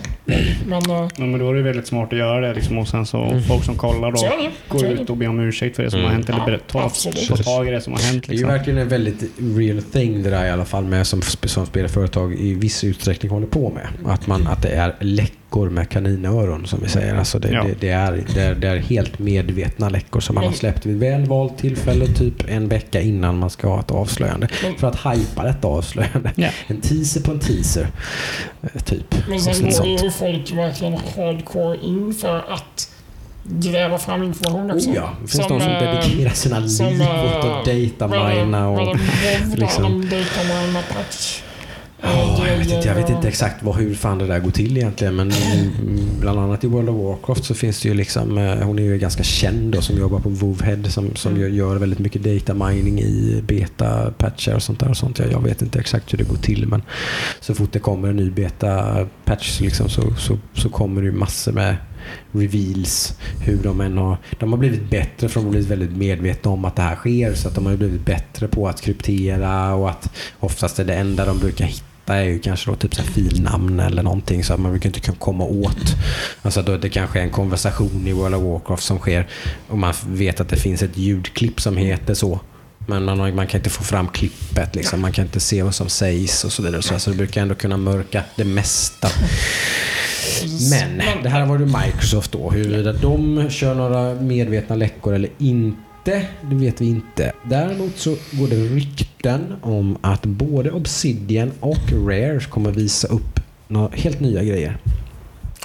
[0.67, 3.05] Men eh, Ja, men då är det väldigt smart att göra det liksom, och sen
[3.05, 3.43] så Mm.
[3.43, 4.29] folk som kollar då
[4.67, 6.07] går ut och ber om ursäkt för det som Mm.
[6.09, 6.89] har hänt eller Ja, berätt- ta,
[7.43, 8.23] tag i det som har hänt.
[8.27, 8.49] Det är ju Liksom.
[8.49, 9.23] verkligen en väldigt
[9.55, 13.47] real thing det där i alla fall med som, som spelföretag i viss utsträckning håller
[13.47, 13.87] på med.
[14.13, 17.15] Att, man, att det är läckor med kaninöron som vi säger.
[17.15, 17.63] Alltså det, Ja.
[17.63, 20.97] det, det, är, det, är, det är helt medvetna läckor som man har släppt vid
[20.99, 24.47] väl valt tillfälle, typ en vecka innan man ska ha ett avslöjande.
[24.63, 26.31] Men- För att hypa detta avslöjande.
[26.35, 26.49] Ja.
[26.67, 27.87] En teaser på en teaser.
[28.61, 29.15] eh, Typ.
[29.29, 32.91] Men sen går ju folk verkligen hardcore in för att
[33.43, 34.89] gräva fram information också.
[34.89, 38.69] Oh ja, det finns de som eh, dedikerar sina som, liv åt eh, att datamina
[38.69, 38.95] och...
[38.95, 39.83] liksom- liksom.
[39.83, 41.41] De datamina patch.
[42.01, 44.77] Ja, jag, vet inte, jag vet inte exakt vad, hur fan det där går till
[44.77, 45.31] egentligen men
[46.19, 48.97] bland annat i World of Warcraft så finns det ju liksom, eh, hon är ju
[48.97, 51.55] ganska känd då som jobbar på WoWhead som, som Mm.
[51.55, 54.89] gör, väldigt mycket data mining i beta-patcher och sånt där.
[54.89, 55.19] Och sånt.
[55.19, 56.81] Jag, jag vet inte exakt hur det går till men
[57.39, 61.51] så fort det kommer en ny beta-patch liksom, så, så, så kommer det ju massor
[61.51, 61.75] med
[62.31, 63.13] reveals.
[63.45, 66.65] Hur de än har, de har blivit bättre för de har blivit väldigt medvetna om
[66.65, 70.11] att det här sker så att de har blivit bättre på att kryptera och att
[70.39, 71.85] oftast är det enda de brukar hitta
[72.15, 74.99] är ju kanske då typ så här filnamn eller någonting så att man brukar inte
[74.99, 75.95] kunna komma åt.
[76.41, 79.27] Alltså då det kanske är en konversation i World of Warcraft som sker
[79.67, 82.39] och man vet att det finns ett ljudklipp som heter så.
[82.87, 85.01] Men man, man kan inte få fram klippet, liksom.
[85.01, 86.81] man kan inte se vad som sägs och så vidare.
[86.81, 89.09] Så, så det brukar ändå kunna mörka det mesta.
[90.69, 92.49] Men det här var ju Microsoft då.
[92.49, 95.81] Huruvida de kör några medvetna läckor eller inte,
[96.49, 97.31] det vet vi inte.
[97.49, 103.89] Däremot så går det rykten om att både Obsidian och Rare kommer visa upp några
[103.95, 104.77] helt nya grejer.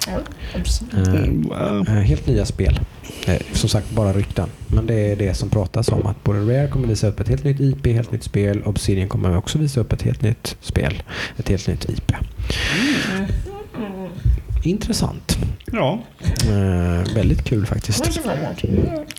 [0.07, 1.87] Eh, Mm, wow.
[1.87, 2.79] eh, helt nya spel.
[3.27, 4.49] Eh, som sagt, bara rykten.
[4.67, 6.05] Men det är det som pratas om.
[6.05, 8.61] Att både Rare kommer visa upp ett helt nytt IP, helt nytt spel.
[8.65, 11.03] Obsidian kommer också visa upp ett helt nytt spel.
[11.37, 12.11] Ett helt nytt IP.
[14.65, 15.37] Intressant.
[15.71, 15.99] Ja,
[16.49, 18.05] Eh, väldigt kul faktiskt.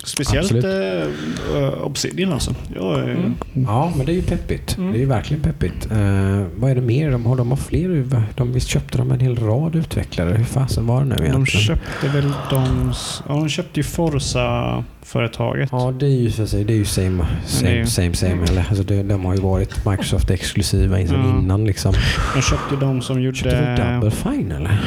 [0.04, 2.54] speciellt eh, eh, Obsidian alltså.
[2.74, 3.34] Jag, är- Mm.
[3.66, 4.76] Ja, men det är ju peppigt.
[4.78, 4.92] Mm.
[4.92, 5.90] Det är ju verkligen peppigt.
[5.90, 7.10] Eh, vad är det mer?
[7.10, 8.06] De har, de har fler.
[8.36, 10.34] De, visst köpte de en hel rad utvecklare?
[10.34, 11.42] Hur fasen var det nu egentligen?
[11.42, 12.92] De köpte väl de...
[13.28, 15.68] Ja, de köpte ju Forza-företaget.
[15.72, 18.42] Ja, det är ju för sig, det är ju same, är same, ju- same, same.
[18.48, 21.38] Eller, alltså det, de har ju varit Microsoft-exklusiva sedan Ja.
[21.38, 21.94] innan liksom.
[22.34, 24.80] De köpte de som Köpte de gjorde Double Fine eller?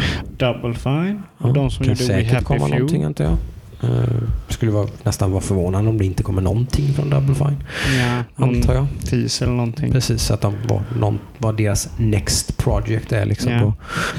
[0.53, 1.23] Double Fine.
[1.37, 3.05] Och Ja, de som kan gjorde We säkert Happy komma någonting Few.
[3.05, 3.37] antar jag.
[3.83, 4.05] Uh,
[4.47, 7.63] skulle vara, nästan vara förvånad om det inte kommer någonting från Double Fine.
[7.99, 8.87] Ja, Antar jag.
[9.09, 9.91] teaser eller någonting.
[9.91, 13.59] Precis, att de var, någon, var deras next project är liksom Ja.
[13.59, 13.73] då,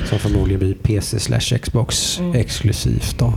[0.07, 2.35] Som förmodligen blir PC slash Xbox Mm.
[2.35, 3.33] exklusivt då.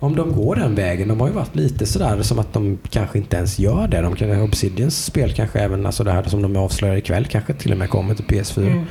[0.00, 3.18] Om de går den vägen, de har ju varit lite sådär som att de kanske
[3.18, 4.00] inte ens gör det.
[4.00, 7.72] De kan, Obsidians spel kanske även, alltså det här som de avslöjar ikväll, kanske till
[7.72, 8.66] och med kommer till PS4.
[8.66, 8.84] Mm.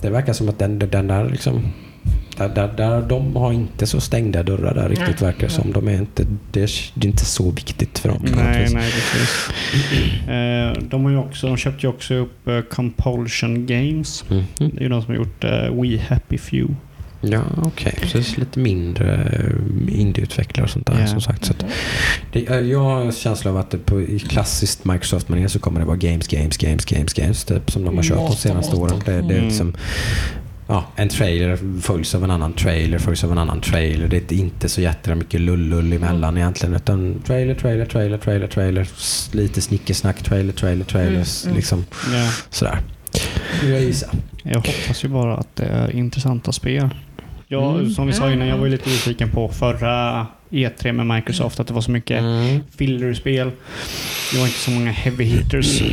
[0.00, 1.62] Det verkar som att den, den där liksom
[2.36, 5.72] där, där, där, de har inte så stängda dörrar där riktigt verkar det som.
[5.72, 8.22] De är inte, det, är, det är inte så viktigt för dem.
[8.36, 9.48] Nej, nej precis.
[10.28, 14.24] Eh, de, har ju också, de köpte ju också upp eh, Compulsion Games.
[14.30, 14.44] Mhm.
[14.58, 15.50] Det är ju de som har gjort eh,
[15.82, 16.74] We Happy Few.
[17.20, 17.94] Ja, okej.
[18.06, 19.30] Så det är lite mindre
[19.88, 21.06] indieutvecklare och sånt där Ja.
[21.06, 21.44] som sagt.
[21.44, 21.64] Så att
[22.32, 25.86] det, jag har en känsla av att det på, i klassiskt Microsoft-manér så kommer det
[25.86, 27.44] vara games, games, games, games, games.
[27.44, 29.02] Typ som de har kört de senaste åren.
[29.04, 29.44] Det, det är Mm.
[29.44, 29.76] liksom,
[30.66, 34.08] ja, en trailer följs av en annan trailer, följs av en annan trailer.
[34.08, 36.74] Det är inte så jättemycket mycket lullull emellan egentligen.
[36.74, 38.88] Utan trailer, trailer, trailer, trailer, trailer.
[39.36, 41.44] Lite snickesnack, trailer, trailer, trailers.
[41.44, 41.56] Mm, mm.
[41.56, 41.84] Liksom
[42.14, 42.30] Ja.
[42.50, 42.78] sådär.
[43.56, 44.06] Skulle jag gissa.
[44.42, 46.88] Jag hoppas ju bara att det är intressanta spel.
[47.46, 47.90] Jag, Mm.
[47.90, 51.66] Som vi sa innan, jag var ju lite nyfiken på förra E3 med Microsoft, att
[51.66, 52.60] det var så mycket Mm.
[52.76, 53.50] fillerspel.
[54.32, 55.82] Det var inte så många heavy hitters.
[55.82, 55.88] Eh,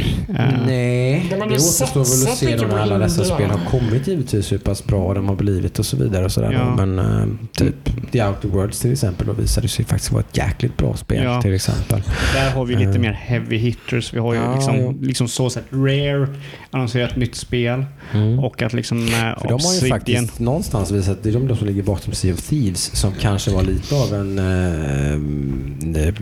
[0.67, 4.85] Nej, det återstår väl att se när alla dessa spel har kommit givetvis hur pass
[4.85, 6.25] bra de har blivit och så vidare.
[6.25, 6.51] Och sådär.
[6.51, 6.85] Ja.
[6.85, 7.75] Men eh, typ
[8.11, 11.41] The Outer Worlds till exempel då visade sig faktiskt vara ett jäkligt bra spel Ja.
[11.41, 12.01] till exempel.
[12.33, 12.97] Där har vi lite Eh.
[12.97, 14.13] mer heavy hitters.
[14.13, 16.27] Vi har ju Ja, liksom, liksom så sett Rare
[16.71, 18.39] annonserat ett nytt spel Mm.
[18.39, 21.67] och att liksom För de har ju faktiskt någonstans visat, det är de, de som
[21.67, 26.13] ligger bakom Sea of Thieves som kanske var lite av en, eh,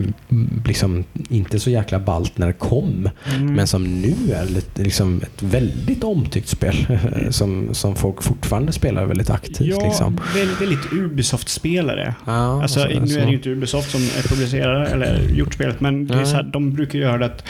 [0.66, 3.08] liksom inte så jäkla balt när det kom.
[3.36, 3.54] Mm.
[3.54, 6.86] Men som nu är lite, liksom ett väldigt omtyckt spel
[7.30, 9.60] som, som folk fortfarande spelar väldigt aktivt.
[9.60, 10.20] Ja, liksom.
[10.34, 12.14] väldigt, väldigt Ubisoft-spelare.
[12.26, 15.80] Ja, Alltså, så- nu är det ju inte Ubisoft som är publicerare eller gjort spelet,
[15.80, 17.44] men det är så här, de brukar göra det att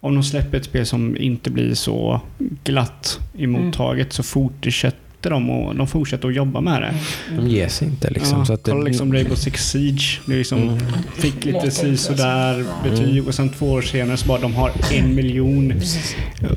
[0.00, 2.20] om de släpper ett spel som inte blir så
[2.64, 6.94] glatt i mottaget så fortsätter de och de fortsätter att jobba med det.
[7.36, 8.38] De ger sig inte liksom.
[8.38, 10.20] ja, så att det, liksom Rainbow Six Siege.
[10.26, 10.78] Det liksom, Mm.
[11.14, 15.14] Fick lite si sådär betyg och sen två år senare så bara de har en
[15.14, 15.72] miljon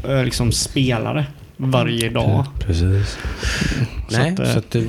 [0.08, 1.26] eh, liksom, spelare
[1.58, 2.46] varje dag.
[2.60, 3.18] Precis.
[4.10, 4.86] Så Nej, att, eh, så att det,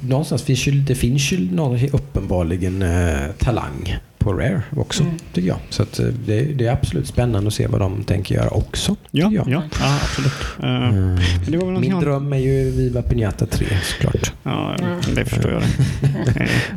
[0.00, 5.14] någonstans finns ju, det finns ju någon uppenbarligen eh, talang på Rare också, Mm.
[5.32, 5.58] tycker jag.
[5.70, 8.96] Så att, eh, det, det är absolut spännande att se vad de tänker göra också.
[9.10, 9.62] Ja, ja, ja,
[10.02, 10.32] absolut.
[10.62, 11.14] Eh, Mm.
[11.14, 12.04] men det var väl Min annat.
[12.04, 14.32] dröm är ju Viva Pinata 3 såklart.
[14.42, 14.76] Ja,
[15.14, 15.62] det förstår jag.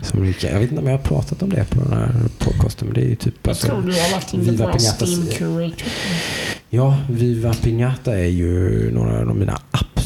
[0.06, 2.88] Som lika, jag vet inte om jag har pratat om det på den här podcasten,
[2.88, 3.34] men det är ju typ...
[3.44, 5.88] Jag alltså- tror du har lagt in det Viva på Steam Curator.
[6.70, 9.60] Ja, Viva Pinata är ju några av mina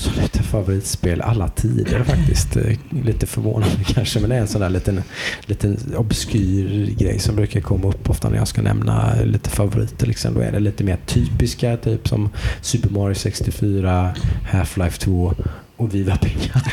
[0.08, 2.58] absoluta favoritspel alla tider faktiskt.
[2.58, 5.04] Eh, lite förvånande kanske, men det är en sån där liten,
[5.45, 10.08] liten obskyr grej som brukar komma upp ofta när jag ska nämna lite favoriter.
[10.08, 10.34] Liksom.
[10.34, 12.30] Då är det lite mer typiska, typ som
[12.62, 14.14] Super Mario 64,
[14.52, 15.34] Half-Life 2
[15.82, 16.71] och Viva Pinata.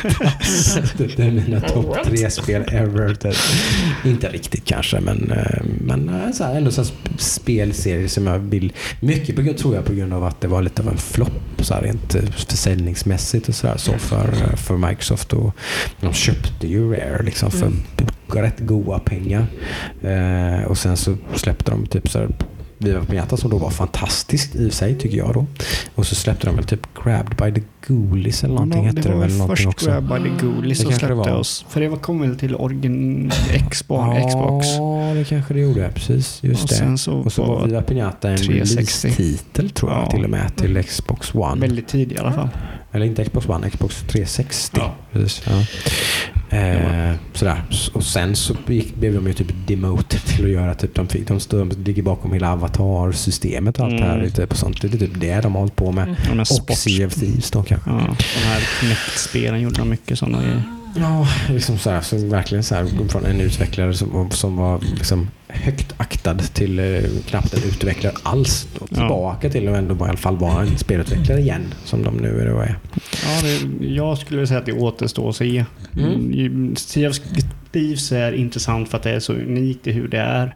[0.97, 3.17] det är mina topp tre spel ever.
[4.05, 8.27] Inte riktigt kanske, men, eh, men eh, så här, ändå så här sp- spelserier som
[8.27, 8.73] jag vill...
[8.99, 11.73] Mycket på, tror jag på grund av att det var lite av en flopp så
[11.73, 15.33] här, rent eh, försäljningsmässigt och sådär så för, eh, för Microsoft.
[15.33, 15.55] Och
[16.01, 17.71] de köpte ju Rare liksom för
[18.33, 19.47] rätt goda pengar.
[20.67, 22.29] Och sen så släppte de typ så här
[22.81, 25.45] Viva Pinata som då var fantastiskt i sig tycker jag då.
[25.95, 29.21] Och så släppte de väl typ Grabbed by the Ghoulies eller någonting hette det var
[29.21, 29.85] väl först också.
[29.91, 31.29] Grab by the Ghoulies som släppte var.
[31.33, 31.65] oss.
[31.69, 33.31] För det kom väl till origin
[33.71, 34.25] Xbox.
[34.27, 34.67] Xbox.
[34.67, 35.91] Ja, det kanske det gjorde.
[35.95, 36.75] Precis, just Och det.
[36.75, 39.07] sen så, Och så var Viva Pinata en 360.
[39.07, 40.11] release-titel tror jag Ja.
[40.11, 41.61] till och med till Xbox One.
[41.61, 42.49] väldigt tidig i alla fall.
[42.91, 44.77] Eller inte Xbox One, Xbox 360.
[44.81, 44.95] Ja.
[45.11, 45.63] Precis, ja.
[46.57, 47.63] Eh, sådär.
[47.93, 51.27] Och sen så gick, blev de ju typ demoted till att göra typ, de, fick,
[51.27, 54.17] de, stod, de ligger bakom hela avatar-systemet och allt det här.
[54.17, 54.31] Mm.
[54.31, 54.81] Typ, och sånt.
[54.81, 56.15] Det är typ det de har hållit på med.
[56.27, 56.39] Mm.
[56.39, 56.81] Och sports...
[56.81, 57.89] Sea of Thieves då kanske.
[57.89, 57.97] Ja,
[58.35, 60.63] de här Kinect-spelen gjorde de mycket sådana grejer.
[60.95, 65.29] Ja, liksom så här, så verkligen så här, från en utvecklare som, som var liksom
[65.47, 68.67] högt aktad till eh, knappt en utvecklare alls.
[68.79, 68.97] Och Ja.
[68.97, 72.51] tillbaka till att ändå i alla fall vara en spelutvecklare igen, som de nu är.
[72.53, 72.79] och är.
[73.25, 75.65] Ja, det, jag skulle vilja säga att det återstår att se.
[75.97, 76.13] Mm.
[76.33, 76.75] Mm.
[76.75, 77.15] Sea of
[77.71, 80.55] Thieves är intressant för att det är så unikt i hur det är.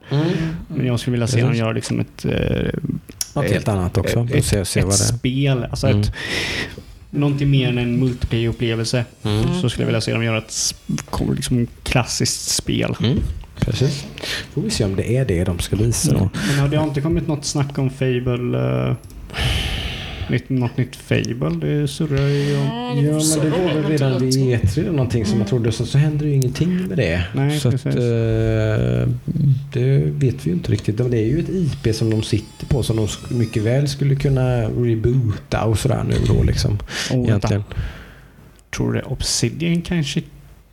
[0.68, 2.80] Men jag skulle vilja se dem göra liksom ett, eh,
[3.34, 4.28] Något helt annat också.
[4.34, 4.92] ett, se, se ett är.
[4.92, 5.64] spel.
[5.70, 6.02] Alltså Mm.
[6.02, 6.12] ett,
[7.10, 9.06] någonting mer än en multiplayer-upplevelse.
[9.24, 9.62] Mm.
[9.62, 10.76] Så skulle jag vilja se dem göra ett
[11.36, 12.96] liksom, klassiskt spel.
[13.00, 13.18] Mm.
[13.60, 14.06] Precis.
[14.54, 16.30] Får vi se om det är det de ska visa då.
[16.50, 18.58] Men har det har inte kommit något snack om Fable?
[20.30, 21.50] Nytt, något nytt Fable?
[21.50, 22.66] Det surrar ju om...
[22.66, 25.72] Ja, men det var väl redan vid E3 eller någonting som jag trodde.
[25.72, 27.24] Så, så händer ju ingenting med det.
[27.34, 27.94] Nej, så att, eh,
[29.74, 31.00] det vet vi ju inte riktigt.
[31.00, 34.16] Men det är ju ett IP som de sitter på som de mycket väl skulle
[34.16, 36.78] kunna reboota och sådär nu då liksom.
[37.12, 37.24] Oh.
[37.24, 37.64] Egentligen.
[38.76, 40.22] Tror du Obsidian kanske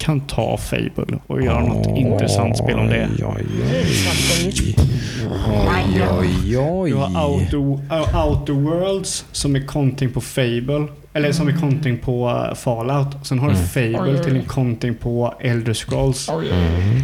[0.01, 3.09] kan ta Fable och göra något intressant spel om det?
[3.19, 3.47] Oj, oj,
[4.45, 4.75] oj.
[6.21, 6.91] Oj, oj, oj.
[6.91, 10.87] Du har Outer, uh, Outer Worlds som är konting på Fable.
[11.13, 13.27] Eller som är konting på uh, Fallout.
[13.27, 13.68] Sen har du Mm.
[13.99, 16.29] Fable till en konting på Elder Scrolls.
[16.29, 17.03] Mm.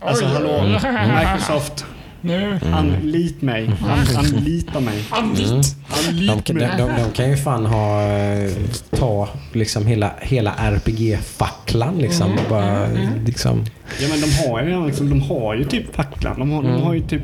[0.00, 0.72] Alltså hallå, oj.
[1.18, 1.84] Microsoft.
[2.22, 2.58] Nu.
[2.72, 3.66] Anlit mig.
[3.66, 5.02] An, anlita mig.
[5.10, 5.46] Anlit.
[5.50, 5.60] Mm.
[5.60, 6.68] De, Anlit de, mig.
[6.78, 8.50] de, de kan ju fan ha, eh,
[8.90, 12.32] ta liksom hela, hela RPG-facklan liksom.
[12.32, 12.86] och bara,
[13.26, 13.64] liksom
[14.00, 16.38] Ja men de har ju, liksom, de har ju typ facklan.
[16.38, 17.22] De har, de har ju typ,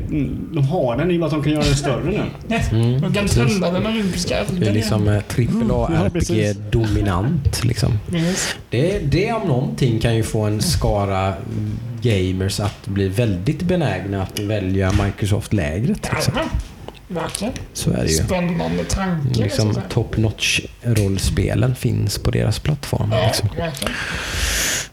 [0.53, 2.23] de har den i vad de kan göra den större nu.
[2.73, 4.61] mm, De kan tända den olympiska elden.
[4.61, 6.31] det är liksom eh, trippel A Ja, precis.
[6.57, 7.65] RPG-dominant.
[7.65, 7.93] Liksom.
[8.71, 11.35] Det, det om någonting kan ju få en skara
[12.07, 16.11] gamers att bli väldigt benägna att välja Microsoft-lägret.
[16.15, 16.35] Liksom.
[17.09, 17.53] Verkligen.
[17.73, 18.25] Så är det ju.
[18.25, 19.35] Spännande tanke.
[19.35, 19.87] så Liksom säga.
[19.89, 23.13] top notch rollspelen finns på deras plattform.
[23.13, 23.49] Ja, Liksom.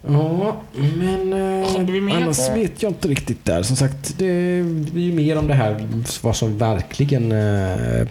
[0.07, 0.61] Ja,
[0.95, 3.63] men eh, annars vet jag inte riktigt där.
[3.63, 4.63] Som sagt, det är
[4.97, 5.87] ju mer om det här
[6.21, 8.07] vad som verkligen eh,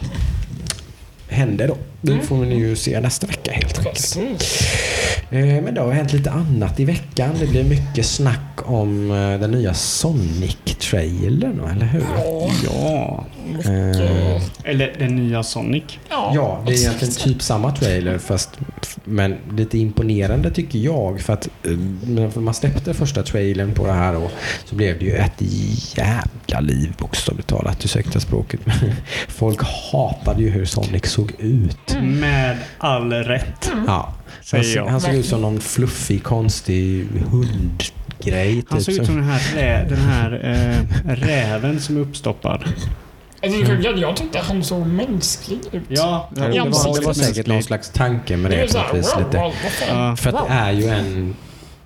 [1.29, 1.77] hände då.
[2.05, 2.27] Det Mm.
[2.27, 3.95] får vi ju se nästa vecka helt enkelt.
[3.95, 4.63] Precis.
[5.31, 7.31] Eh, men det har hänt lite annat i veckan.
[7.41, 12.05] Det blir mycket snack om eh, den nya Sonic-trailern, eller hur?
[12.65, 13.25] Ja.
[13.65, 15.83] Eh, Eller den nya Sonic.
[16.11, 18.51] Ja, det är egentligen typ samma trailer fast
[19.05, 21.49] men lite imponerande tycker jag för att
[22.07, 24.31] när man släppte första trailern på det här och
[24.65, 25.43] så blev det ju ett
[25.97, 28.61] jävla liv bokstavligt talat, ursäkta språket.
[29.29, 29.61] Folk
[29.93, 31.92] hatade ju hur Sonic såg ut.
[32.01, 33.71] Med all rätt.
[33.87, 34.15] Ja,
[34.53, 34.87] han, jag.
[34.87, 38.65] han såg ut som någon fluffig, konstig hundgrej.
[38.69, 42.65] Han Typ, såg ut som den här, rä, den här eh, räven som är uppstoppad.
[43.43, 45.83] Att jag tyckte han såg mänsklig ut.
[45.89, 48.79] Ja, det, var, det var säkert någon slags tanke med Det det är på så
[48.79, 49.15] något här, vis.
[49.19, 50.23] Lite.
[50.23, 51.37] För att det är ju en,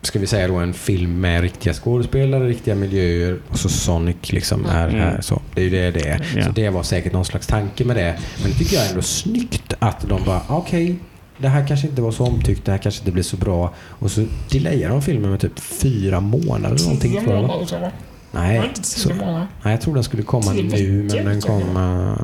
[0.07, 4.67] ska vi säga då, en film med riktiga skådespelare, riktiga miljöer och så Sonic liksom
[4.67, 5.01] är Mm.
[5.01, 5.21] här.
[5.21, 6.27] Så det är ju det det är.
[6.37, 6.45] Ja.
[6.45, 8.15] Så det var säkert någon slags tanke med det.
[8.43, 10.97] Men det tycker jag är ändå snyggt att de bara, okej,
[11.39, 13.75] det här kanske inte var så omtyckt, det här kanske inte blir så bra.
[13.79, 17.13] Och så delayar de filmen med typ fyra månader eller någonting.
[17.13, 17.43] Tio tror jag.
[17.43, 17.67] månader?
[17.73, 17.93] Var det
[18.33, 21.63] Nej, så, nej, jag tror den skulle komma nu, men den tror jag.
[21.67, 21.77] kom...
[21.77, 22.17] eh,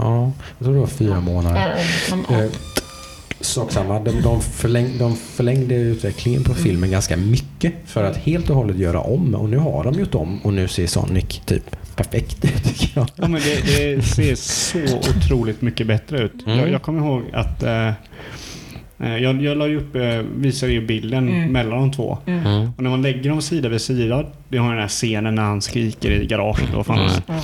[0.00, 1.74] ja, jag tror det var fyra månader.
[2.30, 2.50] Eh,
[3.40, 4.00] Sak samma.
[4.00, 8.78] De, de, förläng, de förlängde utvecklingen på filmen ganska mycket för att helt och hållet
[8.78, 9.34] göra om.
[9.34, 13.08] Och nu har de gjort om och nu ser Sonic typ perfekt ut tycker jag.
[13.16, 16.46] Ja, men det, det ser så otroligt mycket bättre ut.
[16.46, 16.58] Mm.
[16.58, 17.88] Jag, jag kommer ihåg att eh,
[18.98, 21.52] eh, jag, jag la ju upp, eh, visade ju bilden Mm.
[21.52, 22.18] mellan de två.
[22.26, 22.70] Mm.
[22.76, 25.62] Och när man lägger dem sida vid sida, det har den här scenen när han
[25.62, 26.68] skriker i garaget.
[26.74, 26.98] Vad fan
[27.28, 27.40] Mm.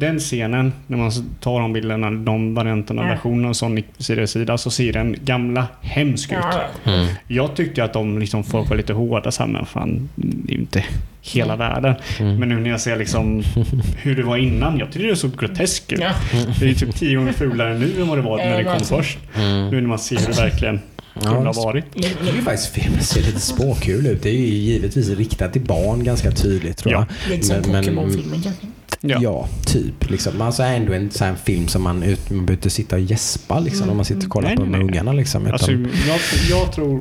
[0.00, 0.06] Det.
[0.06, 0.10] Ja.
[0.10, 1.10] Den scenen, när man
[1.40, 3.14] tar de bilderna, de varianterna, Mm.
[3.14, 6.38] versionen av Sonic sida vid sida, så ser den gamla hemsk ut.
[6.42, 6.92] Ja, ja.
[6.92, 7.06] Mm.
[7.28, 10.56] Jag tyckte att de liksom folk var lite hårda så här, men fan, det är
[10.56, 10.84] ju inte
[11.22, 11.94] hela världen.
[12.20, 12.36] Mm.
[12.36, 13.42] Men nu när jag ser liksom
[14.02, 16.00] hur det var innan, jag tyckte det såg groteskt ut.
[16.00, 16.12] Ja.
[16.60, 19.02] Det är typ tio gånger fulare nu än vad det var när det kom verkligen.
[19.02, 19.18] först.
[19.36, 19.68] Mm.
[19.70, 20.80] Nu när man ser hur det verkligen
[21.20, 21.84] skulle ha varit.
[21.94, 24.22] Nu- Jag tycker faktiskt filmen ser lite småkul ut.
[24.22, 27.02] Det är ju givetvis riktat till barn ganska tydligt tror jag.
[27.02, 27.06] Ja.
[27.30, 28.66] Lite som Men- men- Pokémon-filmen kanske.
[29.00, 30.10] Ja, typ.
[30.10, 30.40] Liksom.
[30.42, 33.60] Alltså ändå en sån här film som man, ut, man behöver inte sitta och gäspa
[33.60, 33.90] liksom, Mm.
[33.90, 35.12] om man sitter och kollar Nej, på nej, ungarna.
[35.12, 36.18] Liksom, utan, Alltså, jag,
[36.50, 37.00] jag tror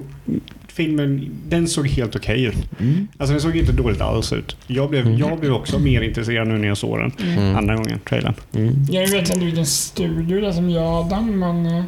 [0.67, 2.55] filmen, den såg helt okej ut.
[2.79, 3.07] mm.
[3.17, 4.55] Alltså den såg inte dåligt alls ut.
[4.67, 5.17] Jag blev, Mm.
[5.19, 7.11] jag blev också mer intresserad nu när jag såg den.
[7.37, 7.55] Mm.
[7.55, 8.33] Andra gången, trailern.
[8.55, 8.85] Mm.
[8.91, 11.83] Jag vet inte vilken studio det är som gör den, men eh,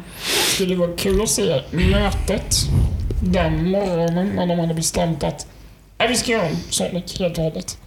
[0.48, 2.56] det skulle vara kul att se mötet
[3.24, 5.46] den morgonen när de hade bestämt att
[6.02, 7.78] "Nej, vi ska göra om Sonic helt och hållet.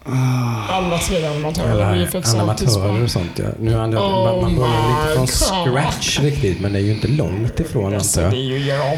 [0.69, 3.31] Alla tre animatörer, animatörer och sånt.
[3.39, 3.45] Ja.
[3.59, 5.25] Nu, han, Oh man, man börjar lite från
[5.65, 5.73] God.
[5.73, 8.51] scratch riktigt, men det är ju inte långt ifrån Alltså, antar det jag.
[8.53, 8.97] är ju att göra om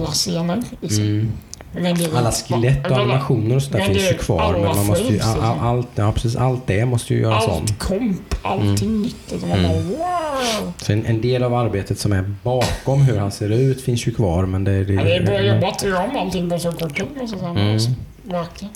[0.00, 0.62] alla scener.
[0.80, 1.02] Liksom.
[1.04, 1.32] Mm.
[1.72, 4.52] Det är- Alla skelett och animationer och sånt där finns det ju kvar.
[4.52, 7.52] Men man måste ju, all, all, allt, ja, precis, allt det måste ju göras om.
[7.52, 9.32] Allt komp, allting nytt.
[9.32, 9.70] Alltså, man Mm.
[9.72, 10.72] bara wow!
[10.82, 14.14] Så en, en del av arbetet som är bakom hur han ser ut finns ju
[14.14, 14.46] kvar.
[14.46, 16.96] Men det, det, Ja, det är bra jobbat att göra om allting på så kort
[16.96, 17.06] tid.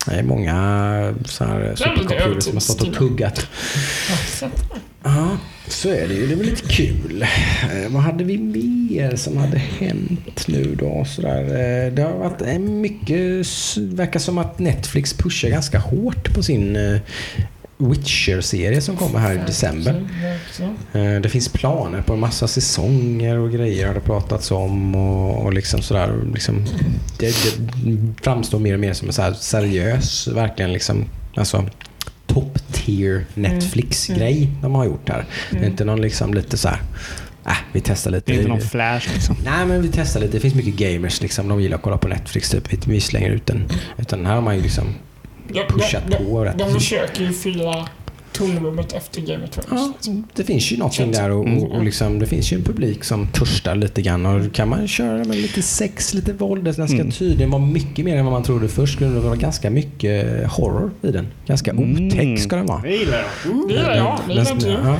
[0.06, 3.46] Det är många så här supercomputer som har stått och tuggat.
[5.02, 6.26] Ja, så är det ju.
[6.26, 7.22] Det är väl lite kul.
[7.22, 11.04] Eh, vad hade vi mer som hade hänt nu då?
[11.04, 13.46] Sådär, eh, det har varit eh, mycket...
[13.76, 16.78] verkar som att Netflix pushar ganska hårt på sin
[17.80, 20.02] Witcher-serie som kommer här i december.
[20.92, 25.44] Eh, Det finns planer på en massa säsonger och grejer har det pratats om och,
[25.44, 26.14] och liksom sådär.
[26.34, 26.64] Liksom,
[27.18, 31.04] det, det framstår mer och mer som en så seriös, verkligen liksom,
[31.36, 31.64] alltså
[32.26, 35.24] top tier Netflix-grej de har gjort här.
[35.50, 36.80] Det är inte någon liksom lite så här,
[37.46, 38.32] äh, vi testar lite.
[38.32, 39.36] Det är inte någon flash liksom.
[39.44, 40.32] Nej men vi testar lite.
[40.32, 41.48] Det finns mycket gamers liksom.
[41.48, 42.72] De gillar att kolla på Netflix typ.
[42.72, 43.62] Vi, vi slänger ut den.
[43.98, 44.84] Utan här har man ju liksom
[45.54, 47.88] Ja, pushat de, på rätt de, de försöker ju fylla
[48.32, 49.94] tomrummet efter Game of Thrones.
[50.06, 51.58] Ja, det finns ju någonting där och, Mm.
[51.62, 54.26] och, och liksom, det finns ju en publik som törstar lite grann.
[54.26, 56.64] Och kan man köra med lite sex, lite våld.
[56.64, 57.10] Den ska Mm.
[57.10, 58.94] tydligen vara mycket mer än vad man trodde först.
[58.94, 61.26] Skulle det vara ganska mycket horror i den.
[61.46, 62.82] Ganska otäck ska den vara.
[62.82, 63.68] Det gillar jag.
[63.68, 64.18] Det gillar jag.
[64.26, 64.72] Det gillar inte du.
[64.72, 64.96] ja.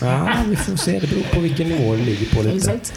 [0.00, 0.98] ja, vi får se.
[0.98, 2.56] Det beror på vilken nivå det ligger på lite.
[2.56, 2.92] Exakt.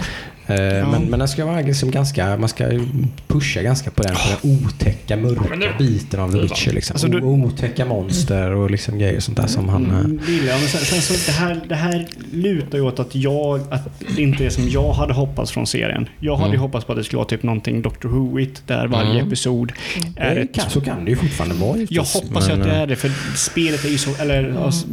[0.49, 2.81] Eh, Men, men den ska vara liksom ganska, man ska ju
[3.27, 6.71] pusha ganska på den, på den otäcka, mörka biten av The Witcher.
[6.73, 6.93] Liksom.
[6.93, 9.85] Alltså, du- Otäcka monster och liksom grejer sånt där som han...
[9.91, 10.19] eh, Mm.
[10.45, 14.21] Men sen, sen så det här, det här lutar ju åt att jag, att det
[14.21, 16.09] inte är som jag hade hoppats från serien.
[16.19, 16.61] Jag hade ju Mm.
[16.61, 19.27] hoppats på att det skulle vara typ någonting Doctor Who-igt där varje Mm.
[19.27, 19.71] episod
[20.15, 22.73] är det ett kan, så kan det ju fortfarande vara Jag hoppas men, att det
[22.75, 24.15] eh, är det, för spelet är ju så...
[24.21, 24.87] Eller, alltså,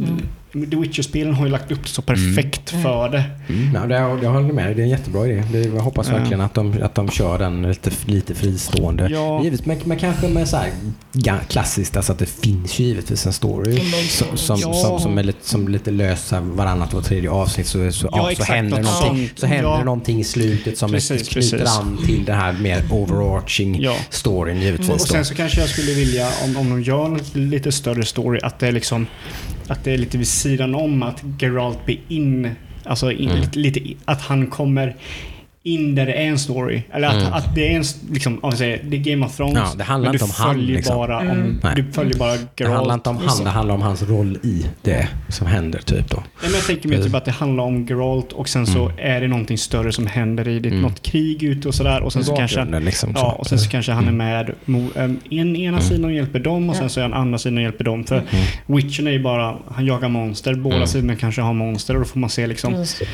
[0.65, 3.23] The Witcher-spelen har ju lagt upp det så perfekt för det.
[3.49, 4.75] Mm, ja, det, jag, håller med.
[4.75, 5.43] Det är en jättebra idé.
[5.51, 9.07] Det, jag hoppas verkligen att de, att de kör den lite, lite fristående.
[9.11, 9.43] Ja.
[9.43, 10.71] Givetvis, men, men kanske med så här
[11.49, 13.79] klassiskt, alltså att det finns ju givetvis en story
[14.09, 14.73] som, som, Ja.
[14.73, 17.67] som, som, är lite, som lite lösa varannat och tredje avsnitt.
[17.67, 19.83] Så, så, Ja, ja, så händer, något någonting, så händer Ja.
[19.83, 21.77] någonting i slutet som Precis, knyter precis.
[21.77, 23.95] an till den här mer overarching Ja.
[24.09, 24.89] storyn givetvis.
[24.89, 25.03] Och då.
[25.05, 28.59] sen så kanske jag skulle vilja, om, om de gör en lite större story, att
[28.59, 29.07] det är liksom
[29.67, 32.51] att det är lite vid sidan om att Geralt blir in,
[32.83, 33.41] alltså in, Mm.
[33.41, 34.95] lite, lite, att han kommer
[35.67, 36.81] in där det är en story.
[36.93, 37.33] Eller att, Mm.
[37.33, 39.55] att det är en, liksom, om säger, det är Game of Thrones.
[39.55, 40.95] Ja, det handlar men inte du om han, följer liksom.
[40.95, 41.59] bara om, Mm.
[41.75, 42.47] Du följer bara Geralt.
[42.57, 45.79] det handlar inte om han, det handlar om hans roll i det som händer.
[45.79, 46.17] typ då.
[46.17, 49.21] Nej, men jag tänker mig typ att det handlar om Geralt och sen så är
[49.21, 50.69] det någonting större som händer i det.
[50.69, 50.81] Mm.
[50.81, 52.01] Något krig ute och sådär.
[52.01, 55.19] Och sen så kanske liksom, Ja, och sen så kanske han är med mo, em,
[55.29, 57.83] en, ena sidan och hjälper dem och sen så är han andra sidan och hjälper
[57.83, 58.03] dem.
[58.03, 58.43] För Mm.
[58.65, 60.53] Witchen är ju bara, han jagar monster.
[60.55, 60.87] Båda Mm.
[60.87, 63.07] sidorna kanske har monster och då får man se liksom, Precis.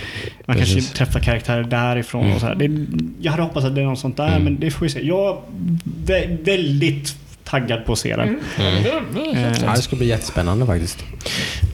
[0.46, 0.74] man Precis.
[0.76, 2.54] kanske träffar karaktärer därifrån Mm.
[2.62, 2.86] och sådär.
[2.88, 4.44] Det, jag hade hoppats att det är något sånt där, Mm.
[4.44, 5.02] men det får vi se.
[5.08, 5.42] Jag är
[6.06, 8.28] vä- väldigt taggad på att se den.
[8.28, 8.40] Mm.
[8.58, 8.88] Helt
[9.36, 11.04] Eh, Ja, det ska bli jättespännande faktiskt.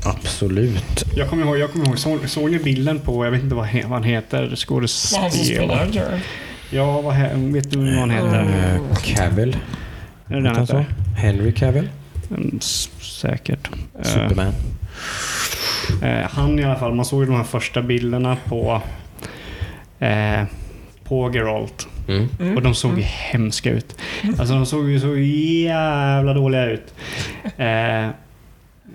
[0.04, 1.06] Absolut.
[1.16, 3.66] Jag kommer ihåg, jag kommer ihåg såg, såg ni bilden på, jag vet inte vad,
[3.66, 5.94] he, vad han heter, skådespelaren?
[6.72, 8.44] Ja, vad, he- vet du vad han heter?
[8.76, 9.58] Uh, Cavill.
[10.28, 10.86] Är det den Heter han heter?
[11.16, 11.20] så?
[11.22, 11.90] Henry Cavill.
[12.30, 13.70] Mm, s- Säkert.
[14.00, 14.54] Eh, Superman.
[16.04, 18.82] Eh, han i alla fall, man såg ju de här första bilderna på
[20.00, 20.44] eh,
[21.04, 21.88] på Geralt.
[22.08, 22.28] Mm.
[22.40, 22.56] Mm.
[22.56, 23.98] Och de såg ju hemska ut.
[24.40, 25.18] Alltså de såg ju så
[25.68, 26.94] jävla dåliga ut.
[27.58, 28.08] Eh,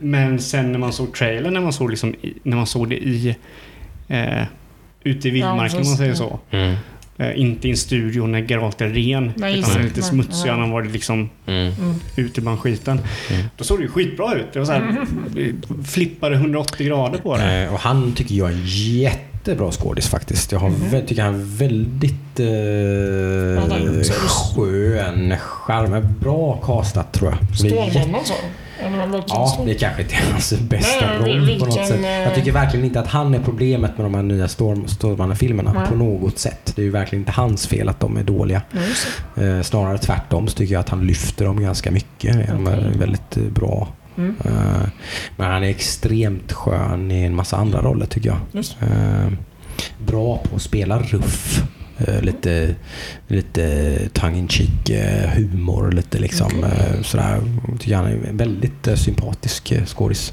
[0.00, 2.96] men sen när man såg trailern, när man såg, liksom i, när man såg det
[2.96, 3.36] i
[4.08, 4.42] eh,
[5.02, 6.40] ute i vildmarken om man säger så.
[6.50, 6.74] Mm.
[7.18, 9.32] Eh, inte i en studio när Geralt är ren.
[9.36, 10.48] Nej, utan han är lite smutsig.
[10.50, 11.72] Han har varit liksom Mm.
[11.80, 11.94] Mm.
[12.16, 13.00] ute bland skiten.
[13.30, 13.46] Mm.
[13.56, 14.52] Då såg det ju skitbra ut.
[14.52, 14.96] Det var så här,
[15.84, 17.62] flippade 180 grader på det.
[17.62, 18.66] Eh, och han tycker jag är en
[19.50, 20.52] jättebra skådis faktiskt.
[20.52, 22.46] Jag har vä- tycker han är väldigt eh,
[24.28, 26.14] skön, charm.
[26.20, 27.56] Bra castat tror jag.
[27.56, 32.00] Stålmannen låter Ja, det kanske inte är hans bästa Nej, roll vilken, på något sätt.
[32.04, 34.48] eh, Jag tycker verkligen inte att han är problemet med de här nya
[34.86, 35.86] Stålmannen-filmerna Nej.
[35.88, 36.72] på något sätt.
[36.76, 38.62] Det är ju verkligen inte hans fel att de är dåliga.
[39.34, 39.46] Det.
[39.46, 42.48] Eh, snarare tvärtom så tycker jag att han lyfter dem ganska mycket.
[42.48, 43.88] De är väldigt eh, bra.
[44.16, 44.34] Mm.
[44.44, 44.88] Eh,
[45.36, 48.38] men han är extremt skön i en massa andra roller tycker jag.
[48.52, 49.28] Just Eh,
[49.98, 51.62] bra på att spela ruff.
[51.98, 52.74] Eh, lite
[53.28, 54.90] lite tongue in cheek
[55.34, 55.92] humor.
[55.92, 57.40] Lite liksom eh, sådär.
[57.80, 60.32] Tycker han är en väldigt sympatisk skådis.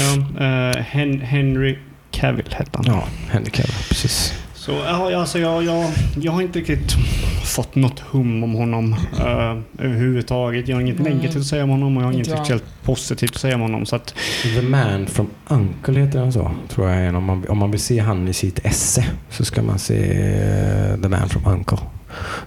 [0.00, 0.42] Ja,
[0.80, 1.78] Hen- Henry
[2.10, 2.84] Cavill hette han.
[2.86, 4.34] Ja, Henry Cavill, precis.
[4.68, 5.90] Så ja, alltså, jag, jag,
[6.20, 6.96] jag har inte riktigt
[7.44, 10.68] fått något hum om honom uh, överhuvudtaget.
[10.68, 11.14] Jag har inget Nej.
[11.14, 13.86] negativt att säga om honom och jag har inget speciellt positivt att säga om honom.
[13.86, 16.50] Så att, The Man from Uncle heter han så.
[16.68, 17.14] Tror jag.
[17.14, 21.00] Om man, om man vill se han i sitt esse så ska man se eh,
[21.02, 21.78] The Man from Uncle.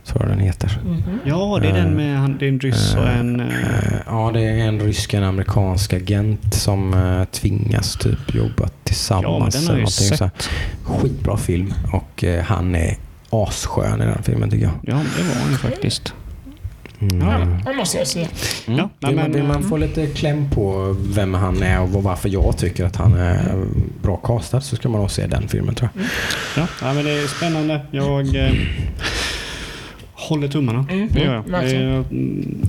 [0.04, 0.80] Så vad den heter.
[0.86, 1.20] Mhm.
[1.26, 3.40] ja, det är Eh, den med han, det är en ryss och en...
[3.40, 8.36] eh, Eh, Ja, det är en rysk och en amerikansk agent som eh, tvingas typ
[8.36, 9.56] jobba ja, tillsammans.
[9.56, 10.32] den har jag ju någonting så här.
[10.38, 10.50] sett.
[10.84, 12.96] Skitbra film och eh, han är
[13.30, 14.74] asskön i den filmen tycker jag.
[14.84, 16.14] Ja, det var han faktiskt.
[17.02, 17.28] Mm.
[17.28, 18.28] Ja, det måste jag se.
[18.68, 18.80] Mm.
[18.80, 22.04] Ja, vill, man, men, vill man eh, få lite kläm på vem han är och
[22.04, 23.66] varför jag tycker att han är
[24.02, 26.04] bra castad så ska man nog se den filmen tror jag.
[26.64, 27.82] Ja, ja, men det är spännande.
[27.92, 28.52] Jag eh,
[30.22, 30.86] håller tummarna.
[30.90, 31.62] Mm, Det gör jag.
[31.64, 32.62] Det, mm,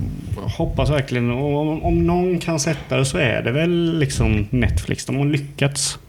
[0.57, 1.31] hoppas verkligen.
[1.31, 5.05] Och om, om någon kan sätta det så är det väl liksom Netflix.
[5.05, 5.99] De har lyckats.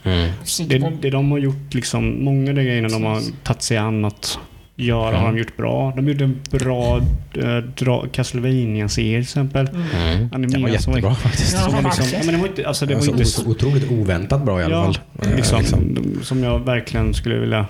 [0.44, 3.76] Sitter Det, det de har gjort, liksom, många av de grejerna de har tagit sig
[3.76, 4.38] an att
[4.76, 5.92] göra har de gjort bra.
[5.96, 6.96] De gjorde en bra
[7.34, 7.42] äh,
[7.76, 9.68] dra- Castlevania-serie till exempel.
[9.68, 9.82] Mm.
[9.82, 10.18] Mm.
[10.18, 11.54] Den var Animerad som var- jättebra faktiskt.
[11.54, 13.90] Ja, Som var liksom, men det var inte, alltså det var Alltså, inte o- otroligt
[13.90, 14.98] oväntat bra i alla Ja, fall.
[15.30, 15.98] Eh, liksom, liksom.
[16.22, 17.66] Som jag verkligen skulle vilja...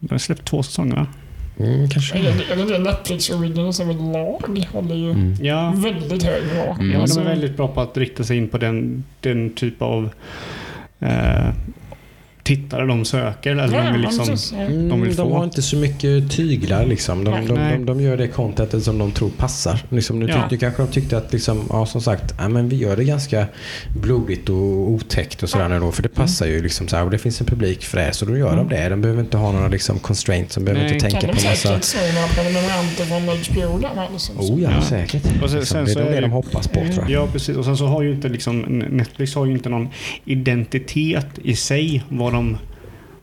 [0.00, 1.06] De har släppt två säsonger va?
[1.64, 2.18] Mm, kanske.
[2.18, 5.34] Är det- är det det Netflix Originals överlag håller ju Mm.
[5.42, 6.72] Ja, väldigt hög nivå.
[6.80, 6.90] Mm.
[6.92, 9.82] ja Alltså, de är väldigt bra på att rikta sig in på den, den typ
[9.82, 10.10] av
[11.00, 11.48] eh,
[12.42, 13.50] tittare de söker.
[13.50, 14.64] Eller ja, de vill ja, liksom, ja.
[14.66, 15.34] Mm, de de, vill få.
[15.36, 17.24] har inte så mycket tyglar liksom.
[17.24, 17.46] De, Nej.
[17.46, 17.72] de, Nej.
[17.78, 19.78] de, de gör det contentet som de tror passar.
[19.88, 20.40] Liksom, nu, Ja.
[20.48, 23.46] tyckte, kanske de tyckte att liksom, ja, som sagt, ja, men vi gör det ganska
[24.02, 24.56] blodigt och
[24.90, 25.92] otäckt och sådär nu då.
[25.92, 28.12] För det passar ju liksom så här, och det finns en publik för det.
[28.12, 28.68] Så då gör Mm.
[28.68, 28.88] de det.
[28.88, 30.54] De behöver inte ha några liksom, constraints.
[30.54, 30.94] De behöver Nej.
[30.94, 31.68] inte tänka Kan på de massa...
[31.68, 33.32] säkert slå några prenumeranter från va?
[34.12, 34.40] Liksom.
[34.40, 34.82] Oh ja, Ja.
[34.82, 35.22] säkert.
[35.42, 37.10] Och sen- liksom, sen det är det det- de hoppas på tror jag.
[37.10, 37.56] Ja, precis.
[37.56, 38.60] Och sen så har ju inte liksom,
[38.90, 39.88] Netflix har ju inte någon
[40.24, 42.58] identitet i sig vad de,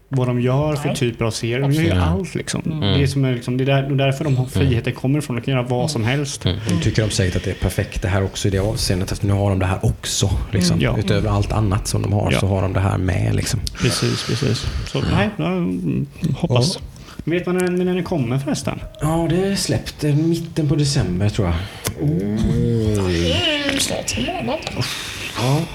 [0.10, 0.96] vad de gör för Nej.
[0.96, 1.60] typer av serier.
[1.60, 2.62] De gör ju allt liksom.
[2.66, 2.80] Mm.
[2.80, 5.20] Det, är som är liksom det, är där, det är därför de har friheten kommer
[5.20, 5.36] ifrån.
[5.36, 6.46] De kan göra vad som helst.
[6.46, 6.60] Mm.
[6.70, 9.12] Nu tycker de säkert att det är perfekt det här också i det avseendet.
[9.12, 10.30] Att nu har de det här också.
[10.52, 10.74] Liksom.
[10.74, 11.00] Mm, ja.
[11.00, 12.40] Utöver allt annat som de har Ja.
[12.40, 13.36] så har de det här med.
[13.36, 13.60] Liksom.
[13.82, 14.66] Precis, precis.
[14.88, 16.08] Så nej, jag mm,
[16.38, 16.80] hoppas.
[17.24, 18.80] Vet man när, när den kommer förresten?
[19.02, 20.04] Ja, det är släppt.
[20.04, 21.56] Är Mitten på december tror jag.
[22.02, 24.60] Är ju snart en månad.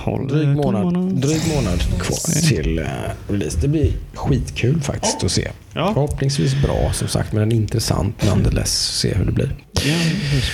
[0.06, 1.14] Ja, dryg månad, månad.
[1.14, 2.86] dryg månad kvar till uh,
[3.28, 3.58] release.
[3.60, 5.50] Det blir skitkul faktiskt att se.
[5.74, 8.98] Ja, Förhoppningsvis bra som sagt, men intressant nonetheless.
[9.00, 9.54] Se hur det blir.
[9.72, 9.80] ja.
[9.90, 10.44] Eh,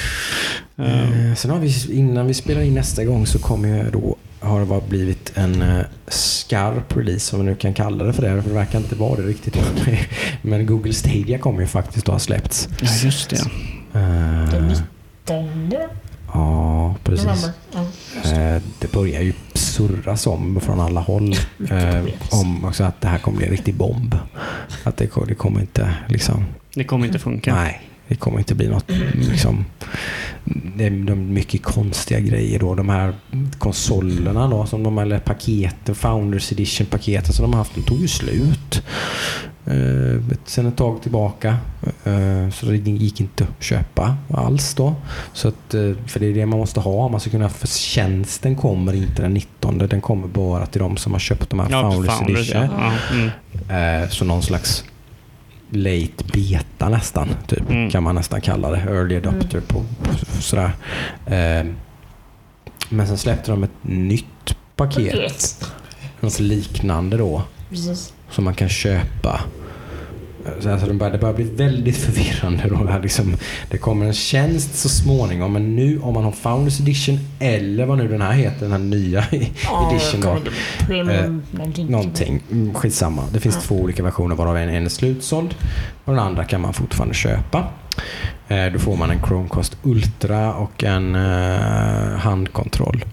[0.80, 4.60] Eh, sen har vi, innan vi spelar in nästa gång så kommer jag då har
[4.60, 8.42] det blivit en uh, skarp release, om man nu kan kalla det för det.
[8.42, 9.56] För det verkar inte vara det riktigt.
[10.42, 12.68] Men Google Stadia kommer ju faktiskt att ha släppts.
[12.82, 13.36] ja, just det.
[13.94, 15.70] Eh, Den 19
[16.34, 17.44] ja, precis.
[18.32, 21.34] Eh, Det börjar ju surras om från alla håll.
[21.70, 24.14] Eh, om också att det här kommer bli en riktig bomb.
[24.84, 26.44] Att det, det kommer inte liksom...
[26.74, 27.54] Det kommer inte funka.
[27.54, 29.64] Nej, det kommer inte bli något liksom...
[30.76, 32.74] Det är de mycket konstiga grejer då.
[32.74, 33.14] De här
[33.58, 38.08] konsolerna då, som de, eller paketen, Founders Edition-paketen som de har haft, de tog ju
[38.08, 38.82] slut.
[39.70, 41.56] Uh, sen ett tag tillbaka.
[42.04, 44.94] Eh, så det gick inte att köpa alls då.
[45.32, 47.48] Så att, eh, för det är det man måste ha man ska kunna...
[47.48, 49.78] För tjänsten kommer inte den 19.
[49.78, 52.68] Den kommer bara till de som har köpt de här Ja, Founders, founders, Edition.
[52.78, 52.92] ja.
[53.10, 53.16] Ja,
[53.68, 54.02] mm.
[54.02, 54.84] Eh, så någon slags
[55.70, 57.90] late beta nästan, typ, Mm.
[57.90, 58.76] kan man nästan kalla det.
[58.78, 60.70] Early adopter på, på sådär.
[61.26, 61.66] Eh,
[62.88, 65.72] men sen släppte de ett nytt paket, Paket.
[66.20, 68.12] något liknande då, Precis.
[68.30, 69.40] som man kan köpa.
[70.46, 72.64] Eh, Så alltså det, börjar, det börjar bli väldigt förvirrande.
[72.68, 72.76] Då.
[72.90, 73.36] Här liksom,
[73.70, 77.98] det kommer en tjänst så småningom, men nu om man har Founders Edition eller vad
[77.98, 79.24] nu den här heter, den här nya
[79.64, 80.38] Ja, edition då.
[80.86, 81.90] premium någonting.
[81.90, 82.42] Någonting.
[82.52, 83.22] Mm, Skitsamma.
[83.32, 83.60] Det finns Ja.
[83.60, 85.54] två olika versioner varav en, en är slutsåld
[86.04, 87.64] och den andra kan man fortfarande köpa.
[88.48, 93.04] Eh, då får man en Chromecast Ultra och en eh, handkontroll.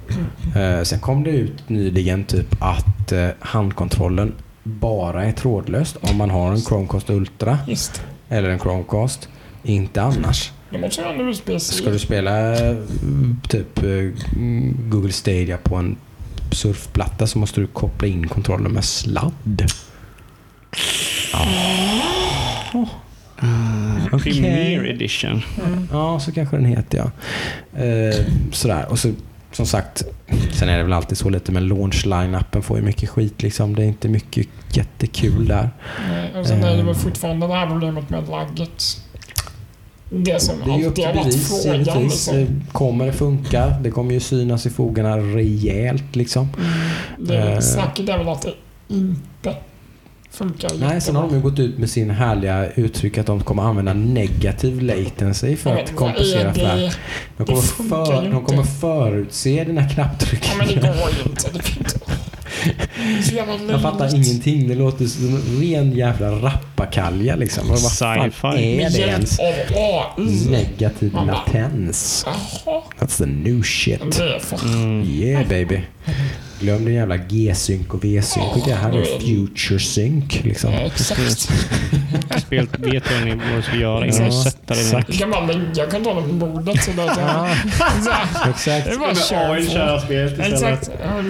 [0.56, 4.34] Eh, sen kom det ut nyligen typ att eh, handkontrollen
[4.68, 9.30] bara är trådlöst om man har en Chromecast Ultra Just eller en Chromecast.
[9.64, 10.52] Inte annars.
[11.60, 12.77] Ska du spela eh,
[13.49, 14.11] typ eh,
[14.89, 15.98] Google Stadia på en
[16.52, 19.72] surfplatta så måste du koppla in kontrollen med sladd.
[24.11, 24.34] Okej.
[24.34, 25.41] Premier edition.
[25.65, 25.88] Mm.
[25.91, 27.11] Ja, så kanske den heter ja.
[27.84, 28.85] Eh, sådär.
[28.89, 29.11] Och så
[29.52, 30.03] som sagt,
[30.53, 33.76] sen är det väl alltid så lite med launch-line-appen får ju mycket skit liksom.
[33.76, 35.69] Det är inte mycket jättekul där.
[36.10, 38.84] Nej, Och sen är det väl fortfarande det här problemet med lagget.
[40.10, 41.76] Det som Det är alltid har varit frågan.
[41.80, 42.03] givetvis.
[42.28, 42.38] Liksom.
[42.38, 43.68] Eh, Kommer det funka?
[43.82, 46.48] Det kommer ju synas i fogarna rejält liksom.
[47.18, 47.60] Det Eh.
[47.60, 48.53] snacket är väl att det
[48.88, 49.56] inte
[50.38, 53.64] funkar Nej, sen har de ju gått ut med sin härliga uttryck att de kommer
[53.64, 56.77] använda negativ latency för att kompensera för det här.
[56.77, 56.93] det?
[57.38, 59.95] De kommer, för, de kommer förutse den här
[60.31, 61.49] Ja, men det går ju inte.
[61.51, 61.61] Det
[63.18, 63.35] Det så
[63.69, 64.68] Jag fattar ingenting.
[64.68, 67.68] Det låter som en ren jävla rappakalja liksom.
[67.68, 69.39] Vad fan är Med det ens?
[69.39, 69.45] av
[70.18, 70.45] AI.
[70.52, 72.26] Negativ bara- latens.
[72.99, 74.18] That's the new shit.
[74.18, 74.41] Det.
[74.65, 75.03] Mm.
[75.03, 75.81] Yeah baby.
[76.60, 78.56] Glöm din jävla G-synk och V-synk.
[78.56, 80.73] och Det här är future sync liksom.
[80.73, 81.49] Ja, Exakt.
[82.41, 84.98] Spelet vet ni vad du ska göra innan du Ja, sätter dig ner.
[84.99, 85.10] exakt.
[85.10, 87.14] Jag kan bara lägga kontrollen på bordet så där.
[88.03, 88.49] Så här.
[88.49, 88.85] Exakt.
[88.85, 90.02] Det är bara att köra på.
[90.06, 90.89] spelet Exakt.
[91.03, 91.22] Ja,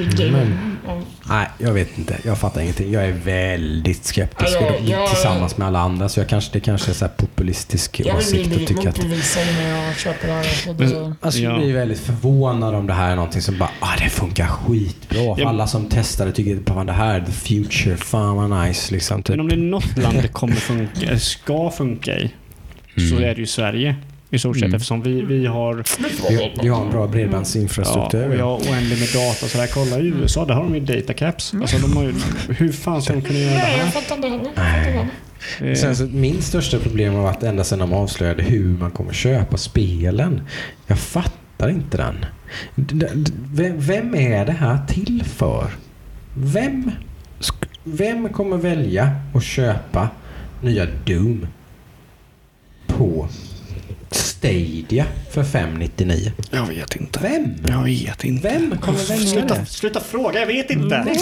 [0.88, 0.94] det
[1.28, 1.36] Ja.
[1.36, 2.18] Nej, jag vet inte.
[2.24, 2.92] Jag fattar ingenting.
[2.92, 6.10] Jag är väldigt skeptisk Ja, jag- tillsammans med alla andra.
[6.10, 8.98] Så jag kanske, det kanske är så här populistisk Jag åsikt att tycka att...
[8.98, 10.44] när jag köper det.
[10.44, 11.58] Så det, Alltså, jag Ja.
[11.58, 15.36] blir väldigt förvånad om det här är någonting som bara ah, det funkar skitbra.
[15.36, 15.50] För Ja.
[15.50, 17.98] alla som testade tycker att det här är the future.
[17.98, 19.24] Fan vad nice liksom.
[19.24, 19.30] Typ.
[19.30, 22.32] Men om det är något land det kommer funka, ska funka i,
[22.96, 23.24] så Mm.
[23.24, 23.96] är det ju Sverige.
[24.30, 24.76] I stort sett Mm.
[24.76, 25.74] eftersom vi, vi har,
[26.30, 28.26] Vi, vi har en bra ja, bredbandsinfrastruktur.
[28.28, 29.48] och vi har oändligt med data.
[29.48, 31.54] Så där, kolla i USA, där har de ju datacaps.
[31.54, 32.14] Alltså, de har ju,
[32.50, 33.78] hur fan ska de kunna göra det här?
[33.80, 35.76] Jag fattar inte heller.
[35.76, 39.58] Sen så, min största problem har varit ända sedan de avslöjade hur man kommer köpa
[39.58, 40.42] spelen.
[40.88, 42.26] Jag fattar inte den.
[43.78, 45.72] Vem, är det här till för?
[46.38, 46.92] Vem,
[47.84, 50.10] vem kommer välja att köpa
[50.62, 51.48] nya Doom
[52.88, 53.28] på
[54.12, 56.32] Stadia för 599?
[56.52, 57.20] Jag vet inte.
[57.20, 57.56] Vem?
[57.68, 58.48] Jag vet inte.
[58.50, 59.66] Vem kommer välja Sluta, det?
[59.66, 60.96] sluta fråga, jag vet inte.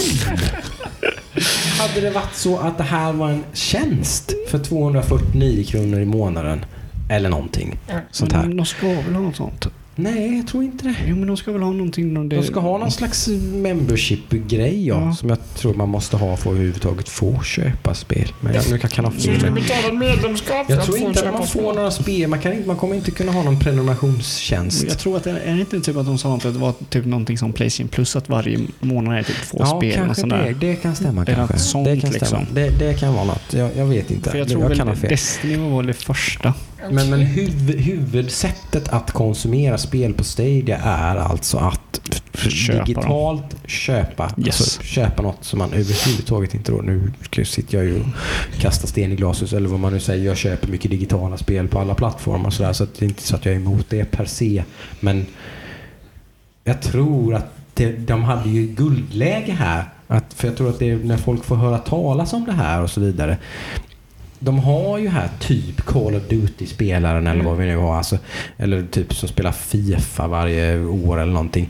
[1.79, 6.65] Hade det varit så att det här var en tjänst för 249 kronor i månaden
[7.09, 7.79] eller någonting
[8.11, 8.41] sånt här.
[8.47, 9.67] Men de ska väl ha något sånt?
[9.97, 10.95] Nej, jag tror inte det.
[11.07, 12.13] Jo, men de ska väl ha någonting.
[12.13, 15.15] någon- De ska ha någon slags membership-grej ja, Ja.
[15.15, 18.33] som jag tror man måste ha för att överhuvudtaget få köpa spel.
[18.41, 19.45] Men jag, nu kan jag ha Du fel.
[19.45, 22.27] ett medlemskap Jag tror inte att man får några spel.
[22.29, 24.85] Man, kan inte, man kommer inte kunna ha någon prenumerationstjänst.
[24.87, 27.37] Jag tror att det är inte typ att de sa att det var typ någonting
[27.37, 29.89] som Playstation Plus att varje månad är typ två Ja, spel.
[29.89, 30.55] och kanske sånt det.
[30.59, 31.53] Det kan stämma Det kanske.
[31.53, 32.39] något sånt, det kan stämma.
[32.41, 32.55] liksom.
[32.55, 33.53] Det, det kan vara något.
[33.53, 34.31] Jag, jag vet inte.
[34.31, 35.09] För jag tror kan ha väl fel.
[35.09, 36.53] Destiny var väl det första.
[36.91, 42.01] Men, men huv, huvudsättet att konsumera spel på Stadia är alltså att
[42.33, 42.85] Köpa dem.
[42.85, 44.47] digitalt köpa, Yes.
[44.47, 46.77] alltså, köpa något som man överhuvudtaget inte då.
[46.81, 47.11] Nu
[47.45, 48.05] sitter jag ju och
[48.59, 50.25] kastar sten i glashus eller vad man nu säger.
[50.25, 52.73] Jag köper mycket digitala spel på alla plattformar och sådär.
[52.73, 54.63] Så att det är inte så att jag är emot det per se.
[54.99, 55.25] Men
[56.63, 59.83] jag tror att det, de hade ju guldläge här.
[60.07, 62.81] Att, för jag tror att det är när folk får höra talas om det här
[62.81, 63.37] och så vidare.
[64.45, 67.97] De har ju här typ Call of Duty-spelaren eller vad vi nu har.
[67.97, 68.17] Alltså,
[68.57, 71.69] eller typ som spelar Fifa varje år eller någonting.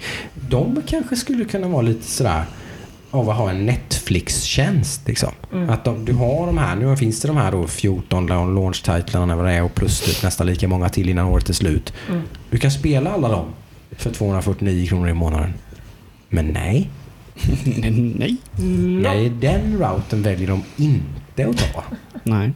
[0.49, 2.45] De kanske skulle kunna vara lite sådär
[3.11, 5.07] av att ha en Netflix-tjänst.
[5.07, 5.31] Liksom.
[5.69, 9.45] Att de, du har de här, nu finns det de här då 14 launch-titlarna vad
[9.45, 11.93] det är och plus typ nästan lika många till innan året är slut.
[12.09, 12.21] Mm.
[12.49, 13.45] Du kan spela alla dem
[13.91, 15.53] för 249 kronor i månaden.
[16.29, 16.89] Men nej,
[18.15, 18.37] Nej.
[19.01, 21.83] nej den routen väljer de inte att ta.
[22.23, 22.51] Nej.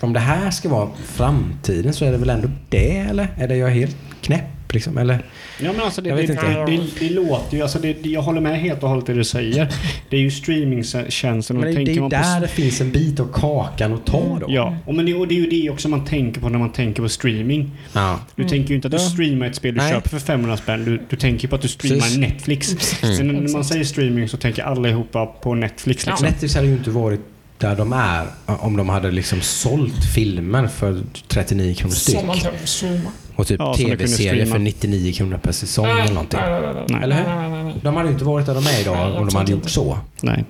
[0.00, 3.28] Om det här ska vara framtiden så är det väl ändå det eller?
[3.36, 4.98] Är det jag helt knäpp liksom?
[4.98, 5.24] Eller?
[5.60, 6.64] Ja, men alltså det, Jag vet det, inte.
[6.66, 9.68] det, det låter ju, alltså det, jag håller med helt och hållet det du säger.
[10.10, 12.16] Det är ju streamingtjänsten och Men det, det är ju man på...
[12.16, 14.46] där det finns en bit av kakan att ta då.
[14.48, 16.72] Ja, och, men det, och det är ju det också man tänker på när man
[16.72, 17.70] tänker på streaming.
[17.92, 18.20] Ja.
[18.34, 19.92] Du tänker ju inte att du streamar ett spel du Nej.
[19.92, 20.84] köper för 500 spänn.
[20.84, 22.18] Du, du tänker på att du streamar Precis.
[22.18, 23.02] Netflix.
[23.02, 23.26] Mm.
[23.26, 26.06] Men när man säger streaming så tänker allihopa på Netflix.
[26.06, 26.26] Liksom.
[26.26, 27.20] Netflix hade ju inte varit
[27.58, 32.18] där de är om de hade liksom sålt filmer för 39 kronor styck.
[32.18, 33.10] Som man kan streama.
[33.36, 36.40] Och typ Ja, tv-serier för 99 kronor per säsong eller någonting.
[36.40, 37.02] nej, nej, nej, Nej.
[37.02, 37.24] Eller hur?
[37.24, 37.74] nej, nej, nej, nej.
[37.82, 39.70] De hade ju inte varit där de är Nej, idag om de hade gjort inte.
[39.72, 39.98] så.
[40.20, 40.44] Nej.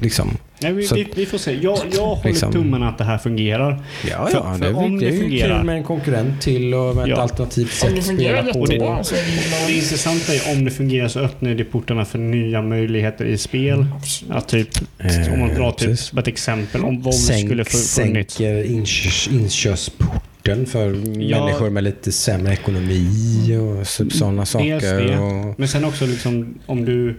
[0.00, 0.30] Liksom.
[0.60, 1.52] Nej vi, Så- vi, vi får se.
[1.52, 2.52] Jag, jag håller Liksom.
[2.52, 3.82] tummarna att det här fungerar.
[4.10, 4.52] Ja, För- ja.
[4.54, 7.02] för det, är- om det är det fungerar- kul med en konkurrent till och med
[7.02, 7.16] ett Ja.
[7.16, 8.64] alternativt sätt Om det att fungerar spela på.
[8.64, 13.24] är Det det intressanta är om det fungerar så öppnar det portarna för nya möjligheter
[13.24, 13.86] i spel.
[14.30, 14.68] Ja, typ,
[14.98, 16.84] Eh, om man drar typ som ett exempel.
[16.84, 18.34] Om WoW Sänk, skulle få funnits.
[18.34, 20.90] sänker inkörs, inkörsporten för
[21.30, 24.80] människor med lite sämre ekonomi och sådana saker.
[24.80, 25.18] det.
[25.18, 27.16] Och, Men sen också liksom om du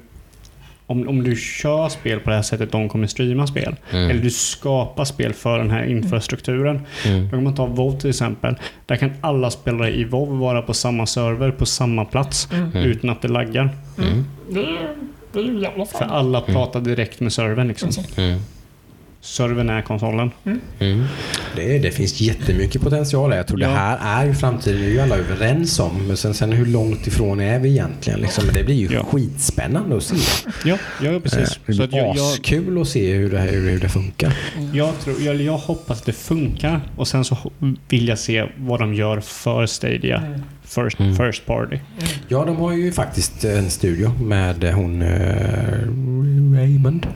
[0.88, 3.76] om, om du kör spel på det här sättet de kommer streama spel.
[3.92, 4.10] Mm.
[4.10, 6.82] Eller du skapar spel för den här infrastrukturen.
[7.06, 7.24] mm.
[7.24, 8.56] Då kan man ta WoW till exempel.
[8.86, 12.72] Där kan alla spelare i WoW vara på samma server på samma plats Mm.
[12.72, 12.84] Mm.
[12.84, 13.70] utan att det laggar.
[13.98, 14.26] Mm.
[14.50, 14.78] Det är ju
[15.34, 17.90] det är ju jävla För alla pratar direkt med servern liksom.
[19.26, 19.50] Mm.
[19.50, 20.32] Servern är konsolen.
[20.80, 21.04] Mm.
[21.56, 23.38] Det, det finns jättemycket potential här.
[23.38, 23.68] Jag tror Ja.
[23.68, 24.82] det här är ju framtiden.
[24.82, 26.08] Det är ju alla överens om.
[26.08, 28.20] Men sen, sen hur långt ifrån är vi egentligen?
[28.22, 28.44] Liksom?
[28.54, 29.04] Det blir ju Ja.
[29.04, 30.16] skitspännande att se.
[30.66, 31.60] Ja, ja precis.
[31.68, 34.34] Eh, Det att blir jag, askul att se hur det, här- hur, hur det funkar.
[34.74, 37.38] jag, tror, jag, jag hoppas att det funkar och sen så
[37.90, 40.18] vill jag se vad de gör för Stadia.
[40.18, 40.42] Mm.
[40.66, 41.16] First, Mm.
[41.16, 41.78] first party.
[42.28, 47.08] Ja, de har ju faktiskt en studio med hon uh, Raymond.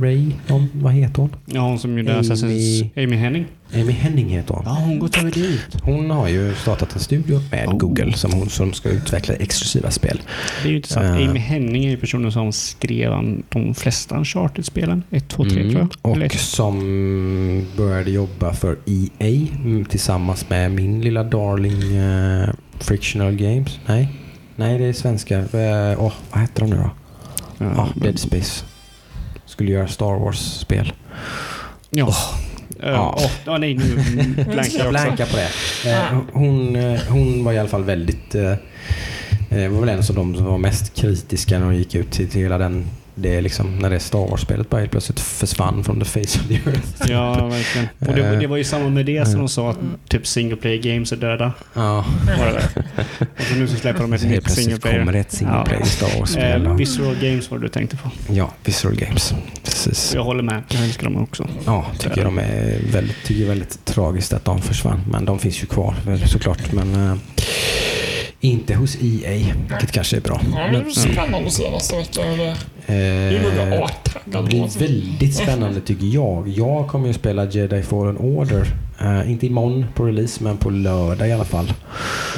[0.00, 1.30] Ray, hon, vad heter hon?
[1.46, 2.88] Ja, hon som gjorde Amy- Assassin's...
[3.04, 3.46] Amy Henning.
[3.74, 4.62] Amy Henning heter hon.
[4.66, 5.76] Ja, hon gått över dit.
[5.82, 7.76] Hon har ju startat en studio med Oh.
[7.78, 10.20] Google som hon som ska utveckla exklusiva spel.
[10.62, 11.20] Det är ju intressant.
[11.20, 11.28] Eh.
[11.28, 13.10] Amy Henning är ju personen som skrev
[13.48, 15.02] de flesta Uncharted-spelen.
[15.10, 15.72] 1, 2, 3 Mm.
[15.72, 16.12] tror jag.
[16.16, 16.40] Eller Och ett.
[16.40, 22.48] som började jobba för EA mm, tillsammans med min lilla darling eh,
[22.82, 23.78] Frictional Games.
[23.86, 24.08] Nej,
[24.56, 25.38] nej det är svenska.
[25.38, 26.90] Eh, Åh, vad heter de nu då?
[27.58, 28.64] Ja, Ja, Dead Space.
[29.46, 30.92] Skulle göra Star Wars-spel.
[31.90, 32.08] Ja.
[32.82, 33.14] Eh, Ja.
[33.18, 33.84] åh, ja, nej, nu
[34.44, 35.50] blankar jag blankar på det.
[35.90, 38.34] Eh, hon, eh, hon var i alla fall väldigt...
[38.34, 38.52] Eh,
[39.50, 42.28] eh, var väl en av de som var mest kritiska när hon gick ut till,
[42.28, 42.86] till hela den...
[43.22, 46.48] Det är liksom när det Star Wars-spelet bara helt plötsligt försvann från the face of
[46.48, 47.10] the earth.
[47.12, 47.88] Ja, verkligen.
[47.98, 49.78] Och det, det var ju samma med det som de sa att
[50.08, 51.52] typ single player games är döda.
[51.74, 52.04] Ja,
[52.38, 52.84] Var det där.
[53.38, 55.12] Och så nu så släpper de ett nytt single kommer player.
[55.12, 55.64] det ett single Ja.
[55.64, 56.66] player Star Wars-spel.
[56.66, 58.10] Eh, Visceral Games var det du tänkte på.
[58.32, 59.34] Ja, Visceral Games.
[59.64, 60.12] precis.
[60.14, 60.62] Jag håller med.
[60.68, 61.48] Jag älskar dem också.
[61.66, 65.00] Ja, tycker de är väldigt, tycker väldigt tragiskt att de försvann.
[65.10, 65.94] Men de finns ju kvar
[66.26, 66.72] såklart.
[66.72, 67.16] Men eh,
[68.42, 70.40] inte hos EA, vilket kanske är bra.
[70.54, 72.56] Ja, det blir spännande att se nästa vecka det
[72.86, 76.48] Eh, blir väldigt spännande tycker jag.
[76.48, 78.66] Jag kommer ju spela Jedi Fallen Order.
[79.00, 81.72] Eh, inte imorgon på release, men på lördag i alla fall.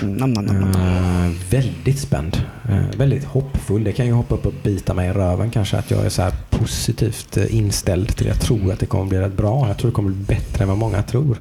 [0.02, 2.36] Eh, väldigt spänd.
[2.68, 3.84] Eh, väldigt hoppfull.
[3.84, 5.76] Det kan ju hoppa upp och bita mig i röven kanske.
[5.76, 8.30] Att jag är så här positivt eh, inställd till det.
[8.30, 9.68] Jag tror att det kommer bli rätt bra.
[9.68, 11.38] Jag tror det kommer bli bättre än vad många tror.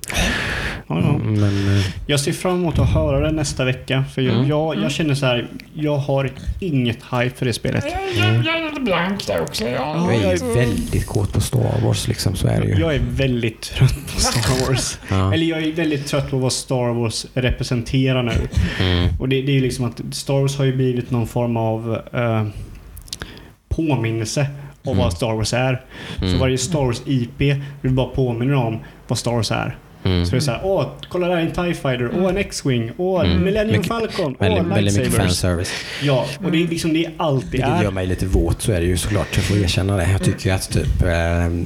[0.87, 1.09] Ja, ja.
[1.15, 4.03] Mm, Men eh, Jag ser fram emot att höra det nästa vecka.
[4.13, 4.47] För jag, Mm.
[4.49, 7.85] jag, jag känner så här, jag har inget hype för det spelet.
[8.17, 9.63] Jag, jag, jag är lite blank där också.
[9.63, 12.35] Jag, jag är väldigt kåt på Star Wars liksom.
[12.35, 12.73] Så är det ju.
[12.79, 14.97] Jag är väldigt trött på Star Wars.
[15.09, 15.33] Ja.
[15.33, 18.33] Eller jag är väldigt trött på vad Star Wars representerar nu.
[18.79, 19.09] Mm.
[19.19, 21.97] Och det, det är ju liksom att Star Wars har ju blivit någon form av
[22.13, 22.45] eh,
[23.69, 24.47] påminnelse
[24.83, 25.03] om Mm.
[25.03, 25.81] vad Star Wars är.
[26.19, 26.39] Så Mm.
[26.39, 27.39] varje Star Wars IP
[27.81, 29.77] vill bara påminna om vad Star Wars är.
[30.05, 30.25] Mm.
[30.25, 33.25] Så det är såhär, åh, kolla där är en TIE Fighter, åh en X-Wing, åh
[33.25, 33.43] Mm.
[33.43, 35.17] Millennium Mycket- Falcon, åh Väldigt, väldigt mycket lightsabers.
[35.41, 35.71] fanservice.
[36.03, 37.91] Ja, och det är liksom det är allt det Vilket gör är.
[37.91, 39.27] mig lite våt, så är det ju såklart.
[39.35, 40.11] Jag får erkänna det.
[40.11, 41.09] Jag tycker att typ eh,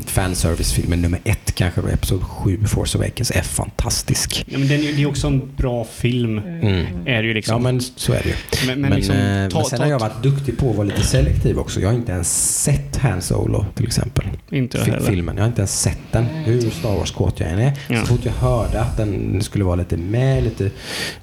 [0.05, 4.45] fanservice-filmen nummer ett, kanske Episod 7, Force Awakens, är fantastisk.
[4.47, 6.37] Ja, men den, är- det är också en bra film.
[6.37, 6.85] Mm.
[7.05, 7.53] Är det ju liksom.
[7.53, 8.35] Ja, men så är det ju.
[8.67, 10.75] men, men Men, liksom, eh, ta, men sen ta, har jag varit duktig på att
[10.75, 11.79] vara lite selektiv också.
[11.79, 14.25] Jag har inte ens sett Han Solo till exempel.
[14.51, 14.99] inte jag heller.
[15.09, 15.35] filmen.
[15.37, 16.25] Jag har inte ens sett den.
[16.25, 17.73] Hur Star Wars-kåt jag än är.
[17.87, 17.99] Ja.
[17.99, 20.69] Så fort jag hörde att den skulle vara lite med, lite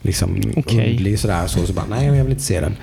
[0.02, 0.90] liksom Okej.
[0.90, 1.46] underlig sådär.
[1.46, 2.76] Så, så bara, nej jag vill inte se den.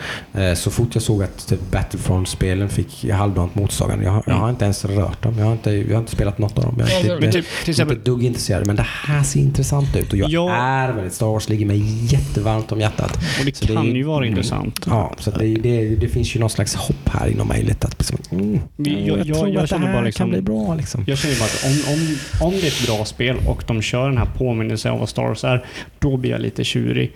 [0.43, 4.05] Eh, så fort jag såg att typ Battlefront-spelen fick halvdant mottagande.
[4.05, 5.37] Jag, har- jag har inte ens rört dem.
[5.37, 6.75] Jag har inte, jag har inte spelat något av dem.
[6.79, 8.67] Jag är inte, Men typ, till inte exempel, ett dugg intresserad.
[8.67, 10.11] Men det här ser intressant ut.
[10.13, 10.51] Och jag Ja.
[10.55, 13.15] är väldigt Star Wars ligger mig jättevarmt om hjärtat.
[13.39, 14.29] och det Så kan ju vara mm.
[14.29, 14.79] intressant.
[14.89, 17.87] Ja, så det, det, det finns ju någon slags hopp här inom mig lite.
[17.87, 20.41] Att liksom, mm, jag, jag- jag- tror jag att det här bara liksom- kan bli
[20.41, 20.75] bra.
[20.75, 21.03] Liksom.
[21.07, 22.17] Jag känner bara att om, om,
[22.47, 25.23] om det är ett bra spel och de kör den här påminnelsen om vad Star
[25.23, 25.65] Wars är,
[25.99, 27.11] då blir jag lite tjurig.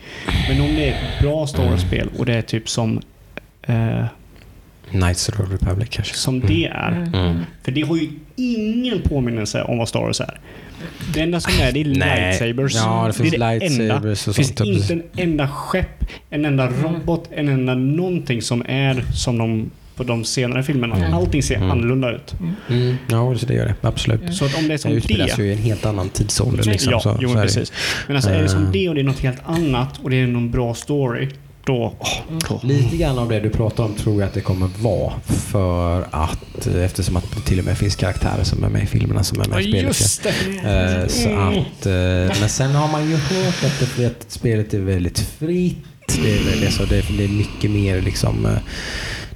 [0.49, 3.01] Men om det är ett bra Star Wars-spel och det är typ som,
[3.61, 4.05] eh,
[4.89, 6.13] Knights of the Republic kanske.
[6.15, 6.91] som det är.
[7.13, 7.39] Mm.
[7.63, 10.39] För det har ju ingen påminnelse om vad Star Wars är.
[11.13, 12.29] Det enda som är det är Nej.
[12.29, 12.75] lightsabers.
[12.75, 13.65] Ja, det finns är det enda.
[13.65, 18.63] lightsabers och Det finns inte en enda skepp, en enda robot, en enda någonting som
[18.67, 20.95] är som de på de senare filmerna.
[20.95, 21.13] Mm.
[21.13, 21.71] Allting ser Mm.
[21.71, 22.33] annorlunda ut.
[22.69, 23.87] Mm, ja, så det gör det.
[23.87, 24.35] Absolut.
[24.35, 25.43] Så att om det är Det som utspelas det...
[25.43, 26.63] ju i en helt annan tidsålder.
[26.63, 27.41] Liksom, ja, så, jo, så det.
[27.41, 27.71] precis.
[28.07, 28.71] Men alltså är det som Eh.
[28.71, 31.29] det och det är något helt annat och det är någon bra story,
[31.65, 31.93] då...
[32.49, 32.59] då.
[32.63, 35.13] Lite grann av det du pratar om tror jag att det kommer vara.
[35.25, 38.85] För att eh, eftersom att det till och med finns karaktärer som är med i
[38.85, 39.81] filmerna som är med i spelet.
[39.83, 39.87] ja.
[39.87, 41.01] Just det!
[41.01, 41.85] Eh, så att,
[42.39, 45.77] men sen har man ju hört att, det, att spelet är väldigt fritt.
[46.07, 48.47] Det är, det, det är mycket mer liksom...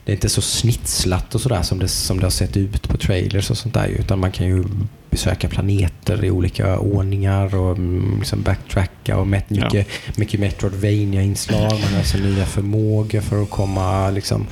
[0.10, 2.98] Det är inte så snitslat och sådär som det, som det har sett ut på
[2.98, 4.64] trailers och sånt där Utan man kan ju
[5.10, 9.64] besöka planeter i olika ordningar och mm, liksom backtracka och met, Ja.
[9.64, 9.88] mycket,
[10.18, 11.72] mycket Metroidvania-inslag.
[11.72, 14.48] Man har alltså nya förmågor för att komma liksom...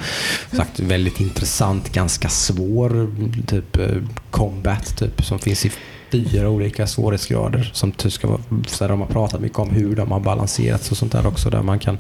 [0.52, 3.12] Sagt, väldigt intressant, ganska svår
[3.48, 3.88] typ eh,
[4.32, 5.72] combat typ som finns i
[6.12, 10.12] fyra olika svårighetsgrader som ty- ska vara, så de har pratat mycket om hur de
[10.12, 11.98] har balanserats och sånt där också där man kan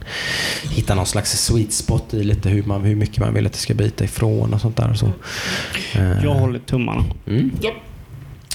[0.72, 3.60] hitta någon slags sweet spot i lite hur, man, hur mycket man vill att det
[3.60, 4.90] ska bita ifrån och sånt där.
[4.90, 5.06] Och så.
[5.96, 7.06] Eh, Jag håller tummarna.
[7.28, 7.74] Mm, Japp.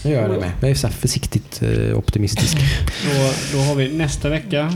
[0.02, 0.50] jag gör det med.
[0.60, 2.56] Jag är så här försiktigt eh, optimistisk.
[3.04, 4.72] Då, då har vi nästa vecka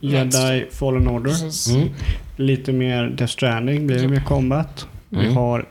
[0.00, 1.34] Jedi Fallen Order.
[1.74, 1.88] Mm.
[2.36, 4.86] Lite mer Death Stranding, blir det mer combat.
[5.08, 5.36] Vi Mm.
[5.36, 5.66] har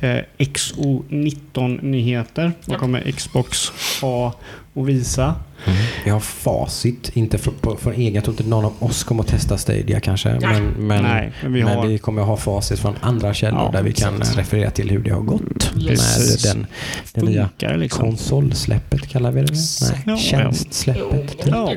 [0.00, 2.52] eh, XO19-nyheter.
[2.66, 4.34] Vad kommer Xbox ha
[4.76, 5.34] att visa?
[5.64, 5.78] Mm.
[6.04, 8.14] Vi har facit, inte från, på, från egen.
[8.14, 10.28] Jag tror inte någon av oss kommer att testa Stadia kanske.
[10.28, 10.40] Nej.
[10.60, 11.86] Men, men, Nej, men vi men har...
[11.86, 14.36] vi kommer att ha facit från andra källor Ja, där vi kan exakt.
[14.36, 16.44] eh, referera till hur det har gått Precis.
[16.44, 16.66] med den,
[17.14, 18.04] den nya Funkar liksom?
[18.04, 21.36] konsolsläppet kallar vi det Nej, Ja, tjänstsläppet.
[21.44, 21.72] Ja.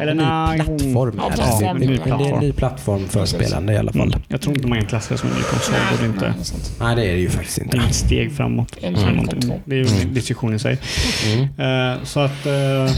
[0.00, 3.08] Eller En ny nej, plattform Ja, plattform, Det- ny det- Det är en ny plattform
[3.08, 3.36] för Precis.
[3.36, 4.08] spelande i alla fall.
[4.08, 4.20] Mm.
[4.28, 5.74] Jag tror inte man kan klassa det som en ny konsol.
[5.98, 6.34] Det är inte
[6.80, 7.06] Nej, det är.
[7.06, 7.76] Nej, det ju faktiskt det är inte.
[7.76, 8.76] inget steg framåt.
[8.82, 8.94] Mm.
[9.64, 10.00] Det är ju Mm.
[10.08, 10.78] en diskussion i sig.
[11.26, 11.42] Mm.
[11.42, 12.46] Eh, så att...
[12.46, 12.96] eh,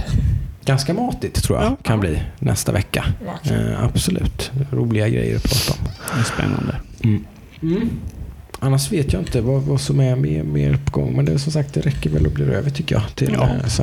[0.65, 1.77] Ganska matigt tror jag Ja.
[1.83, 3.05] kan bli nästa vecka.
[3.45, 4.51] Eh, absolut.
[4.71, 5.89] Roliga grejer att prata om.
[6.15, 6.77] det är spännande.
[7.63, 7.91] Mm.
[8.59, 11.17] Annars vet jag inte vad, vad som är mer, mer på gång.
[11.17, 13.03] Men det är som sagt, det räcker väl att bli över tycker jag.
[13.15, 13.49] Till, Ja.
[13.63, 13.83] eh, så.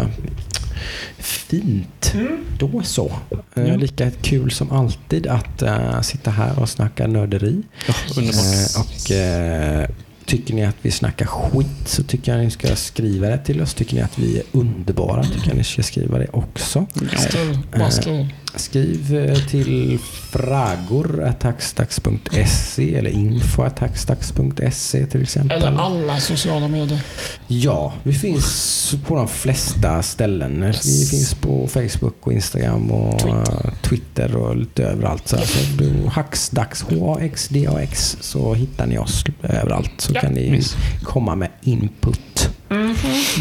[1.18, 2.12] Fint.
[2.16, 2.38] Mm.
[2.60, 3.12] Då så.
[3.56, 3.76] Eh, Ja.
[3.76, 7.62] Lika kul som alltid att eh, sitta här och snacka nörderi.
[7.88, 8.44] Ja, underbart.
[8.76, 9.90] Eh, och eh,
[10.26, 13.74] Tycker ni att vi snackar skit så tycker jag ni ska skriva det till oss.
[13.74, 16.86] Tycker ni att vi är underbara tycker jag ni ska skriva det också.
[16.94, 17.18] Ja.
[17.18, 17.60] Skriv.
[17.72, 18.30] Bara skriv.
[18.56, 20.00] Skriv eh, till
[20.32, 25.58] fragor.hackstacks.se eller info.hackstacks.se till exempel.
[25.64, 27.02] Eller alla sociala medier.
[27.48, 30.62] Ja, vi finns på de flesta ställen.
[30.84, 33.74] Vi finns på Facebook och Instagram och Twitter.
[33.82, 35.28] Twitter och lite överallt.
[35.28, 39.92] Så alltså, du, Hacksdax, H-A-X-D-A-X, så hittar ni oss överallt.
[39.98, 40.62] Så Ja, kan ni
[41.04, 42.50] komma med input.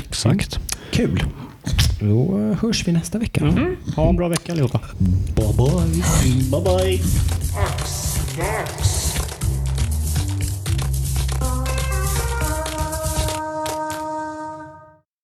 [0.08, 0.58] Exakt.
[0.92, 1.24] Kul.
[2.00, 3.40] Då hörs vi nästa vecka.
[3.40, 3.76] Mm.
[3.96, 4.80] Ha en bra vecka allihopa.
[5.36, 6.02] Bye bye.
[6.50, 7.00] Bye bye.